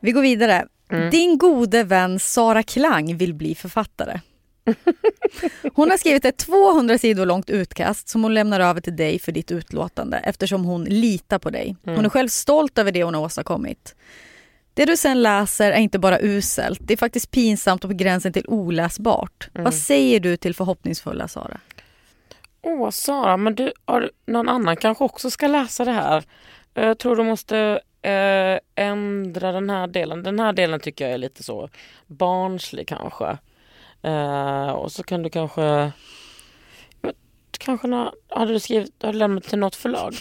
Vi 0.00 0.12
går 0.12 0.22
vidare. 0.22 0.66
Mm. 0.88 1.10
Din 1.10 1.38
gode 1.38 1.82
vän 1.82 2.18
Sara 2.18 2.62
Klang 2.62 3.16
vill 3.16 3.34
bli 3.34 3.54
författare. 3.54 4.20
Hon 5.74 5.90
har 5.90 5.96
skrivit 5.96 6.24
ett 6.24 6.36
200 6.36 6.98
sidor 6.98 7.26
långt 7.26 7.50
utkast 7.50 8.08
som 8.08 8.22
hon 8.22 8.34
lämnar 8.34 8.60
över 8.60 8.80
till 8.80 8.96
dig 8.96 9.18
för 9.18 9.32
ditt 9.32 9.50
utlåtande 9.50 10.16
eftersom 10.16 10.64
hon 10.64 10.84
litar 10.84 11.38
på 11.38 11.50
dig. 11.50 11.76
Hon 11.84 11.94
mm. 11.94 12.04
är 12.04 12.08
själv 12.08 12.28
stolt 12.28 12.78
över 12.78 12.92
det 12.92 13.04
hon 13.04 13.14
har 13.14 13.22
åstadkommit. 13.22 13.94
Det 14.74 14.84
du 14.84 14.96
sen 14.96 15.22
läser 15.22 15.72
är 15.72 15.78
inte 15.78 15.98
bara 15.98 16.18
uselt, 16.20 16.78
det 16.82 16.92
är 16.92 16.96
faktiskt 16.96 17.30
pinsamt 17.30 17.84
och 17.84 17.90
på 17.90 17.96
gränsen 17.96 18.32
till 18.32 18.44
oläsbart. 18.48 19.48
Mm. 19.54 19.64
Vad 19.64 19.74
säger 19.74 20.20
du 20.20 20.36
till 20.36 20.54
förhoppningsfulla 20.54 21.28
Sara? 21.28 21.60
Åh 22.62 22.90
Sara, 22.90 23.36
men 23.36 23.54
du, 23.54 23.72
har, 23.84 24.10
någon 24.26 24.48
annan 24.48 24.76
kanske 24.76 25.04
också 25.04 25.30
ska 25.30 25.46
läsa 25.46 25.84
det 25.84 25.92
här. 25.92 26.24
Jag 26.74 26.98
tror 26.98 27.16
du 27.16 27.24
måste 27.24 27.80
eh, 28.02 28.84
ändra 28.84 29.52
den 29.52 29.70
här 29.70 29.86
delen. 29.86 30.22
Den 30.22 30.40
här 30.40 30.52
delen 30.52 30.80
tycker 30.80 31.04
jag 31.04 31.14
är 31.14 31.18
lite 31.18 31.42
så 31.42 31.68
barnslig 32.06 32.88
kanske. 32.88 33.38
Eh, 34.04 34.68
och 34.68 34.92
så 34.92 35.02
kan 35.02 35.22
du 35.22 35.30
kanske... 35.30 35.92
Kanske 37.58 37.86
när, 37.86 38.10
hade 38.28 38.52
du 38.52 38.60
skrivit, 38.60 39.02
hade 39.02 39.18
lämnat 39.18 39.44
till 39.44 39.58
något 39.58 39.76
förlag? 39.76 40.14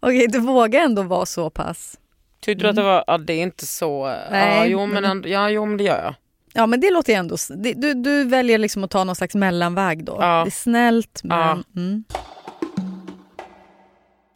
Okej, 0.00 0.26
du 0.28 0.38
vågar 0.38 0.80
ändå 0.80 1.02
vara 1.02 1.26
så 1.26 1.50
pass. 1.50 1.98
Tyckte 2.40 2.64
du 2.64 2.70
att 2.70 2.76
det 2.76 2.82
var, 2.82 3.04
ja 3.06 3.18
det 3.18 3.32
är 3.32 3.42
inte 3.42 3.66
så, 3.66 4.06
Nej, 4.30 4.58
ja, 4.58 4.66
jo, 4.66 4.86
men, 4.86 5.04
ändå, 5.04 5.28
ja 5.28 5.50
jo 5.50 5.66
men 5.66 5.76
det 5.76 5.84
gör 5.84 6.02
jag. 6.02 6.14
Ja 6.52 6.66
men 6.66 6.80
det 6.80 6.90
låter 6.90 7.12
ju 7.12 7.18
ändå, 7.18 7.36
du, 7.76 7.94
du 7.94 8.24
väljer 8.24 8.58
liksom 8.58 8.84
att 8.84 8.90
ta 8.90 9.04
någon 9.04 9.16
slags 9.16 9.34
mellanväg 9.34 10.04
då. 10.04 10.16
Ja. 10.20 10.42
Det 10.44 10.48
är 10.48 10.50
snällt 10.50 11.20
men... 11.24 11.38
Ja. 11.38 11.80
Mm. 11.80 12.04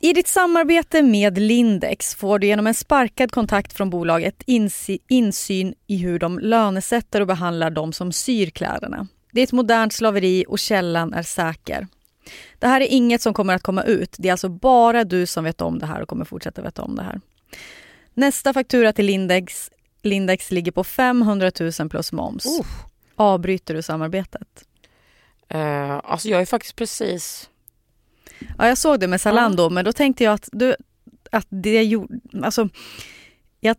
I 0.05 0.13
ditt 0.13 0.29
samarbete 0.29 1.03
med 1.03 1.39
Lindex 1.39 2.15
får 2.15 2.39
du 2.39 2.47
genom 2.47 2.67
en 2.67 2.75
sparkad 2.75 3.33
kontakt 3.33 3.73
från 3.73 3.91
bolaget 3.91 4.43
insyn 5.09 5.75
i 5.87 5.97
hur 5.97 6.19
de 6.19 6.39
lönesätter 6.39 7.21
och 7.21 7.27
behandlar 7.27 7.71
de 7.71 7.93
som 7.93 8.13
syr 8.13 8.51
kläderna. 8.51 9.07
Det 9.33 9.41
är 9.41 9.45
ett 9.45 9.53
modernt 9.53 9.93
slaveri 9.93 10.45
och 10.49 10.59
källan 10.59 11.15
är 11.15 11.23
säker. 11.23 11.87
Det 12.59 12.67
här 12.67 12.81
är 12.81 12.87
inget 12.87 13.23
som 13.23 13.35
kommer 13.35 13.55
att 13.55 13.63
komma 13.63 13.83
ut. 13.83 14.17
Det 14.19 14.29
är 14.29 14.33
alltså 14.33 14.49
bara 14.49 15.05
du 15.05 15.27
som 15.27 15.45
vet 15.45 15.61
om 15.61 15.79
det 15.79 15.87
här 15.87 16.01
och 16.01 16.09
kommer 16.09 16.25
fortsätta 16.25 16.63
veta 16.63 16.83
om 16.83 16.97
det 16.97 17.03
här. 17.03 17.21
Nästa 18.15 18.53
faktura 18.53 18.93
till 18.93 19.07
Lindex, 19.07 19.71
Lindex 20.03 20.51
ligger 20.51 20.73
på 20.73 20.85
500 20.85 21.51
000 21.81 21.89
plus 21.91 22.13
moms. 22.13 22.47
Uh. 22.47 22.67
Avbryter 23.17 23.75
du 23.75 23.83
samarbetet? 23.83 24.65
Uh, 25.55 26.01
alltså 26.05 26.29
jag 26.29 26.41
är 26.41 26.47
faktiskt 26.47 26.77
precis 26.77 27.51
Ja, 28.59 28.69
jag 28.69 28.79
såg 28.79 29.01
det 29.01 29.09
med 29.09 29.21
Zalando, 29.21 29.63
ja. 29.63 29.69
men 29.69 29.85
då 29.85 29.93
tänkte 29.93 30.25
jag 30.25 30.35
att, 30.35 30.49
du, 30.53 30.77
att 31.33 31.47
det 31.49 31.83
gjorde... 31.83 32.19
Alltså, 32.43 32.69
jag, 33.61 33.77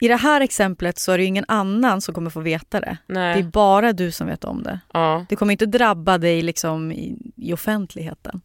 I 0.00 0.08
det 0.08 0.16
här 0.16 0.40
exemplet 0.40 0.98
så 0.98 1.12
är 1.12 1.18
det 1.18 1.24
ingen 1.24 1.44
annan 1.48 2.00
som 2.00 2.14
kommer 2.14 2.30
få 2.30 2.40
veta 2.40 2.80
det. 2.80 2.96
Nej. 3.06 3.34
Det 3.34 3.40
är 3.40 3.50
bara 3.50 3.92
du 3.92 4.10
som 4.10 4.26
vet 4.26 4.44
om 4.44 4.62
det. 4.62 4.80
Ja. 4.92 5.26
Det 5.28 5.36
kommer 5.36 5.52
inte 5.52 5.66
drabba 5.66 6.18
dig 6.18 6.42
liksom 6.42 6.92
i, 6.92 7.18
i 7.36 7.52
offentligheten. 7.52 8.40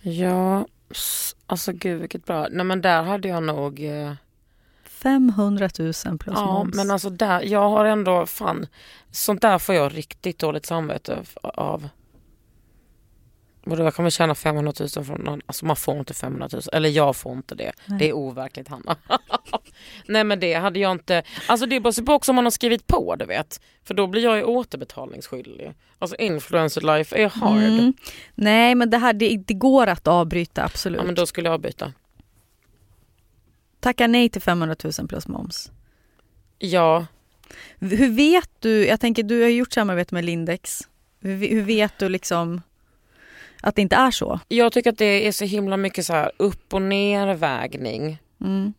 Ja, 0.00 0.66
alltså 1.46 1.72
gud 1.72 2.00
vilket 2.00 2.26
bra. 2.26 2.46
Nej 2.50 2.64
men 2.64 2.80
där 2.80 3.02
hade 3.02 3.28
jag 3.28 3.42
nog... 3.42 3.80
500 4.84 5.68
000 5.78 5.92
plus 5.92 6.22
ja, 6.26 6.52
moms. 6.52 6.76
men 6.76 6.90
alltså 6.90 7.10
där, 7.10 7.42
jag 7.42 7.70
har 7.70 7.84
ändå, 7.84 8.26
fan, 8.26 8.66
sånt 9.10 9.42
där 9.42 9.58
får 9.58 9.74
jag 9.74 9.96
riktigt 9.96 10.38
dåligt 10.38 10.66
samvete 10.66 11.22
av. 11.42 11.88
Vadå, 13.62 13.84
jag 13.84 13.94
kommer 13.94 14.10
tjäna 14.10 14.34
500 14.34 14.72
000 14.96 15.04
från 15.04 15.20
någon. 15.20 15.40
Alltså 15.46 15.66
man 15.66 15.76
får 15.76 15.98
inte 15.98 16.14
500 16.14 16.48
000. 16.52 16.62
Eller 16.72 16.88
jag 16.88 17.16
får 17.16 17.32
inte 17.32 17.54
det. 17.54 17.72
Nej. 17.86 17.98
Det 17.98 18.08
är 18.08 18.12
overkligt 18.12 18.68
Hanna. 18.68 18.96
Nej 20.06 20.24
men 20.24 20.40
det 20.40 20.54
hade 20.54 20.78
jag 20.78 20.92
inte. 20.92 21.22
Alltså 21.46 21.66
det 21.66 21.80
beror 21.80 22.04
på 22.04 22.12
också 22.12 22.32
om 22.32 22.36
man 22.36 22.44
har 22.44 22.50
skrivit 22.50 22.86
på 22.86 23.16
du 23.16 23.24
vet. 23.24 23.60
För 23.84 23.94
då 23.94 24.06
blir 24.06 24.22
jag 24.22 24.36
ju 24.36 24.44
återbetalningsskyldig. 24.44 25.72
Alltså 25.98 26.16
influencer 26.16 26.80
life 26.80 27.16
är 27.16 27.28
hard. 27.28 27.62
Mm. 27.62 27.94
Nej 28.34 28.74
men 28.74 28.90
det 28.90 28.98
här 28.98 29.12
det, 29.12 29.36
det, 29.46 29.54
går 29.54 29.86
att 29.86 30.06
avbryta 30.06 30.64
absolut. 30.64 31.00
Ja 31.00 31.06
men 31.06 31.14
då 31.14 31.26
skulle 31.26 31.48
jag 31.48 31.54
avbryta. 31.54 31.92
Tacka 33.80 34.06
nej 34.06 34.28
till 34.28 34.42
500 34.42 34.76
000 34.98 35.08
plus 35.08 35.28
moms. 35.28 35.70
Ja. 36.58 37.06
Hur 37.78 38.10
vet 38.10 38.50
du, 38.58 38.86
jag 38.86 39.00
tänker 39.00 39.22
du 39.22 39.42
har 39.42 39.48
gjort 39.48 39.72
samarbete 39.72 40.14
med 40.14 40.24
Lindex. 40.24 40.80
Hur, 41.20 41.48
hur 41.48 41.62
vet 41.62 41.98
du 41.98 42.08
liksom 42.08 42.60
att 43.62 43.76
det 43.76 43.82
inte 43.82 43.96
är 43.96 44.10
så? 44.10 44.40
Jag 44.48 44.72
tycker 44.72 44.90
att 44.90 44.98
det 44.98 45.26
är 45.26 45.32
så 45.32 45.44
himla 45.44 45.76
mycket 45.76 46.06
så 46.06 46.12
här 46.12 46.32
upp 46.36 46.74
och 46.74 46.82
nervägning. 46.82 48.18
Mm. 48.40 48.72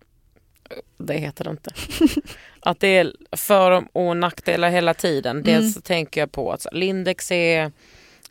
Det 0.97 1.17
heter 1.17 1.43
det 1.43 1.49
inte. 1.49 1.71
att 2.59 2.79
det 2.79 2.87
är 2.87 3.13
för 3.31 3.83
och 3.93 4.17
nackdelar 4.17 4.69
hela 4.69 4.93
tiden. 4.93 5.31
Mm. 5.31 5.43
Dels 5.43 5.73
så 5.73 5.81
tänker 5.81 6.21
jag 6.21 6.31
på 6.31 6.51
att 6.51 6.67
Lindex 6.71 7.31
är, 7.31 7.71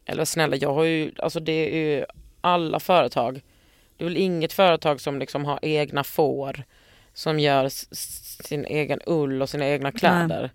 eller 0.05 0.24
snälla 0.24 0.57
jag 0.57 0.74
har 0.74 0.84
ju, 0.84 1.12
alltså 1.18 1.40
det 1.40 1.53
är 1.53 1.98
ju 1.98 2.05
alla 2.40 2.80
företag. 2.80 3.40
Det 3.96 4.05
är 4.05 4.09
väl 4.09 4.16
inget 4.16 4.53
företag 4.53 5.01
som 5.01 5.18
liksom 5.18 5.44
har 5.44 5.59
egna 5.62 6.05
får 6.05 6.64
som 7.14 7.38
gör 7.40 7.68
sin 8.42 8.64
egen 8.64 9.01
ull 9.07 9.42
och 9.42 9.51
sina 9.51 9.66
egna 9.66 9.92
kläder. 9.92 10.40
Nej. 10.40 10.51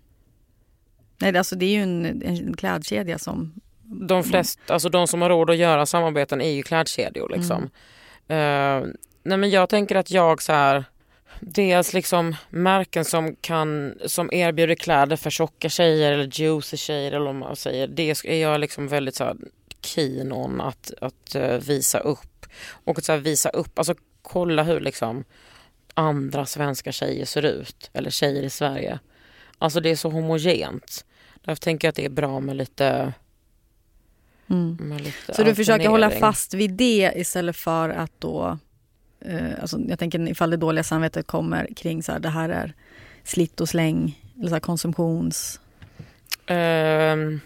Nej, 1.32 1.38
alltså 1.38 1.56
det 1.56 1.66
är 1.66 1.70
ju 1.70 1.82
en, 1.82 2.22
en 2.22 2.56
klädkedja 2.56 3.18
som 3.18 3.60
de 3.88 4.24
flesta, 4.24 4.74
alltså 4.74 4.88
de 4.88 5.06
som 5.06 5.22
har 5.22 5.28
råd 5.28 5.50
att 5.50 5.56
göra 5.56 5.86
samarbeten 5.86 6.40
är 6.40 6.50
ju 6.50 6.62
klädkedjor 6.62 7.28
liksom. 7.28 7.70
Mm. 8.28 8.82
Uh, 8.82 8.88
nej 9.22 9.38
men 9.38 9.50
jag 9.50 9.68
tänker 9.68 9.96
att 9.96 10.10
jag 10.10 10.42
så 10.42 10.52
här, 10.52 10.84
dels 11.40 11.92
liksom 11.92 12.36
märken 12.50 13.04
som 13.04 13.36
kan, 13.36 13.94
som 14.06 14.32
erbjuder 14.32 14.74
kläder 14.74 15.16
för 15.16 15.30
tjocka 15.30 15.68
tjejer 15.68 16.12
eller 16.12 16.40
juicy 16.40 16.76
tjejer 16.76 17.12
eller 17.12 17.26
vad 17.26 17.34
man 17.34 17.56
säger. 17.56 17.86
Det 17.86 18.24
är 18.24 18.42
jag 18.42 18.60
liksom 18.60 18.88
väldigt 18.88 19.14
så 19.14 19.24
här 19.24 19.36
keen 19.80 20.32
on 20.32 20.60
att, 20.60 20.92
att 21.00 21.36
uh, 21.36 21.58
visa 21.58 21.98
upp. 21.98 22.46
Och 22.84 22.98
att 22.98 23.04
så 23.04 23.12
här, 23.12 23.18
visa 23.18 23.48
upp, 23.48 23.78
alltså 23.78 23.94
kolla 24.22 24.62
hur 24.62 24.80
liksom 24.80 25.24
andra 25.94 26.46
svenska 26.46 26.92
tjejer 26.92 27.24
ser 27.24 27.42
ut. 27.44 27.90
Eller 27.92 28.10
tjejer 28.10 28.42
i 28.42 28.50
Sverige. 28.50 28.98
Alltså 29.58 29.80
det 29.80 29.90
är 29.90 29.96
så 29.96 30.10
homogent. 30.10 31.04
Därför 31.44 31.60
tänker 31.60 31.88
jag 31.88 31.90
att 31.90 31.96
det 31.96 32.04
är 32.04 32.10
bra 32.10 32.40
med 32.40 32.56
lite 32.56 33.12
Mm. 34.50 35.00
Så 35.28 35.42
du 35.42 35.54
försöker 35.54 35.88
hålla 35.88 36.10
fast 36.10 36.54
vid 36.54 36.72
det 36.72 37.12
istället 37.16 37.56
för 37.56 37.88
att 37.88 38.12
då... 38.18 38.58
Eh, 39.20 39.60
alltså 39.60 39.78
jag 39.88 39.98
tänker 39.98 40.28
ifall 40.28 40.50
det 40.50 40.56
dåliga 40.56 40.84
samvetet 40.84 41.26
kommer 41.26 41.68
kring 41.76 42.02
så 42.02 42.12
här, 42.12 42.18
det 42.18 42.28
här 42.28 42.48
är 42.48 42.74
slitt 43.24 43.60
och 43.60 43.68
släng 43.68 44.22
eller 44.38 44.48
så 44.48 44.54
här, 44.54 44.60
konsumtions... 44.60 45.60
Um. 46.48 47.40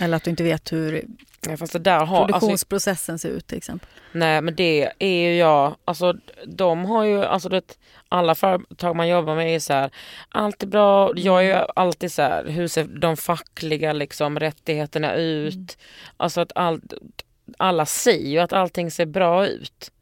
Eller 0.00 0.16
att 0.16 0.24
du 0.24 0.30
inte 0.30 0.42
vet 0.42 0.72
hur 0.72 1.04
ja, 1.48 1.56
fast 1.56 1.72
det 1.72 1.78
där 1.78 1.92
har, 1.92 2.02
alltså- 2.02 2.26
produktionsprocessen 2.26 3.12
alltså, 3.12 3.28
ser 3.28 3.34
ut 3.34 3.46
till 3.46 3.58
exempel. 3.58 3.88
Nej 4.12 4.40
men 4.40 4.54
det 4.54 4.92
är 4.98 5.28
ju 5.28 5.36
jag, 5.36 5.76
alltså 5.84 6.14
de 6.46 6.84
har 6.84 7.04
ju, 7.04 7.24
alltså 7.24 7.48
det, 7.48 7.78
alla 8.08 8.34
företag 8.34 8.96
man 8.96 9.08
jobbar 9.08 9.36
med 9.36 9.54
är 9.54 9.58
så 9.60 9.72
här, 9.72 9.90
allt 10.28 10.62
är 10.62 10.66
bra, 10.66 11.12
jag 11.16 11.38
är 11.38 11.42
ju 11.42 11.52
mm. 11.52 11.66
alltid 11.76 12.12
så 12.12 12.22
här, 12.22 12.44
hur 12.44 12.68
ser 12.68 12.84
de 12.84 13.16
fackliga 13.16 13.92
liksom 13.92 14.38
rättigheterna 14.38 15.14
ut? 15.14 15.54
Mm. 15.54 15.68
Alltså 16.16 16.40
att 16.40 16.52
all, 16.54 16.80
alla 17.56 17.86
säger 17.86 18.28
ju 18.28 18.38
att 18.38 18.52
allting 18.52 18.90
ser 18.90 19.06
bra 19.06 19.46
ut. 19.46 19.92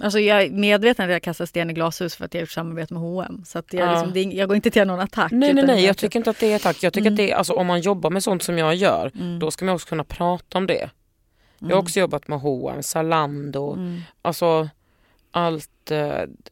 Alltså 0.00 0.18
jag 0.18 0.42
är 0.42 0.50
medveten 0.50 1.04
att 1.04 1.10
jag 1.10 1.22
kastar 1.22 1.46
sten 1.46 1.70
i 1.70 1.72
glashus 1.72 2.16
för 2.16 2.24
att 2.24 2.34
jag 2.34 2.38
har 2.38 2.42
gjort 2.42 2.50
samarbete 2.50 2.94
med 2.94 3.02
H&M. 3.02 3.42
Så 3.46 3.58
att 3.58 3.72
jag, 3.72 3.88
ja. 3.88 4.04
liksom, 4.04 4.32
jag 4.32 4.48
går 4.48 4.56
inte 4.56 4.70
till 4.70 4.86
någon 4.86 5.00
attack. 5.00 5.32
Nej 5.32 5.54
nej 5.54 5.66
nej, 5.66 5.84
jag 5.84 5.96
tycker 5.96 6.18
inte 6.18 6.30
att 6.30 6.38
det 6.38 6.52
är 6.52 6.56
attack. 6.56 6.82
Jag 6.82 6.92
tycker 6.92 7.06
mm. 7.06 7.14
att 7.14 7.16
det 7.16 7.30
är, 7.30 7.36
alltså, 7.36 7.52
om 7.52 7.66
man 7.66 7.80
jobbar 7.80 8.10
med 8.10 8.22
sånt 8.22 8.42
som 8.42 8.58
jag 8.58 8.74
gör, 8.74 9.12
mm. 9.14 9.38
då 9.38 9.50
ska 9.50 9.64
man 9.64 9.74
också 9.74 9.88
kunna 9.88 10.04
prata 10.04 10.58
om 10.58 10.66
det. 10.66 10.90
Jag 11.58 11.66
har 11.66 11.72
mm. 11.72 11.78
också 11.78 12.00
jobbat 12.00 12.28
med 12.28 12.40
H&M, 12.40 12.82
Zalando, 12.82 13.72
mm. 13.72 14.00
alltså 14.22 14.68
allt 15.30 15.90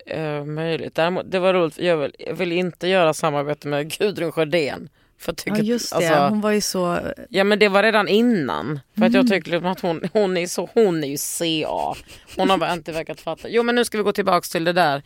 äh, 0.07 0.45
möjligt. 0.45 0.95
Däremot, 0.95 1.31
det 1.31 1.39
var 1.39 1.55
roligt, 1.55 1.79
jag 1.79 1.97
vill, 1.97 2.15
jag 2.19 2.35
vill 2.35 2.53
inte 2.53 2.89
göra 2.89 3.15
samarbete 3.15 3.69
med 3.69 3.93
Gudrun 3.99 4.33
Sjödén. 4.33 4.89
För 5.19 5.35
ja 5.45 5.57
just 5.57 5.91
det, 5.91 5.97
alltså, 5.97 6.15
hon 6.15 6.41
var 6.41 6.51
ju 6.51 6.61
så... 6.61 7.01
Ja 7.29 7.45
men 7.45 7.59
det 7.59 7.69
var 7.69 7.83
redan 7.83 8.09
innan. 8.09 8.81
För 8.99 9.05
att 9.05 9.13
jag 9.13 9.21
mm. 9.21 9.31
tyckte 9.31 9.69
att 9.71 9.81
hon, 9.81 10.09
hon, 10.13 10.37
är 10.37 10.47
så, 10.47 10.69
hon 10.75 11.05
är 11.05 11.09
ju 11.09 11.17
CA. 11.17 11.95
Hon 12.37 12.51
har 12.51 12.59
bara 12.59 12.73
inte 12.73 12.93
verkat 12.93 13.21
fatta. 13.21 13.49
Jo 13.49 13.63
men 13.63 13.75
nu 13.75 13.85
ska 13.85 13.99
vi 13.99 14.05
gå 14.05 14.13
tillbaks 14.13 14.49
till 14.49 14.65
det 14.65 14.73
där. 14.73 15.03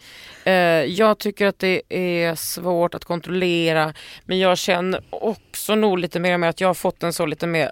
Uh, 0.47 0.53
jag 0.93 1.19
tycker 1.19 1.47
att 1.47 1.59
det 1.59 1.83
är 1.89 2.35
svårt 2.35 2.95
att 2.95 3.05
kontrollera. 3.05 3.95
Men 4.25 4.39
jag 4.39 4.59
känner 4.59 5.03
också 5.11 5.75
nog 5.75 5.99
lite 5.99 6.21
mer 6.21 6.39
med 6.39 6.51
att 6.51 6.61
jag 6.61 6.69
har 6.69 6.75
fått 6.75 7.03
en 7.03 7.13
så 7.13 7.27
lite 7.27 7.47
mer... 7.47 7.71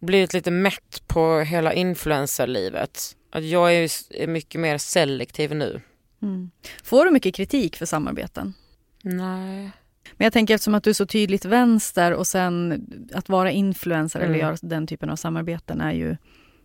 Blivit 0.00 0.34
lite 0.34 0.50
mätt 0.50 1.02
på 1.06 1.40
hela 1.40 1.72
influencerlivet. 1.72 3.16
Att 3.32 3.44
jag 3.44 3.74
är, 3.74 3.90
är 4.10 4.26
mycket 4.26 4.60
mer 4.60 4.78
selektiv 4.78 5.54
nu. 5.54 5.80
Mm. 6.22 6.50
Får 6.84 7.04
du 7.04 7.10
mycket 7.10 7.34
kritik 7.34 7.76
för 7.76 7.86
samarbeten? 7.86 8.54
Nej. 9.02 9.70
Men 10.12 10.24
jag 10.24 10.32
tänker 10.32 10.54
eftersom 10.54 10.74
att 10.74 10.84
du 10.84 10.90
är 10.90 10.94
så 10.94 11.06
tydligt 11.06 11.44
vänster 11.44 12.12
och 12.12 12.26
sen 12.26 12.86
att 13.14 13.28
vara 13.28 13.50
influencer 13.50 14.20
mm. 14.20 14.30
eller 14.30 14.40
göra 14.40 14.56
den 14.62 14.86
typen 14.86 15.10
av 15.10 15.16
samarbeten 15.16 15.80
är 15.80 15.92
ju 15.92 16.16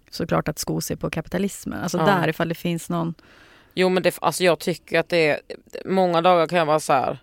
såklart 0.09 0.47
att 0.47 0.59
sko 0.59 0.81
sig 0.81 0.97
på 0.97 1.09
kapitalismen. 1.09 1.79
Alltså 1.81 1.97
Ja. 1.97 2.05
där 2.05 2.27
ifall 2.27 2.49
det 2.49 2.55
finns 2.55 2.89
någon... 2.89 3.13
Jo 3.73 3.89
men 3.89 4.03
det, 4.03 4.17
alltså 4.21 4.43
jag 4.43 4.59
tycker 4.59 4.99
att 4.99 5.09
det 5.09 5.27
är, 5.29 5.39
många 5.85 6.21
dagar 6.21 6.47
kan 6.47 6.59
jag 6.59 6.65
vara 6.65 6.79
så 6.79 6.93
här. 6.93 7.19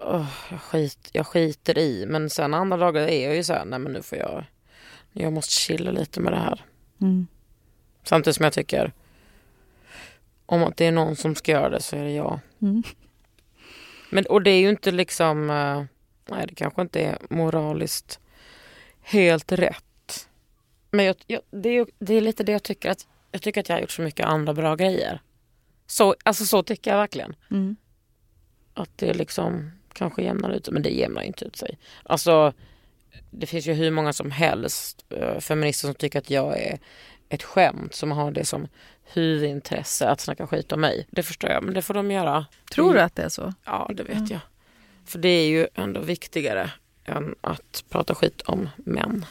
"Åh, 0.00 0.26
jag, 0.50 0.60
skit, 0.60 1.08
jag 1.12 1.26
skiter 1.26 1.78
i 1.78 2.06
men 2.08 2.30
sen 2.30 2.54
andra 2.54 2.76
dagar 2.76 3.02
är 3.08 3.24
jag 3.26 3.36
ju 3.36 3.44
så 3.44 3.52
här, 3.52 3.64
nej 3.64 3.78
men 3.78 3.92
nu 3.92 4.02
får 4.02 4.18
jag, 4.18 4.44
jag 5.12 5.32
måste 5.32 5.52
chilla 5.52 5.90
lite 5.90 6.20
med 6.20 6.32
det 6.32 6.38
här. 6.38 6.64
Mm. 7.00 7.26
Samtidigt 8.04 8.36
som 8.36 8.44
jag 8.44 8.52
tycker 8.52 8.92
om 10.46 10.62
att 10.64 10.76
det 10.76 10.86
är 10.86 10.92
någon 10.92 11.16
som 11.16 11.34
ska 11.34 11.52
göra 11.52 11.68
det 11.68 11.82
så 11.82 11.96
är 11.96 12.04
det 12.04 12.10
jag. 12.10 12.40
Mm. 12.62 12.82
Men, 14.12 14.26
och 14.26 14.42
det 14.42 14.50
är 14.50 14.60
ju 14.60 14.68
inte 14.70 14.90
liksom, 14.90 15.50
eh, 15.50 15.82
nej 16.36 16.46
det 16.48 16.54
kanske 16.54 16.82
inte 16.82 17.00
är 17.00 17.18
moraliskt 17.30 18.20
helt 19.00 19.52
rätt. 19.52 20.28
Men 20.90 21.04
jag, 21.04 21.16
jag, 21.26 21.40
det, 21.50 21.68
är, 21.68 21.72
ju- 21.72 21.86
det 21.98 22.14
är 22.14 22.20
lite 22.20 22.44
det 22.44 22.52
jag 22.52 22.62
tycker 22.62 22.90
att 22.90 23.06
jag 23.30 23.42
tycker 23.42 23.60
att 23.60 23.68
jag 23.68 23.76
har 23.76 23.80
gjort 23.80 23.90
så 23.90 24.02
mycket 24.02 24.26
andra 24.26 24.54
bra 24.54 24.76
grejer. 24.76 25.20
Så, 25.86 26.14
alltså 26.22 26.44
så 26.44 26.62
tycker 26.62 26.90
jag 26.90 26.98
verkligen. 26.98 27.36
Mm. 27.50 27.76
Att 28.74 28.90
det 28.98 29.14
liksom 29.14 29.70
kanske 29.92 30.22
jämnar 30.22 30.50
ut 30.50 30.64
sig, 30.64 30.74
men 30.74 30.82
det 30.82 30.90
jämnar 30.90 31.22
inte 31.22 31.44
ut 31.44 31.56
sig. 31.56 31.78
Alltså 32.02 32.52
det 33.30 33.46
finns 33.46 33.66
ju 33.66 33.72
hur 33.72 33.90
många 33.90 34.12
som 34.12 34.30
helst 34.30 35.04
eh, 35.10 35.38
feminister 35.40 35.88
som 35.88 35.94
tycker 35.94 36.18
att 36.18 36.30
jag 36.30 36.58
är 36.58 36.78
ett 37.28 37.42
skämt 37.42 37.94
som 37.94 38.12
har 38.12 38.30
det 38.30 38.44
som 38.44 38.68
huvudintresse 39.14 40.08
att 40.08 40.20
snacka 40.20 40.46
skit 40.46 40.72
om 40.72 40.80
mig. 40.80 41.06
Det 41.10 41.22
förstår 41.22 41.50
jag, 41.50 41.62
men 41.62 41.74
det 41.74 41.82
får 41.82 41.94
de 41.94 42.10
göra. 42.10 42.46
Tror 42.72 42.94
du 42.94 43.00
att 43.00 43.16
det 43.16 43.22
är 43.22 43.28
så? 43.28 43.52
Ja, 43.64 43.90
det 43.94 44.02
vet 44.02 44.30
jag. 44.30 44.40
För 45.04 45.18
det 45.18 45.28
är 45.28 45.48
ju 45.48 45.66
ändå 45.74 46.00
viktigare 46.00 46.70
än 47.04 47.34
att 47.40 47.84
prata 47.90 48.14
skit 48.14 48.42
om 48.42 48.68
män. 48.76 49.26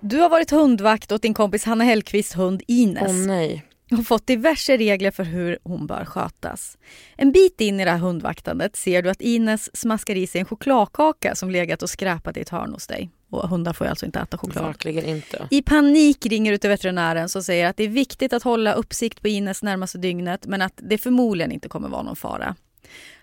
Du 0.00 0.18
har 0.18 0.28
varit 0.28 0.50
hundvakt 0.50 1.12
åt 1.12 1.22
din 1.22 1.34
kompis 1.34 1.64
Hanna 1.64 1.84
Hellqvists 1.84 2.36
hund 2.36 2.62
Ines. 2.66 3.08
Åh 3.08 3.26
nej. 3.26 3.64
och 3.92 4.06
fått 4.06 4.26
diverse 4.26 4.76
regler 4.76 5.10
för 5.10 5.24
hur 5.24 5.58
hon 5.62 5.86
bör 5.86 6.04
skötas. 6.04 6.78
En 7.16 7.32
bit 7.32 7.60
in 7.60 7.80
i 7.80 7.84
det 7.84 7.90
här 7.90 7.98
hundvaktandet 7.98 8.76
ser 8.76 9.02
du 9.02 9.10
att 9.10 9.20
Ines 9.20 9.76
smaskar 9.76 10.14
i 10.14 10.26
sig 10.26 10.38
en 10.38 10.44
chokladkaka 10.44 11.34
som 11.34 11.50
legat 11.50 11.82
och 11.82 11.90
skräpat 11.90 12.36
i 12.36 12.40
ett 12.40 12.48
hörn 12.48 12.72
hos 12.72 12.86
dig. 12.86 13.10
Och 13.30 13.48
hundar 13.48 13.72
får 13.72 13.86
ju 13.86 13.90
alltså 13.90 14.06
inte 14.06 14.18
äta 14.18 14.38
choklad. 14.38 14.64
Verkligen 14.64 15.04
inte. 15.04 15.48
I 15.50 15.62
panik 15.62 16.26
ringer 16.26 16.52
du 16.52 16.58
till 16.58 16.70
veterinären 16.70 17.28
som 17.28 17.42
säger 17.42 17.66
att 17.66 17.76
det 17.76 17.84
är 17.84 17.88
viktigt 17.88 18.32
att 18.32 18.42
hålla 18.42 18.72
uppsikt 18.72 19.22
på 19.22 19.28
Ines 19.28 19.62
närmaste 19.62 19.98
dygnet 19.98 20.46
men 20.46 20.62
att 20.62 20.72
det 20.76 20.98
förmodligen 20.98 21.52
inte 21.52 21.68
kommer 21.68 21.88
vara 21.88 22.02
någon 22.02 22.16
fara. 22.16 22.56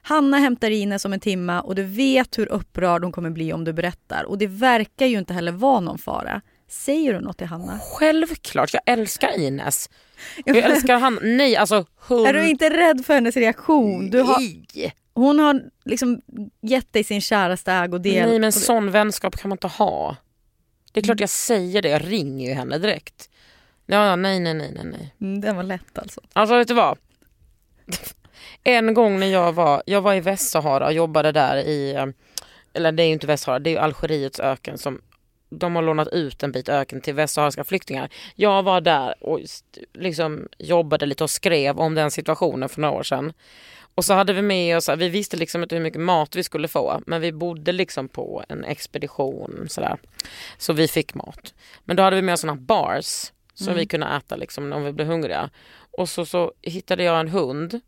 Hanna 0.01 0.37
hämtar 0.37 0.69
Ines 0.71 1.05
om 1.05 1.13
en 1.13 1.19
timme 1.19 1.59
och 1.59 1.75
du 1.75 1.83
vet 1.83 2.37
hur 2.37 2.51
upprörd 2.51 3.03
hon 3.03 3.11
kommer 3.11 3.29
bli 3.29 3.53
om 3.53 3.63
du 3.63 3.73
berättar. 3.73 4.23
Och 4.23 4.37
det 4.37 4.47
verkar 4.47 5.05
ju 5.05 5.17
inte 5.17 5.33
heller 5.33 5.51
vara 5.51 5.79
någon 5.79 5.97
fara. 5.97 6.41
Säger 6.69 7.13
du 7.13 7.19
något 7.19 7.37
till 7.37 7.47
Hanna? 7.47 7.79
Självklart, 7.79 8.73
jag 8.73 8.81
älskar 8.85 9.39
Ines. 9.39 9.89
Jag 10.45 10.57
älskar 10.57 10.99
han. 10.99 11.19
Nej, 11.21 11.55
alltså 11.55 11.85
hund. 12.07 12.27
Är 12.27 12.33
du 12.33 12.49
inte 12.49 12.69
rädd 12.69 13.05
för 13.05 13.13
hennes 13.13 13.37
reaktion? 13.37 14.09
Du 14.09 14.21
har, 14.21 14.39
Nej. 14.39 14.93
Hon 15.13 15.39
har 15.39 15.61
liksom 15.85 16.21
gett 16.61 16.93
dig 16.93 17.03
sin 17.03 17.21
käraste 17.21 17.71
ägodel. 17.71 18.29
Nej 18.29 18.39
men 18.39 18.51
sån 18.51 18.91
vänskap 18.91 19.37
kan 19.37 19.49
man 19.49 19.55
inte 19.55 19.67
ha. 19.67 20.15
Det 20.91 20.99
är 20.99 21.03
klart 21.03 21.19
jag 21.19 21.29
säger 21.29 21.81
det, 21.81 21.89
jag 21.89 22.11
ringer 22.11 22.47
ju 22.49 22.53
henne 22.53 22.77
direkt. 22.77 23.29
Ja, 23.85 24.15
nej, 24.15 24.39
nej, 24.39 24.53
nej, 24.53 24.71
nej, 24.75 24.85
nej. 24.85 25.15
Mm, 25.21 25.41
Den 25.41 25.55
var 25.55 25.63
lätt 25.63 25.97
alltså. 25.97 26.21
Alltså 26.33 26.57
vet 26.57 26.67
du 26.67 26.73
vad? 26.73 26.97
En 28.63 28.93
gång 28.93 29.19
när 29.19 29.27
jag 29.27 29.53
var, 29.53 29.83
jag 29.85 30.01
var 30.01 30.13
i 30.13 30.19
Västsahara 30.19 30.85
och 30.85 30.93
jobbade 30.93 31.31
där 31.31 31.57
i, 31.57 31.93
eh, 31.93 32.05
eller 32.73 32.91
det 32.91 33.03
är 33.03 33.07
ju 33.07 33.13
inte 33.13 33.27
Västsahara, 33.27 33.59
det 33.59 33.69
är 33.69 33.71
ju 33.71 33.77
Algeriets 33.77 34.39
öken 34.39 34.77
som 34.77 35.01
de 35.49 35.75
har 35.75 35.83
lånat 35.83 36.07
ut 36.07 36.43
en 36.43 36.51
bit 36.51 36.69
öken 36.69 37.01
till 37.01 37.13
västsahariska 37.13 37.63
flyktingar. 37.63 38.09
Jag 38.35 38.63
var 38.63 38.81
där 38.81 39.23
och 39.23 39.39
liksom 39.93 40.47
jobbade 40.57 41.05
lite 41.05 41.23
och 41.23 41.29
skrev 41.29 41.79
om 41.79 41.95
den 41.95 42.11
situationen 42.11 42.69
för 42.69 42.81
några 42.81 42.93
år 42.93 43.03
sedan. 43.03 43.33
Och 43.95 44.05
så 44.05 44.13
hade 44.13 44.33
vi 44.33 44.41
med 44.41 44.77
oss, 44.77 44.89
vi 44.97 45.09
visste 45.09 45.37
liksom 45.37 45.63
inte 45.63 45.75
hur 45.75 45.81
mycket 45.83 46.01
mat 46.01 46.35
vi 46.35 46.43
skulle 46.43 46.67
få 46.67 47.01
men 47.05 47.21
vi 47.21 47.31
bodde 47.31 47.71
liksom 47.71 48.07
på 48.09 48.43
en 48.49 48.63
expedition 48.63 49.65
sådär. 49.69 49.97
Så 50.57 50.73
vi 50.73 50.87
fick 50.87 51.13
mat. 51.13 51.53
Men 51.83 51.95
då 51.95 52.03
hade 52.03 52.15
vi 52.15 52.21
med 52.21 52.33
oss 52.33 52.41
sådana 52.41 52.61
bars 52.61 53.31
som 53.53 53.75
vi 53.75 53.85
kunde 53.85 54.07
äta 54.07 54.35
liksom 54.35 54.73
om 54.73 54.83
vi 54.83 54.91
blev 54.91 55.07
hungriga. 55.07 55.49
Och 55.91 56.09
så, 56.09 56.25
så 56.25 56.51
hittade 56.61 57.03
jag 57.03 57.19
en 57.19 57.27
hund. 57.27 57.81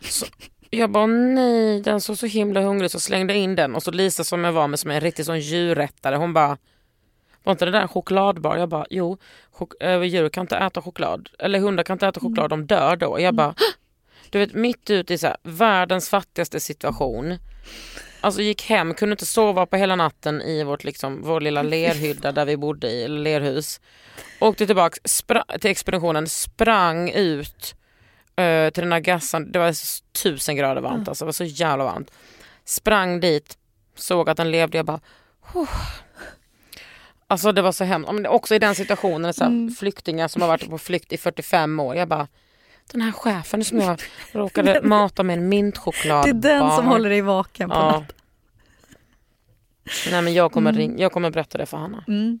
Så 0.00 0.26
jag 0.70 0.90
bara 0.90 1.06
nej, 1.06 1.80
den 1.80 2.00
såg 2.00 2.18
så 2.18 2.26
himla 2.26 2.60
hungrig 2.60 2.90
så 2.90 3.00
slängde 3.00 3.32
jag 3.34 3.42
in 3.42 3.54
den 3.54 3.74
och 3.74 3.82
så 3.82 3.90
Lisa 3.90 4.24
som 4.24 4.44
jag 4.44 4.52
var 4.52 4.68
med 4.68 4.78
som 4.78 4.90
är 4.90 4.94
en 4.94 5.00
riktig 5.00 5.26
sån 5.26 5.40
djurrättare 5.40 6.16
hon 6.16 6.32
bara 6.32 6.58
var 7.44 7.52
inte 7.52 7.64
det 7.64 7.70
där 7.70 7.80
en 7.80 7.88
chokladbar? 7.88 8.56
Jag 8.56 8.68
bara 8.68 8.86
jo, 8.90 9.18
chok- 9.52 9.74
äh, 9.80 10.02
djur 10.02 10.28
kan 10.28 10.40
inte 10.40 10.56
äta 10.56 10.82
choklad. 10.82 11.28
Eller 11.38 11.58
hundar 11.58 11.84
kan 11.84 11.94
inte 11.94 12.06
äta 12.06 12.20
choklad, 12.20 12.50
de 12.50 12.66
dör 12.66 12.96
då. 12.96 13.20
Jag 13.20 13.34
bara 13.34 13.48
"Hå!" 13.48 13.54
Du 14.32 14.38
vet 14.38 14.54
mitt 14.54 14.90
ute 14.90 15.14
i 15.14 15.18
så 15.18 15.26
här, 15.26 15.36
världens 15.42 16.08
fattigaste 16.08 16.60
situation. 16.60 17.38
Alltså 18.20 18.42
gick 18.42 18.62
hem, 18.62 18.94
kunde 18.94 19.12
inte 19.12 19.26
sova 19.26 19.66
på 19.66 19.76
hela 19.76 19.96
natten 19.96 20.42
i 20.42 20.64
vårt, 20.64 20.84
liksom, 20.84 21.22
vår 21.22 21.40
lilla 21.40 21.62
lerhydda 21.72 22.32
där 22.32 22.44
vi 22.44 22.56
bodde 22.56 22.90
i, 22.90 23.04
eller 23.04 23.20
lerhus. 23.20 23.80
Åkte 24.40 24.66
tillbaka 24.66 24.96
spra- 25.04 25.58
till 25.58 25.70
expeditionen, 25.70 26.28
sprang 26.28 27.10
ut 27.10 27.74
eh, 28.36 28.70
till 28.70 28.82
den 28.82 28.92
här 28.92 29.00
gassan, 29.00 29.52
det 29.52 29.58
var 29.58 29.74
tusen 30.22 30.56
grader 30.56 30.80
varmt 30.80 31.08
alltså, 31.08 31.24
det 31.24 31.26
var 31.26 31.32
så 31.32 31.44
jävla 31.44 31.84
varmt. 31.84 32.10
Sprang 32.64 33.20
dit, 33.20 33.58
såg 33.96 34.30
att 34.30 34.36
den 34.36 34.50
levde, 34.50 34.78
jag 34.78 34.86
bara 34.86 35.00
"Huh." 35.52 35.68
Alltså 37.26 37.52
det 37.52 37.62
var 37.62 37.72
så 37.72 37.84
hemskt, 37.84 38.10
också 38.28 38.54
i 38.54 38.58
den 38.58 38.74
situationen, 38.74 39.34
så 39.34 39.44
här, 39.44 39.74
flyktingar 39.74 40.28
som 40.28 40.42
har 40.42 40.48
varit 40.48 40.70
på 40.70 40.78
flykt 40.78 41.12
i 41.12 41.18
45 41.18 41.80
år, 41.80 41.96
jag 41.96 42.08
bara 42.08 42.28
den 42.92 43.00
här 43.00 43.12
chefen 43.12 43.64
som 43.64 43.78
jag 43.78 44.00
råkade 44.32 44.80
mata 44.82 45.22
med 45.22 45.38
en 45.38 45.48
mintchoklad. 45.48 46.24
Det 46.24 46.30
är 46.30 46.34
den 46.34 46.70
som 46.70 46.84
bar." 46.84 46.92
håller 46.92 47.10
dig 47.10 47.20
vaken 47.20 47.68
på 47.68 47.74
Ja. 47.76 48.04
Nej 50.10 50.22
men 50.22 50.34
jag 50.34 50.52
kommer, 50.52 50.72
ring, 50.72 50.98
jag 50.98 51.12
kommer 51.12 51.30
berätta 51.30 51.58
det 51.58 51.66
för 51.66 51.76
Hanna. 51.76 52.04
Mm. 52.08 52.40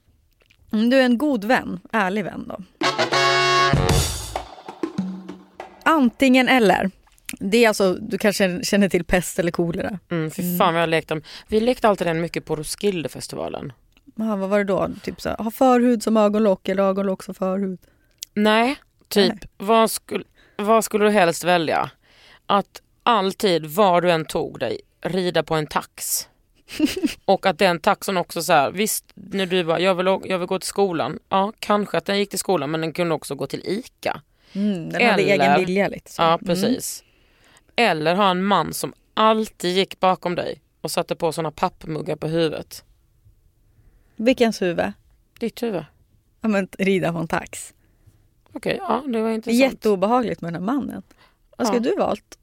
Mm, 0.72 0.90
Du 0.90 0.96
är 0.96 1.04
en 1.04 1.18
god 1.18 1.44
vän, 1.44 1.80
ärlig 1.92 2.24
vän 2.24 2.44
då. 2.48 2.56
Antingen 5.82 6.48
eller. 6.48 6.90
Det 7.38 7.64
är 7.64 7.68
alltså, 7.68 7.94
du 7.94 8.18
kanske 8.18 8.64
känner 8.64 8.88
till 8.88 9.04
pest 9.04 9.38
eller 9.38 9.50
kolera. 9.50 9.98
Mm, 10.10 10.30
fy 10.30 10.58
fan 10.58 10.74
vad 10.74 10.82
jag 10.82 10.88
lekte 10.88 11.14
om. 11.14 11.22
Vi 11.48 11.60
lekte 11.60 11.88
alltid 11.88 12.06
den 12.06 12.20
mycket 12.20 12.44
på 12.44 12.56
Roskildefestivalen. 12.56 13.72
Aha, 14.20 14.36
vad 14.36 14.48
var 14.48 14.58
det 14.58 14.64
då? 14.64 14.88
Typ 15.02 15.20
så 15.20 15.28
här, 15.28 15.36
ha 15.36 15.50
förhud 15.50 16.02
som 16.02 16.16
ögonlock 16.16 16.68
eller 16.68 16.82
ögonlock 16.82 17.22
som 17.22 17.34
förhud? 17.34 17.78
Nej, 18.34 18.76
typ 19.08 19.32
Nej. 19.32 19.38
vad, 19.56 19.90
skulle, 19.90 20.24
vad 20.62 20.84
skulle 20.84 21.04
du 21.04 21.10
helst 21.10 21.44
välja? 21.44 21.90
Att 22.46 22.82
alltid 23.02 23.66
var 23.66 24.00
du 24.00 24.10
än 24.10 24.24
tog 24.24 24.58
dig 24.58 24.80
rida 25.00 25.42
på 25.42 25.54
en 25.54 25.66
tax. 25.66 26.28
och 27.24 27.46
att 27.46 27.58
den 27.58 27.80
taxen 27.80 28.16
också 28.16 28.42
så 28.42 28.52
här, 28.52 28.70
visst 28.70 29.04
när 29.14 29.46
du 29.46 29.64
bara 29.64 29.80
jag 29.80 29.94
vill, 29.94 30.06
jag 30.06 30.38
vill 30.38 30.48
gå 30.48 30.58
till 30.58 30.68
skolan. 30.68 31.18
Ja 31.28 31.52
kanske 31.58 31.98
att 31.98 32.04
den 32.04 32.18
gick 32.18 32.30
till 32.30 32.38
skolan 32.38 32.70
men 32.70 32.80
den 32.80 32.92
kunde 32.92 33.14
också 33.14 33.34
gå 33.34 33.46
till 33.46 33.62
ICA. 33.66 34.20
Mm, 34.52 34.88
den 34.90 35.06
hade 35.10 35.22
Eller- 35.22 35.44
egen 35.44 35.60
vilja 35.66 35.88
lite 35.88 36.12
så. 36.12 36.22
Ja 36.22 36.28
Mm. 36.34 36.44
precis. 36.46 37.04
Eller 37.76 38.14
ha 38.14 38.30
en 38.30 38.44
man 38.44 38.72
som 38.74 38.92
alltid 39.14 39.76
gick 39.76 40.00
bakom 40.00 40.34
dig 40.34 40.60
och 40.80 40.90
satte 40.90 41.16
på 41.16 41.32
såna 41.32 41.50
pappmuggar 41.50 42.16
på 42.16 42.26
huvudet. 42.26 42.84
Vilkens 44.16 44.62
huvud? 44.62 44.92
Ditt 45.40 45.62
huvud. 45.62 45.84
Ja, 46.40 46.48
men 46.48 46.68
rida 46.78 47.12
på 47.12 47.18
en 47.18 47.28
tax. 47.28 47.74
Okej, 48.52 48.78
ja 48.88 49.02
det 49.06 49.22
var 49.22 49.30
intressant. 49.30 49.60
jätteobehagligt 49.72 50.40
med 50.40 50.52
den 50.52 50.62
här 50.62 50.74
mannen. 50.74 51.02
Vad 51.58 51.66
ska 51.66 51.76
Ja. 51.76 51.80
du 51.80 51.96
valt? 51.96 52.38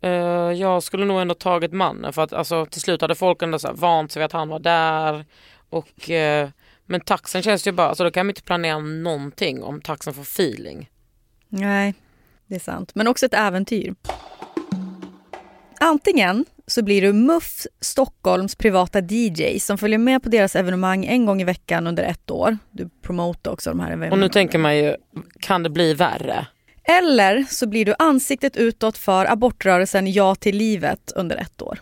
Eh, 0.00 0.10
jag 0.52 0.82
skulle 0.82 1.04
nog 1.04 1.20
ändå 1.20 1.34
tagit 1.34 1.72
mannen 1.72 2.12
för 2.12 2.22
att 2.22 2.32
alltså, 2.32 2.66
till 2.66 2.80
slut 2.80 3.00
hade 3.00 3.14
folk 3.14 3.42
ändå 3.42 3.58
så 3.58 3.66
här, 3.68 3.74
vant 3.74 4.12
sig 4.12 4.20
vid 4.20 4.24
att 4.24 4.32
han 4.32 4.48
var 4.48 4.58
där. 4.58 5.24
Och, 5.70 6.10
eh, 6.10 6.48
men 6.86 7.00
taxen 7.00 7.42
känns 7.42 7.66
ju 7.66 7.72
bara, 7.72 7.88
alltså, 7.88 8.04
då 8.04 8.10
kan 8.10 8.26
man 8.26 8.30
inte 8.30 8.42
planera 8.42 8.78
någonting 8.78 9.62
om 9.62 9.80
taxen 9.80 10.14
får 10.14 10.22
feeling. 10.22 10.90
Nej, 11.48 11.94
det 12.46 12.54
är 12.54 12.58
sant. 12.60 12.94
Men 12.94 13.08
också 13.08 13.26
ett 13.26 13.34
äventyr. 13.34 13.94
Antingen 15.80 16.44
så 16.66 16.82
blir 16.82 17.02
du 17.02 17.12
Muff 17.12 17.66
Stockholms 17.80 18.54
privata 18.54 19.00
DJ 19.00 19.58
som 19.58 19.78
följer 19.78 19.98
med 19.98 20.22
på 20.22 20.28
deras 20.28 20.56
evenemang 20.56 21.06
en 21.06 21.26
gång 21.26 21.40
i 21.40 21.44
veckan 21.44 21.86
under 21.86 22.04
ett 22.04 22.30
år. 22.30 22.58
Du 22.70 22.88
promotar 23.02 23.50
också 23.50 23.70
de 23.70 23.80
här 23.80 23.86
Och 23.86 23.92
evenemangen. 23.92 24.20
nu 24.20 24.28
tänker 24.28 24.58
man 24.58 24.76
ju, 24.76 24.96
kan 25.40 25.62
det 25.62 25.70
bli 25.70 25.94
värre? 25.94 26.46
Eller 26.84 27.44
så 27.50 27.66
blir 27.66 27.84
du 27.84 27.94
ansiktet 27.98 28.56
utåt 28.56 28.98
för 28.98 29.32
abortrörelsen 29.32 30.12
Ja 30.12 30.34
till 30.34 30.56
livet 30.56 31.12
under 31.16 31.36
ett 31.36 31.62
år. 31.62 31.80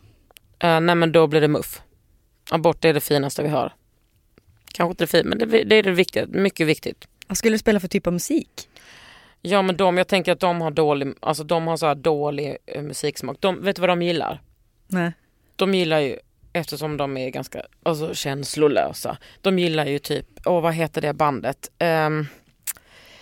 Uh, 0.65 0.81
nej 0.81 0.95
men 0.95 1.13
då 1.13 1.27
blir 1.27 1.41
det 1.41 1.49
muff. 1.49 1.83
Abort 2.51 2.85
är 2.85 2.95
det 2.95 3.01
finaste 3.01 3.43
vi 3.43 3.49
har. 3.49 3.73
Kanske 4.73 4.91
inte 4.91 5.05
det 5.05 5.09
fina, 5.09 5.29
men 5.29 5.39
det, 5.39 5.65
det 5.65 5.77
är 5.77 5.83
det 5.83 5.91
viktiga, 5.91 6.27
mycket 6.27 6.67
viktigt. 6.67 7.05
Vad 7.27 7.39
skulle 7.39 7.55
du 7.55 7.59
spela 7.59 7.81
för 7.81 7.89
typ 7.89 8.07
av 8.07 8.13
musik? 8.13 8.69
Ja 9.43 9.63
men 9.63 9.77
de, 9.77 9.97
jag 9.99 10.09
tänker 10.09 10.33
att 10.33 10.41
de 10.41 10.61
har 10.61 10.71
dålig, 10.71 11.15
alltså 11.21 11.45
de 11.45 11.67
har 11.67 11.77
så 11.77 11.95
dålig 11.95 12.57
eh, 12.67 12.83
musiksmak. 12.83 13.37
De, 13.41 13.63
vet 13.63 13.77
du 13.77 13.81
vad 13.81 13.89
de 13.91 14.03
gillar? 14.03 14.43
Nej. 14.87 15.13
De 15.57 15.75
gillar 15.75 15.99
ju 16.01 16.19
eftersom 16.53 16.97
de 16.97 17.17
är 17.17 17.31
ganska 17.31 17.63
alltså, 17.83 18.15
känslolösa. 18.15 19.17
De 19.41 19.59
gillar 19.59 19.87
ju 19.87 19.99
typ, 19.99 20.27
åh 20.45 20.61
vad 20.61 20.75
heter 20.75 21.01
det 21.01 21.13
bandet? 21.13 21.71
Um, 22.07 22.27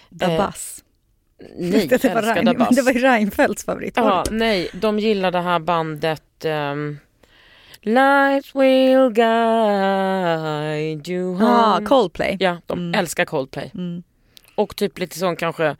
Dabas. 0.08 0.84
Eh, 1.38 1.46
nej, 1.56 1.86
det, 2.02 2.04
var 2.14 2.22
Rein, 2.22 2.44
Dabas. 2.44 2.76
det 2.76 2.82
var 2.82 2.92
ju 2.92 2.98
Reinfeldts 2.98 3.64
favorit. 3.64 3.94
Ja, 3.96 4.24
nej, 4.30 4.70
de 4.72 4.98
gillar 4.98 5.30
det 5.30 5.40
här 5.40 5.58
bandet 5.58 6.44
um, 6.44 6.98
Light 7.80 8.54
will 8.54 9.10
guide 9.12 11.08
you 11.08 11.34
home. 11.34 11.44
ah, 11.46 11.80
Coldplay. 11.86 12.36
Ja, 12.40 12.56
de 12.66 12.78
Mm. 12.78 12.98
älskar 13.00 13.24
Coldplay. 13.24 13.70
Mm. 13.74 14.02
Och 14.54 14.76
typ 14.76 14.98
lite 14.98 15.18
sån 15.18 15.36
kanske, 15.36 15.76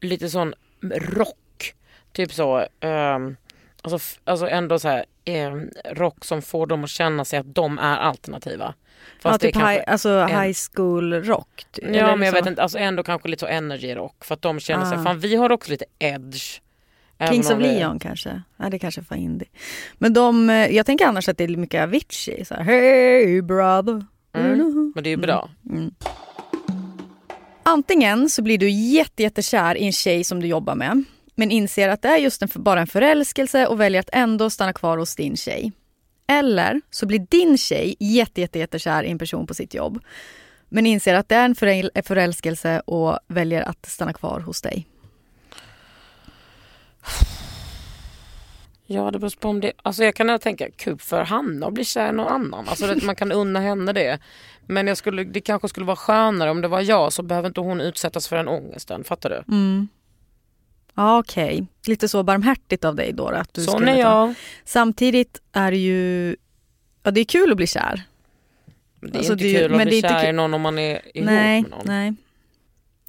lite 0.00 0.28
sån 0.28 0.54
rock. 0.94 1.74
Typ 2.12 2.32
så, 2.32 2.66
um, 2.80 3.36
alltså, 3.82 4.18
alltså 4.24 4.48
ändå 4.48 4.78
så 4.78 4.88
här 4.88 5.04
um, 5.48 5.70
rock 5.92 6.24
som 6.24 6.42
får 6.42 6.66
dem 6.66 6.84
att 6.84 6.90
känna 6.90 7.24
sig 7.24 7.38
att 7.38 7.54
de 7.54 7.78
är 7.78 7.96
alternativa. 7.96 8.74
Ja, 9.22 9.30
det 9.32 9.38
typ 9.38 9.56
high, 9.56 9.80
alltså 9.86 10.08
en- 10.08 10.40
high 10.42 10.56
school 10.72 11.12
rock. 11.14 11.64
Ja 11.76 12.16
men 12.16 12.22
jag 12.26 12.28
så. 12.28 12.40
vet 12.40 12.46
inte, 12.46 12.62
alltså 12.62 12.78
ändå 12.78 13.02
kanske 13.02 13.28
lite 13.28 13.40
så 13.40 13.46
energy 13.46 13.94
rock 13.94 14.24
för 14.24 14.34
att 14.34 14.42
de 14.42 14.60
känner 14.60 14.84
sig, 14.86 14.98
Ah. 14.98 15.02
fan 15.04 15.18
vi 15.18 15.36
har 15.36 15.52
också 15.52 15.70
lite 15.70 15.84
edge. 15.98 16.60
Kings 17.30 17.50
of 17.50 17.58
vi- 17.58 17.62
Leon 17.62 17.98
kanske? 17.98 18.42
Ja, 18.56 18.70
det 18.70 18.78
kanske 18.78 19.02
för 19.02 19.14
indie. 19.16 19.48
Men 19.98 20.12
de, 20.12 20.50
eh, 20.50 20.56
jag 20.76 20.86
tänker 20.86 21.06
annars 21.06 21.28
att 21.28 21.38
det 21.38 21.44
är 21.44 21.48
mycket 21.48 21.82
Avicii. 21.82 22.44
Så 22.44 22.54
här, 22.54 22.62
hey 22.62 23.42
brother. 23.42 24.04
Mm. 24.32 24.92
Men 24.94 25.04
det 25.04 25.08
är 25.08 25.12
ju 25.12 25.16
bra. 25.16 25.50
Mm. 25.70 25.94
Antingen 27.62 28.30
så 28.30 28.42
blir 28.42 28.58
du 28.58 28.70
jätte, 28.70 29.22
jättekär 29.22 29.76
i 29.76 29.86
en 29.86 29.92
tjej 29.92 30.24
som 30.24 30.40
du 30.40 30.46
jobbar 30.46 30.74
med 30.74 31.04
men 31.34 31.50
inser 31.50 31.88
att 31.88 32.02
det 32.02 32.08
är 32.08 32.16
just 32.16 32.42
en, 32.42 32.48
bara 32.54 32.80
en 32.80 32.86
förälskelse 32.86 33.66
och 33.66 33.80
väljer 33.80 34.00
att 34.00 34.10
ändå 34.12 34.50
stanna 34.50 34.72
kvar 34.72 34.98
hos 34.98 35.16
din 35.16 35.36
tjej. 35.36 35.72
Eller 36.28 36.80
så 36.90 37.06
blir 37.06 37.18
din 37.18 37.58
tjej 37.58 37.96
jätte, 37.98 38.40
jätte, 38.40 38.58
jättekär 38.58 39.02
i 39.02 39.10
en 39.10 39.18
person 39.18 39.46
på 39.46 39.54
sitt 39.54 39.74
jobb 39.74 39.98
men 40.68 40.86
inser 40.86 41.14
att 41.14 41.28
det 41.28 41.34
är 41.34 41.44
en 41.44 41.54
föräl- 41.54 41.90
förälskelse 42.04 42.80
och 42.80 43.18
väljer 43.28 43.62
att 43.62 43.86
stanna 43.86 44.12
kvar 44.12 44.40
hos 44.40 44.62
dig. 44.62 44.86
Ja 48.92 49.10
det 49.10 49.18
beror 49.18 49.40
på 49.40 49.48
om 49.48 49.60
det, 49.60 49.72
alltså 49.82 50.04
jag 50.04 50.14
kan 50.14 50.38
tänka 50.38 50.70
kul 50.70 50.98
för 50.98 51.24
Hanna 51.24 51.66
att 51.66 51.72
bli 51.72 51.84
kär 51.84 52.08
i 52.08 52.12
någon 52.12 52.26
annan. 52.32 52.68
Alltså 52.68 52.86
att 52.92 53.02
man 53.02 53.16
kan 53.16 53.32
unna 53.32 53.60
henne 53.60 53.92
det. 53.92 54.18
Men 54.66 54.86
jag 54.86 54.96
skulle, 54.96 55.24
det 55.24 55.40
kanske 55.40 55.68
skulle 55.68 55.86
vara 55.86 55.96
skönare 55.96 56.50
om 56.50 56.60
det 56.60 56.68
var 56.68 56.80
jag 56.80 57.12
så 57.12 57.22
behöver 57.22 57.48
inte 57.48 57.60
hon 57.60 57.80
utsättas 57.80 58.28
för 58.28 58.36
den 58.36 58.48
ångesten. 58.48 59.04
Fattar 59.04 59.30
du? 59.30 59.54
Mm. 59.54 59.88
Ja, 60.94 61.18
Okej, 61.18 61.66
lite 61.86 62.08
så 62.08 62.22
barmhärtigt 62.22 62.84
av 62.84 62.94
dig 62.96 63.12
då. 63.12 63.28
Att 63.28 63.54
du 63.54 63.62
Sån 63.64 63.88
är 63.88 63.98
jag. 63.98 64.34
Samtidigt 64.64 65.40
är 65.52 65.70
det 65.70 65.76
ju... 65.76 66.36
Ja, 67.02 67.10
det 67.10 67.20
är 67.20 67.24
kul 67.24 67.50
att 67.50 67.56
bli 67.56 67.66
kär. 67.66 68.02
Men 69.00 69.10
Det 69.10 69.16
är 69.16 69.18
Alltså, 69.18 69.32
inte 69.32 69.44
det 69.44 69.58
kul 69.58 69.74
att 69.74 69.82
bli 69.86 70.00
det 70.00 70.08
kär 70.08 70.28
i 70.28 70.32
någon 70.32 70.54
om 70.54 70.60
man 70.60 70.78
är 70.78 70.92
ihop 71.16 71.26
nej, 71.30 71.62
med 71.62 71.70
någon. 71.70 71.82
nej. 71.86 72.14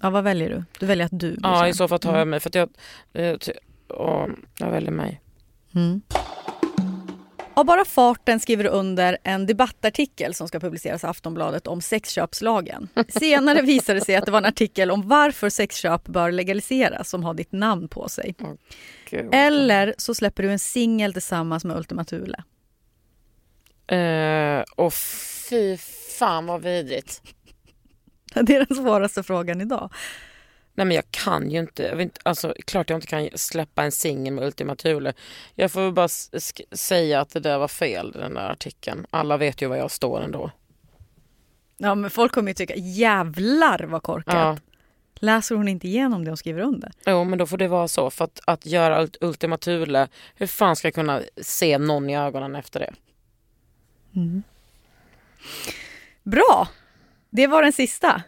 Ja, 0.02 0.10
vad 0.10 0.24
väljer 0.24 0.50
du? 0.50 0.64
Du 0.80 0.86
väljer 0.86 1.06
att 1.06 1.20
du 1.20 1.32
blir 1.32 1.40
Ja 1.44 1.62
kär. 1.62 1.68
i 1.68 1.74
så 1.74 1.88
fall 1.88 2.00
tar 2.00 2.10
jag 2.10 2.18
Mm. 2.18 2.30
mig 2.30 2.40
för 2.40 2.52
jag, 2.54 2.70
eh, 3.14 3.38
ty- 3.38 3.52
ja, 3.88 4.28
jag 4.58 4.72
väljer 4.72 4.92
mig. 4.92 5.22
Mm. 5.76 6.02
Av 7.54 7.66
bara 7.66 7.86
farten 7.86 8.40
skriver 8.40 8.64
du 8.64 8.70
under 8.70 9.18
en 9.24 9.46
debattartikel 9.46 10.34
som 10.34 10.48
ska 10.48 10.60
publiceras 10.60 11.04
i 11.04 11.08
Aftonbladet 11.08 11.68
om 11.68 11.82
sexköpslagen. 11.82 12.88
Senare 13.08 13.62
visade 13.62 14.00
det 14.00 14.06
sig 14.06 14.16
att 14.16 14.26
det 14.26 14.32
var 14.32 14.40
en 14.40 14.46
artikel 14.46 14.92
om 14.92 15.08
varför 15.08 15.50
sexköp 15.50 16.08
bör 16.08 16.32
legaliseras 16.32 17.10
som 17.10 17.24
har 17.24 17.34
ditt 17.34 17.52
namn 17.52 17.88
på 17.88 18.10
sig. 18.10 18.36
Gud. 19.10 19.30
Eller 19.34 19.96
så 19.98 20.16
släpper 20.16 20.44
du 20.44 20.52
en 20.52 20.60
singel 20.60 21.14
tillsammans 21.14 21.66
med 21.66 21.78
Ultima 21.78 22.04
Thule. 22.04 22.44
Eh, 23.88 24.64
och 24.76 24.94
fy 25.50 25.78
fan 26.20 26.46
vad 26.46 26.62
vidrigt. 26.62 27.22
Det 28.34 28.56
är 28.56 28.66
den 28.66 28.78
svåraste 28.78 29.24
frågan 29.24 29.62
idag. 29.62 29.94
Nej 30.74 30.86
men 30.86 30.96
jag 30.96 31.04
kan 31.12 31.52
ju 31.52 31.60
inte, 31.60 31.84
jag 31.84 32.02
inte 32.02 32.20
alltså, 32.24 32.56
klart 32.66 32.90
jag 32.90 32.98
inte 32.98 33.08
kan 33.08 33.30
släppa 33.36 33.84
en 33.84 33.92
singel 33.92 34.34
med 34.34 34.44
Ultima 34.44 34.76
Thule. 34.76 35.14
Jag 35.56 35.72
får 35.72 35.82
väl 35.82 35.94
bara 35.94 36.08
säga 36.72 37.22
att 37.22 37.30
det 37.30 37.40
där 37.40 37.58
var 37.58 37.68
fel 37.68 38.12
den 38.12 38.34
där 38.34 38.50
artikeln. 38.50 39.06
Alla 39.10 39.38
vet 39.38 39.62
ju 39.62 39.68
var 39.68 39.76
jag 39.76 39.92
står 39.92 40.22
ändå. 40.22 40.52
Ja, 41.78 41.96
men 41.96 42.10
folk 42.10 42.32
kommer 42.32 42.50
ju 42.50 42.54
tycka 42.54 42.76
jävlar 42.76 43.80
vad 43.80 44.04
korkat. 44.04 44.34
Ja. 44.36 44.58
Läser 45.16 45.56
hon 45.56 45.68
inte 45.68 45.88
igenom 45.88 46.24
det 46.24 46.30
hon 46.32 46.38
skriver 46.38 46.62
under? 46.62 46.92
Jo 47.06 47.24
men 47.24 47.40
då 47.40 47.46
får 47.46 47.58
det 47.58 47.68
vara 47.68 47.88
så 47.88 48.10
för 48.10 48.26
att, 48.26 48.40
att 48.46 48.66
göra 48.66 49.02
Ult- 49.06 49.18
Ultima 49.22 49.58
Thule, 49.58 50.08
hur 50.36 50.48
fan 50.48 50.76
ska 50.76 50.88
jag 50.88 50.96
kunna 50.96 51.22
se 51.42 51.78
någon 51.78 52.10
i 52.10 52.18
ögonen 52.18 52.56
efter 52.56 52.80
det? 52.80 52.94
Bra! 56.24 56.68
Det 57.30 57.48
var 57.48 57.62
den 57.62 57.74
sista. 57.74 58.24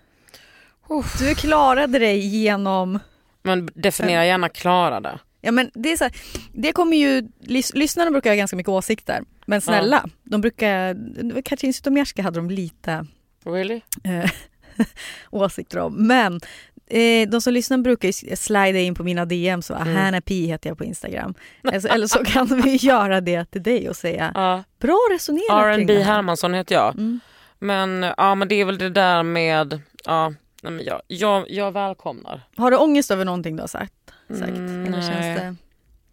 Du 1.20 1.36
klarade 1.36 2.00
dig 2.00 2.18
genom... 2.28 3.00
Men 3.44 3.70
definiera 3.74 4.26
gärna 4.26 4.50
klara 4.50 5.00
det. 5.00 5.20
Ja, 5.42 5.52
men 5.52 5.72
det, 5.74 5.92
är 5.92 5.98
så 5.98 6.04
här, 6.04 6.14
det 6.54 6.72
kommer 6.72 6.98
ju... 6.98 7.28
Lys, 7.40 7.74
lyssnarna 7.74 8.12
brukar 8.12 8.30
ha 8.30 8.36
ganska 8.36 8.58
mycket 8.58 8.70
åsikter. 8.70 9.24
Men 9.46 9.62
snälla, 9.62 10.06
de 10.24 10.42
brukar... 10.42 10.96
Katrin 11.42 11.74
Zytomierska 11.74 12.24
hade 12.24 12.40
de 12.40 12.50
lite 12.50 13.06
Really? 13.46 13.82
eh, 14.04 14.32
åsikter 15.32 15.80
om. 15.80 16.08
Men 16.08 16.40
eh, 16.88 17.30
de 17.30 17.42
som 17.42 17.54
lyssnar 17.54 17.78
brukar 17.78 18.08
ju 18.08 18.36
slida 18.36 18.80
in 18.80 18.96
på 18.96 19.04
mina 19.04 19.26
DM 19.26 19.62
så 19.62 19.74
Mm. 19.74 19.96
Hanna 19.96 20.22
Pi 20.22 20.48
heter 20.48 20.70
jag 20.70 20.78
på 20.78 20.84
Instagram. 20.84 21.34
Eller, 21.64 21.88
eller 21.94 22.08
så 22.08 22.24
kan 22.26 22.62
vi 22.62 22.76
göra 22.76 23.22
det 23.22 23.46
till 23.46 23.64
dig 23.64 23.90
och 23.90 23.96
säga 23.96 24.32
Ja. 24.36 24.64
bra 24.80 25.00
resonerat 25.12 25.78
R&B. 25.78 26.00
Hermansson 26.04 26.54
heter 26.54 26.76
jag. 26.76 26.94
Mm. 26.96 27.20
Men 27.60 28.06
ja 28.18 28.36
men 28.36 28.48
det 28.48 28.56
är 28.56 28.66
väl 28.66 28.78
det 28.78 28.90
där 28.90 29.24
med, 29.24 29.82
ja, 30.06 30.34
nej, 30.64 30.72
men 30.72 30.86
jag, 30.86 31.02
jag, 31.08 31.50
jag 31.50 31.72
välkomnar. 31.72 32.42
Har 32.56 32.72
du 32.72 32.78
ångest 32.78 33.12
över 33.12 33.26
någonting 33.26 33.56
du 33.56 33.62
har 33.64 33.68
sagt? 33.68 33.94
sagt? 34.30 34.42
Mm, 34.50 34.86
Eller 34.86 35.02
känns 35.02 35.40
det... 35.42 35.56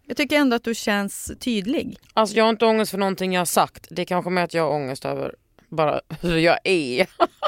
Jag 0.05 0.17
tycker 0.17 0.35
ändå 0.35 0.55
att 0.55 0.63
du 0.63 0.75
känns 0.75 1.31
tydlig. 1.39 1.97
Alltså 2.13 2.35
jag 2.35 2.43
har 2.43 2.49
inte 2.49 2.65
ångest 2.65 2.91
för 2.91 2.97
någonting 2.97 3.33
jag 3.33 3.41
har 3.41 3.45
sagt. 3.45 3.87
Det 3.89 4.01
är 4.01 4.05
kanske 4.05 4.31
mer 4.31 4.43
att 4.43 4.53
jag 4.53 4.63
har 4.63 4.71
ångest 4.71 5.05
över 5.05 5.35
bara 5.69 6.01
hur 6.21 6.37
jag 6.37 6.57
är. 6.63 7.07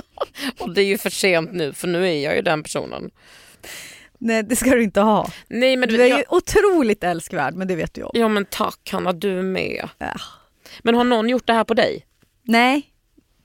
och 0.60 0.74
det 0.74 0.82
är 0.82 0.86
ju 0.86 0.97
för 0.97 1.10
sent 1.10 1.51
nu 1.54 1.74
för 1.74 1.88
nu 1.88 2.08
är 2.08 2.24
jag 2.24 2.36
ju 2.36 2.41
den 2.41 2.64
personen. 2.64 3.12
Nej, 4.18 4.43
det 4.43 4.56
ska 4.56 4.70
du 4.70 4.84
inte 4.84 5.01
ha. 5.01 5.32
Nej 5.47 5.78
men 5.78 5.89
du, 5.89 5.97
Du 5.97 6.04
är 6.04 6.08
jag, 6.08 6.20
ju 6.20 6.26
otroligt 6.30 7.04
älskvärd, 7.04 7.56
men 7.56 7.68
det 7.68 7.76
vet 7.76 7.93
du 7.93 8.04
om. 8.04 8.12
Ja 8.14 8.28
men 8.28 8.45
tack 8.45 8.89
Hanna, 8.91 9.14
du 9.14 9.39
är 9.39 9.43
med. 9.43 9.89
Ja. 9.97 10.14
Men 10.84 10.95
har 10.95 11.04
någon 11.04 11.30
gjort 11.30 11.47
det 11.47 11.54
här 11.54 11.64
på 11.64 11.74
dig? 11.74 12.06
Nej, 12.43 12.89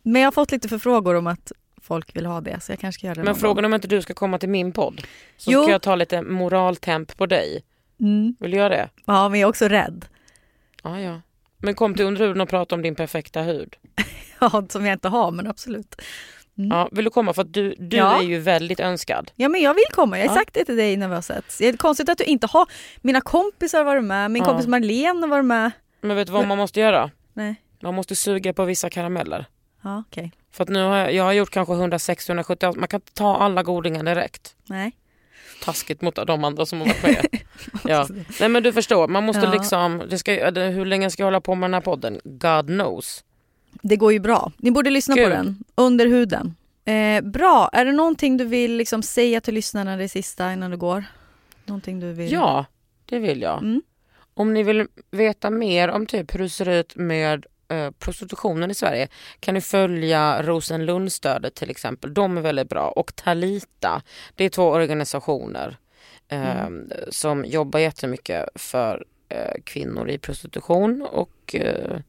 men 0.02 0.22
jag 0.22 0.26
har 0.26 0.32
fått 0.32 0.52
lite 0.52 0.68
förfrågor 0.68 1.14
om 1.14 1.26
att 1.26 1.52
folk 1.89 2.16
vill 2.16 2.26
ha 2.26 2.41
det, 2.41 2.61
så 2.61 2.72
jag 2.72 2.78
kanske 2.78 2.99
ska 2.99 3.07
göra 3.07 3.14
det 3.14 3.22
Men 3.24 3.34
frågan 3.34 3.64
om 3.64 3.74
inte 3.74 3.89
du 3.89 4.03
ska 4.03 4.14
komma 4.14 4.39
till 4.39 4.49
min 4.49 4.72
podd. 4.72 5.01
Så 5.36 5.51
Jo. 5.53 5.62
ska 5.62 5.72
jag 5.72 5.82
ta 5.82 5.95
lite 5.95 6.22
moraltemp 6.22 7.16
på 7.16 7.26
dig. 7.26 7.64
gång. 7.99 8.09
Mm. 8.09 8.34
Vill 8.41 8.51
du 8.51 8.57
göra 8.57 8.68
det? 8.68 8.89
Ja, 9.07 9.28
men 9.28 9.41
jag 9.41 9.47
är 9.47 9.51
också 9.51 9.68
rädd. 9.68 10.05
Ja, 10.82 11.01
ja. 11.01 11.20
Men 11.59 11.74
kom 11.74 11.95
till 11.95 12.05
underhuden 12.05 12.41
och 12.41 12.49
prata 12.49 12.74
om 12.74 12.82
din 12.82 12.95
perfekta 12.95 13.43
hud. 13.43 13.76
Ja, 14.41 14.66
som 14.68 14.86
jag 14.86 14.93
inte 14.93 15.09
har, 15.09 15.30
men 15.30 15.47
absolut. 15.47 15.95
Ja, 16.55 16.89
vill 16.93 17.05
du 17.05 17.11
komma? 17.11 17.32
För 17.32 17.45
du, 17.45 17.74
du 17.78 17.97
Mm. 17.99 18.07
Ja. 18.11 18.18
är 18.18 18.22
ju 18.22 18.39
väldigt 18.39 18.80
önskad. 18.80 19.30
Ja, 19.36 19.49
men 19.49 19.61
jag 19.61 19.74
vill 19.74 19.84
komma. 19.93 20.18
Jag 20.18 20.24
har 20.28 20.34
Ja. 20.36 20.41
sagt 20.41 20.55
det 20.55 20.64
till 20.64 20.76
dig 20.76 20.97
när 20.97 21.09
vi 21.09 21.14
har 21.14 21.22
setts. 21.22 21.59
Det 21.59 21.68
är 21.68 21.76
konstigt 21.76 22.09
att 22.09 22.18
du 22.18 22.24
inte 22.24 22.47
har... 22.47 22.66
Mina 23.01 23.20
kompisar 23.20 23.78
har 23.78 23.84
varit 23.84 24.05
med, 24.05 24.30
min 24.30 24.43
Ja. 24.43 24.49
kompis 24.49 24.66
Marlene 24.66 25.20
har 25.20 25.28
varit 25.28 25.45
med. 25.45 25.70
Men 26.01 26.16
vet 26.16 26.26
du 26.26 26.32
vad 26.32 26.47
man 26.47 26.59
måste 26.59 26.80
göra? 26.80 27.11
Nej. 27.32 27.55
Man 27.82 27.95
måste 27.95 28.16
suga 28.16 28.53
på 28.53 28.64
vissa 28.64 28.91
karameller. 28.91 29.47
Ja, 29.83 30.05
okej. 30.09 30.33
För 30.51 30.62
att 30.64 30.68
nu 30.70 30.83
har 30.83 30.97
jag, 30.97 31.14
jag 31.14 31.24
har 31.24 31.33
gjort 31.33 31.51
kanske 31.51 31.72
160-170, 31.74 32.76
man 32.79 32.89
kan 32.89 32.99
inte 33.01 33.12
ta 33.14 33.37
alla 33.37 33.62
godingar 33.62 34.03
direkt. 34.05 34.57
Nej. 34.66 34.93
Taskigt 35.64 36.03
mot 36.03 36.14
de 36.26 36.45
andra 36.45 36.66
som 36.66 36.81
har 36.81 36.87
varit 36.87 37.03
med. 37.03 37.26
ja. 37.85 38.07
Nej 38.41 38.49
men 38.49 38.62
du 38.62 38.72
förstår, 38.72 39.09
man 39.09 39.24
måste 39.24 39.43
Ja. 39.45 39.53
liksom, 39.53 40.03
det 40.11 40.18
ska, 40.18 40.33
hur 40.51 40.85
länge 40.85 41.11
ska 41.11 41.22
jag 41.22 41.26
hålla 41.26 41.41
på 41.41 41.55
med 41.55 41.70
den 41.70 41.74
här 41.74 41.81
podden? 41.81 42.20
God 42.24 42.66
knows. 42.66 43.24
Det 43.83 43.97
går 43.97 44.12
ju 44.12 44.18
bra. 44.18 44.53
Ni 44.57 44.70
borde 44.70 44.91
lyssna 44.91 45.14
på 45.14 45.20
Kul. 45.22 45.31
den. 45.31 45.64
Under 45.74 46.07
huden. 46.07 46.55
Eh, 46.85 47.20
bra. 47.20 47.70
Är 47.72 47.85
det 47.85 47.93
någonting 47.93 48.37
du 48.37 48.45
vill 48.45 48.76
liksom 48.76 49.03
säga 49.03 49.41
till 49.41 49.55
lyssnarna 49.55 49.97
det 49.97 50.09
sista 50.09 50.53
innan 50.53 50.70
du 50.70 50.76
går? 50.76 51.05
Någonting 51.64 52.01
du 52.01 52.12
vill? 52.12 52.33
Ja, 52.33 52.64
det 53.05 53.18
vill 53.18 53.43
jag. 53.43 53.59
Mm. 53.59 53.83
Om 54.35 54.55
ni 54.55 54.62
vill 54.62 54.87
veta 55.11 55.51
mer 55.51 55.89
om 55.89 56.07
typ 56.07 56.35
hur 56.35 56.39
det 56.39 56.49
ser 56.49 56.68
ut 56.68 56.97
med 56.97 57.47
prostitutionen 57.98 58.70
i 58.70 58.74
Sverige 58.74 59.08
kan 59.40 59.54
ni 59.54 59.60
följa 59.60 60.42
Rosenlundstödet 60.42 61.54
till 61.54 61.70
exempel. 61.70 62.14
De 62.14 62.38
är 62.38 62.42
väldigt 62.42 62.68
bra. 62.68 62.88
Och 62.88 63.16
Talita, 63.16 64.02
det 64.34 64.44
är 64.44 64.48
två 64.48 64.68
organisationer 64.68 65.76
eh, 66.28 66.68
som 67.08 67.44
jobbar 67.44 67.80
jättemycket 67.80 68.48
för 68.54 69.04
eh, 69.28 69.62
kvinnor 69.64 70.08
i 70.08 70.18
prostitution 70.18 71.02
och 71.02 71.54
eh, 71.54 72.00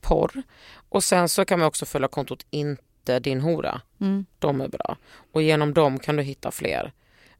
porr. 0.00 0.42
Och 0.88 1.04
sen 1.04 1.28
så 1.28 1.44
kan 1.44 1.58
man 1.58 1.68
också 1.68 1.86
följa 1.86 2.08
kontot 2.08 2.46
Inte 2.50 3.18
din 3.20 3.40
hora. 3.40 3.80
Mm. 4.00 4.26
De 4.38 4.60
är 4.60 4.68
bra. 4.68 4.96
Och 5.32 5.42
genom 5.42 5.74
dem 5.74 5.98
kan 5.98 6.16
du 6.16 6.22
hitta 6.22 6.50
fler. 6.50 6.92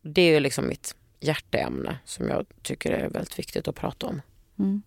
Det 0.02 0.22
är 0.22 0.40
liksom 0.40 0.68
mitt 0.68 0.94
hjärteämne 1.20 1.98
som 2.04 2.28
jag 2.28 2.46
tycker 2.62 2.90
är 2.90 3.08
väldigt 3.08 3.38
viktigt 3.38 3.68
att 3.68 3.74
prata 3.74 4.06
om. 4.06 4.22
Mm. 4.58 4.82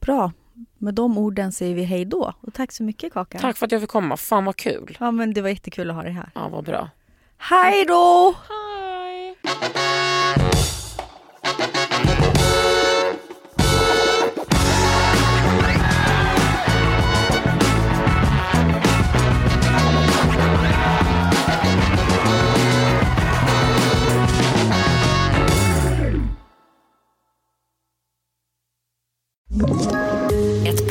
Bra. 0.00 0.32
Med 0.78 0.94
de 0.94 1.18
orden 1.18 1.52
säger 1.52 1.74
vi 1.74 1.82
hej 1.82 2.04
då. 2.04 2.32
Och 2.40 2.54
tack 2.54 2.72
så 2.72 2.82
mycket 2.82 3.12
Kakan. 3.12 3.40
Tack 3.40 3.56
för 3.56 3.66
att 3.66 3.72
jag 3.72 3.80
fick 3.80 3.90
komma. 3.90 4.16
Fan 4.16 4.44
vad 4.44 4.56
kul. 4.56 4.96
Ja 5.00 5.10
men 5.10 5.34
det 5.34 5.42
var 5.42 5.48
jättekul 5.48 5.90
att 5.90 5.96
ha 5.96 6.02
dig 6.02 6.12
här. 6.12 6.30
Ja, 6.34 6.48
vad 6.48 6.64
bra. 6.64 6.90
Hej 7.38 7.84
då! 7.84 8.34
Hej! 8.48 8.62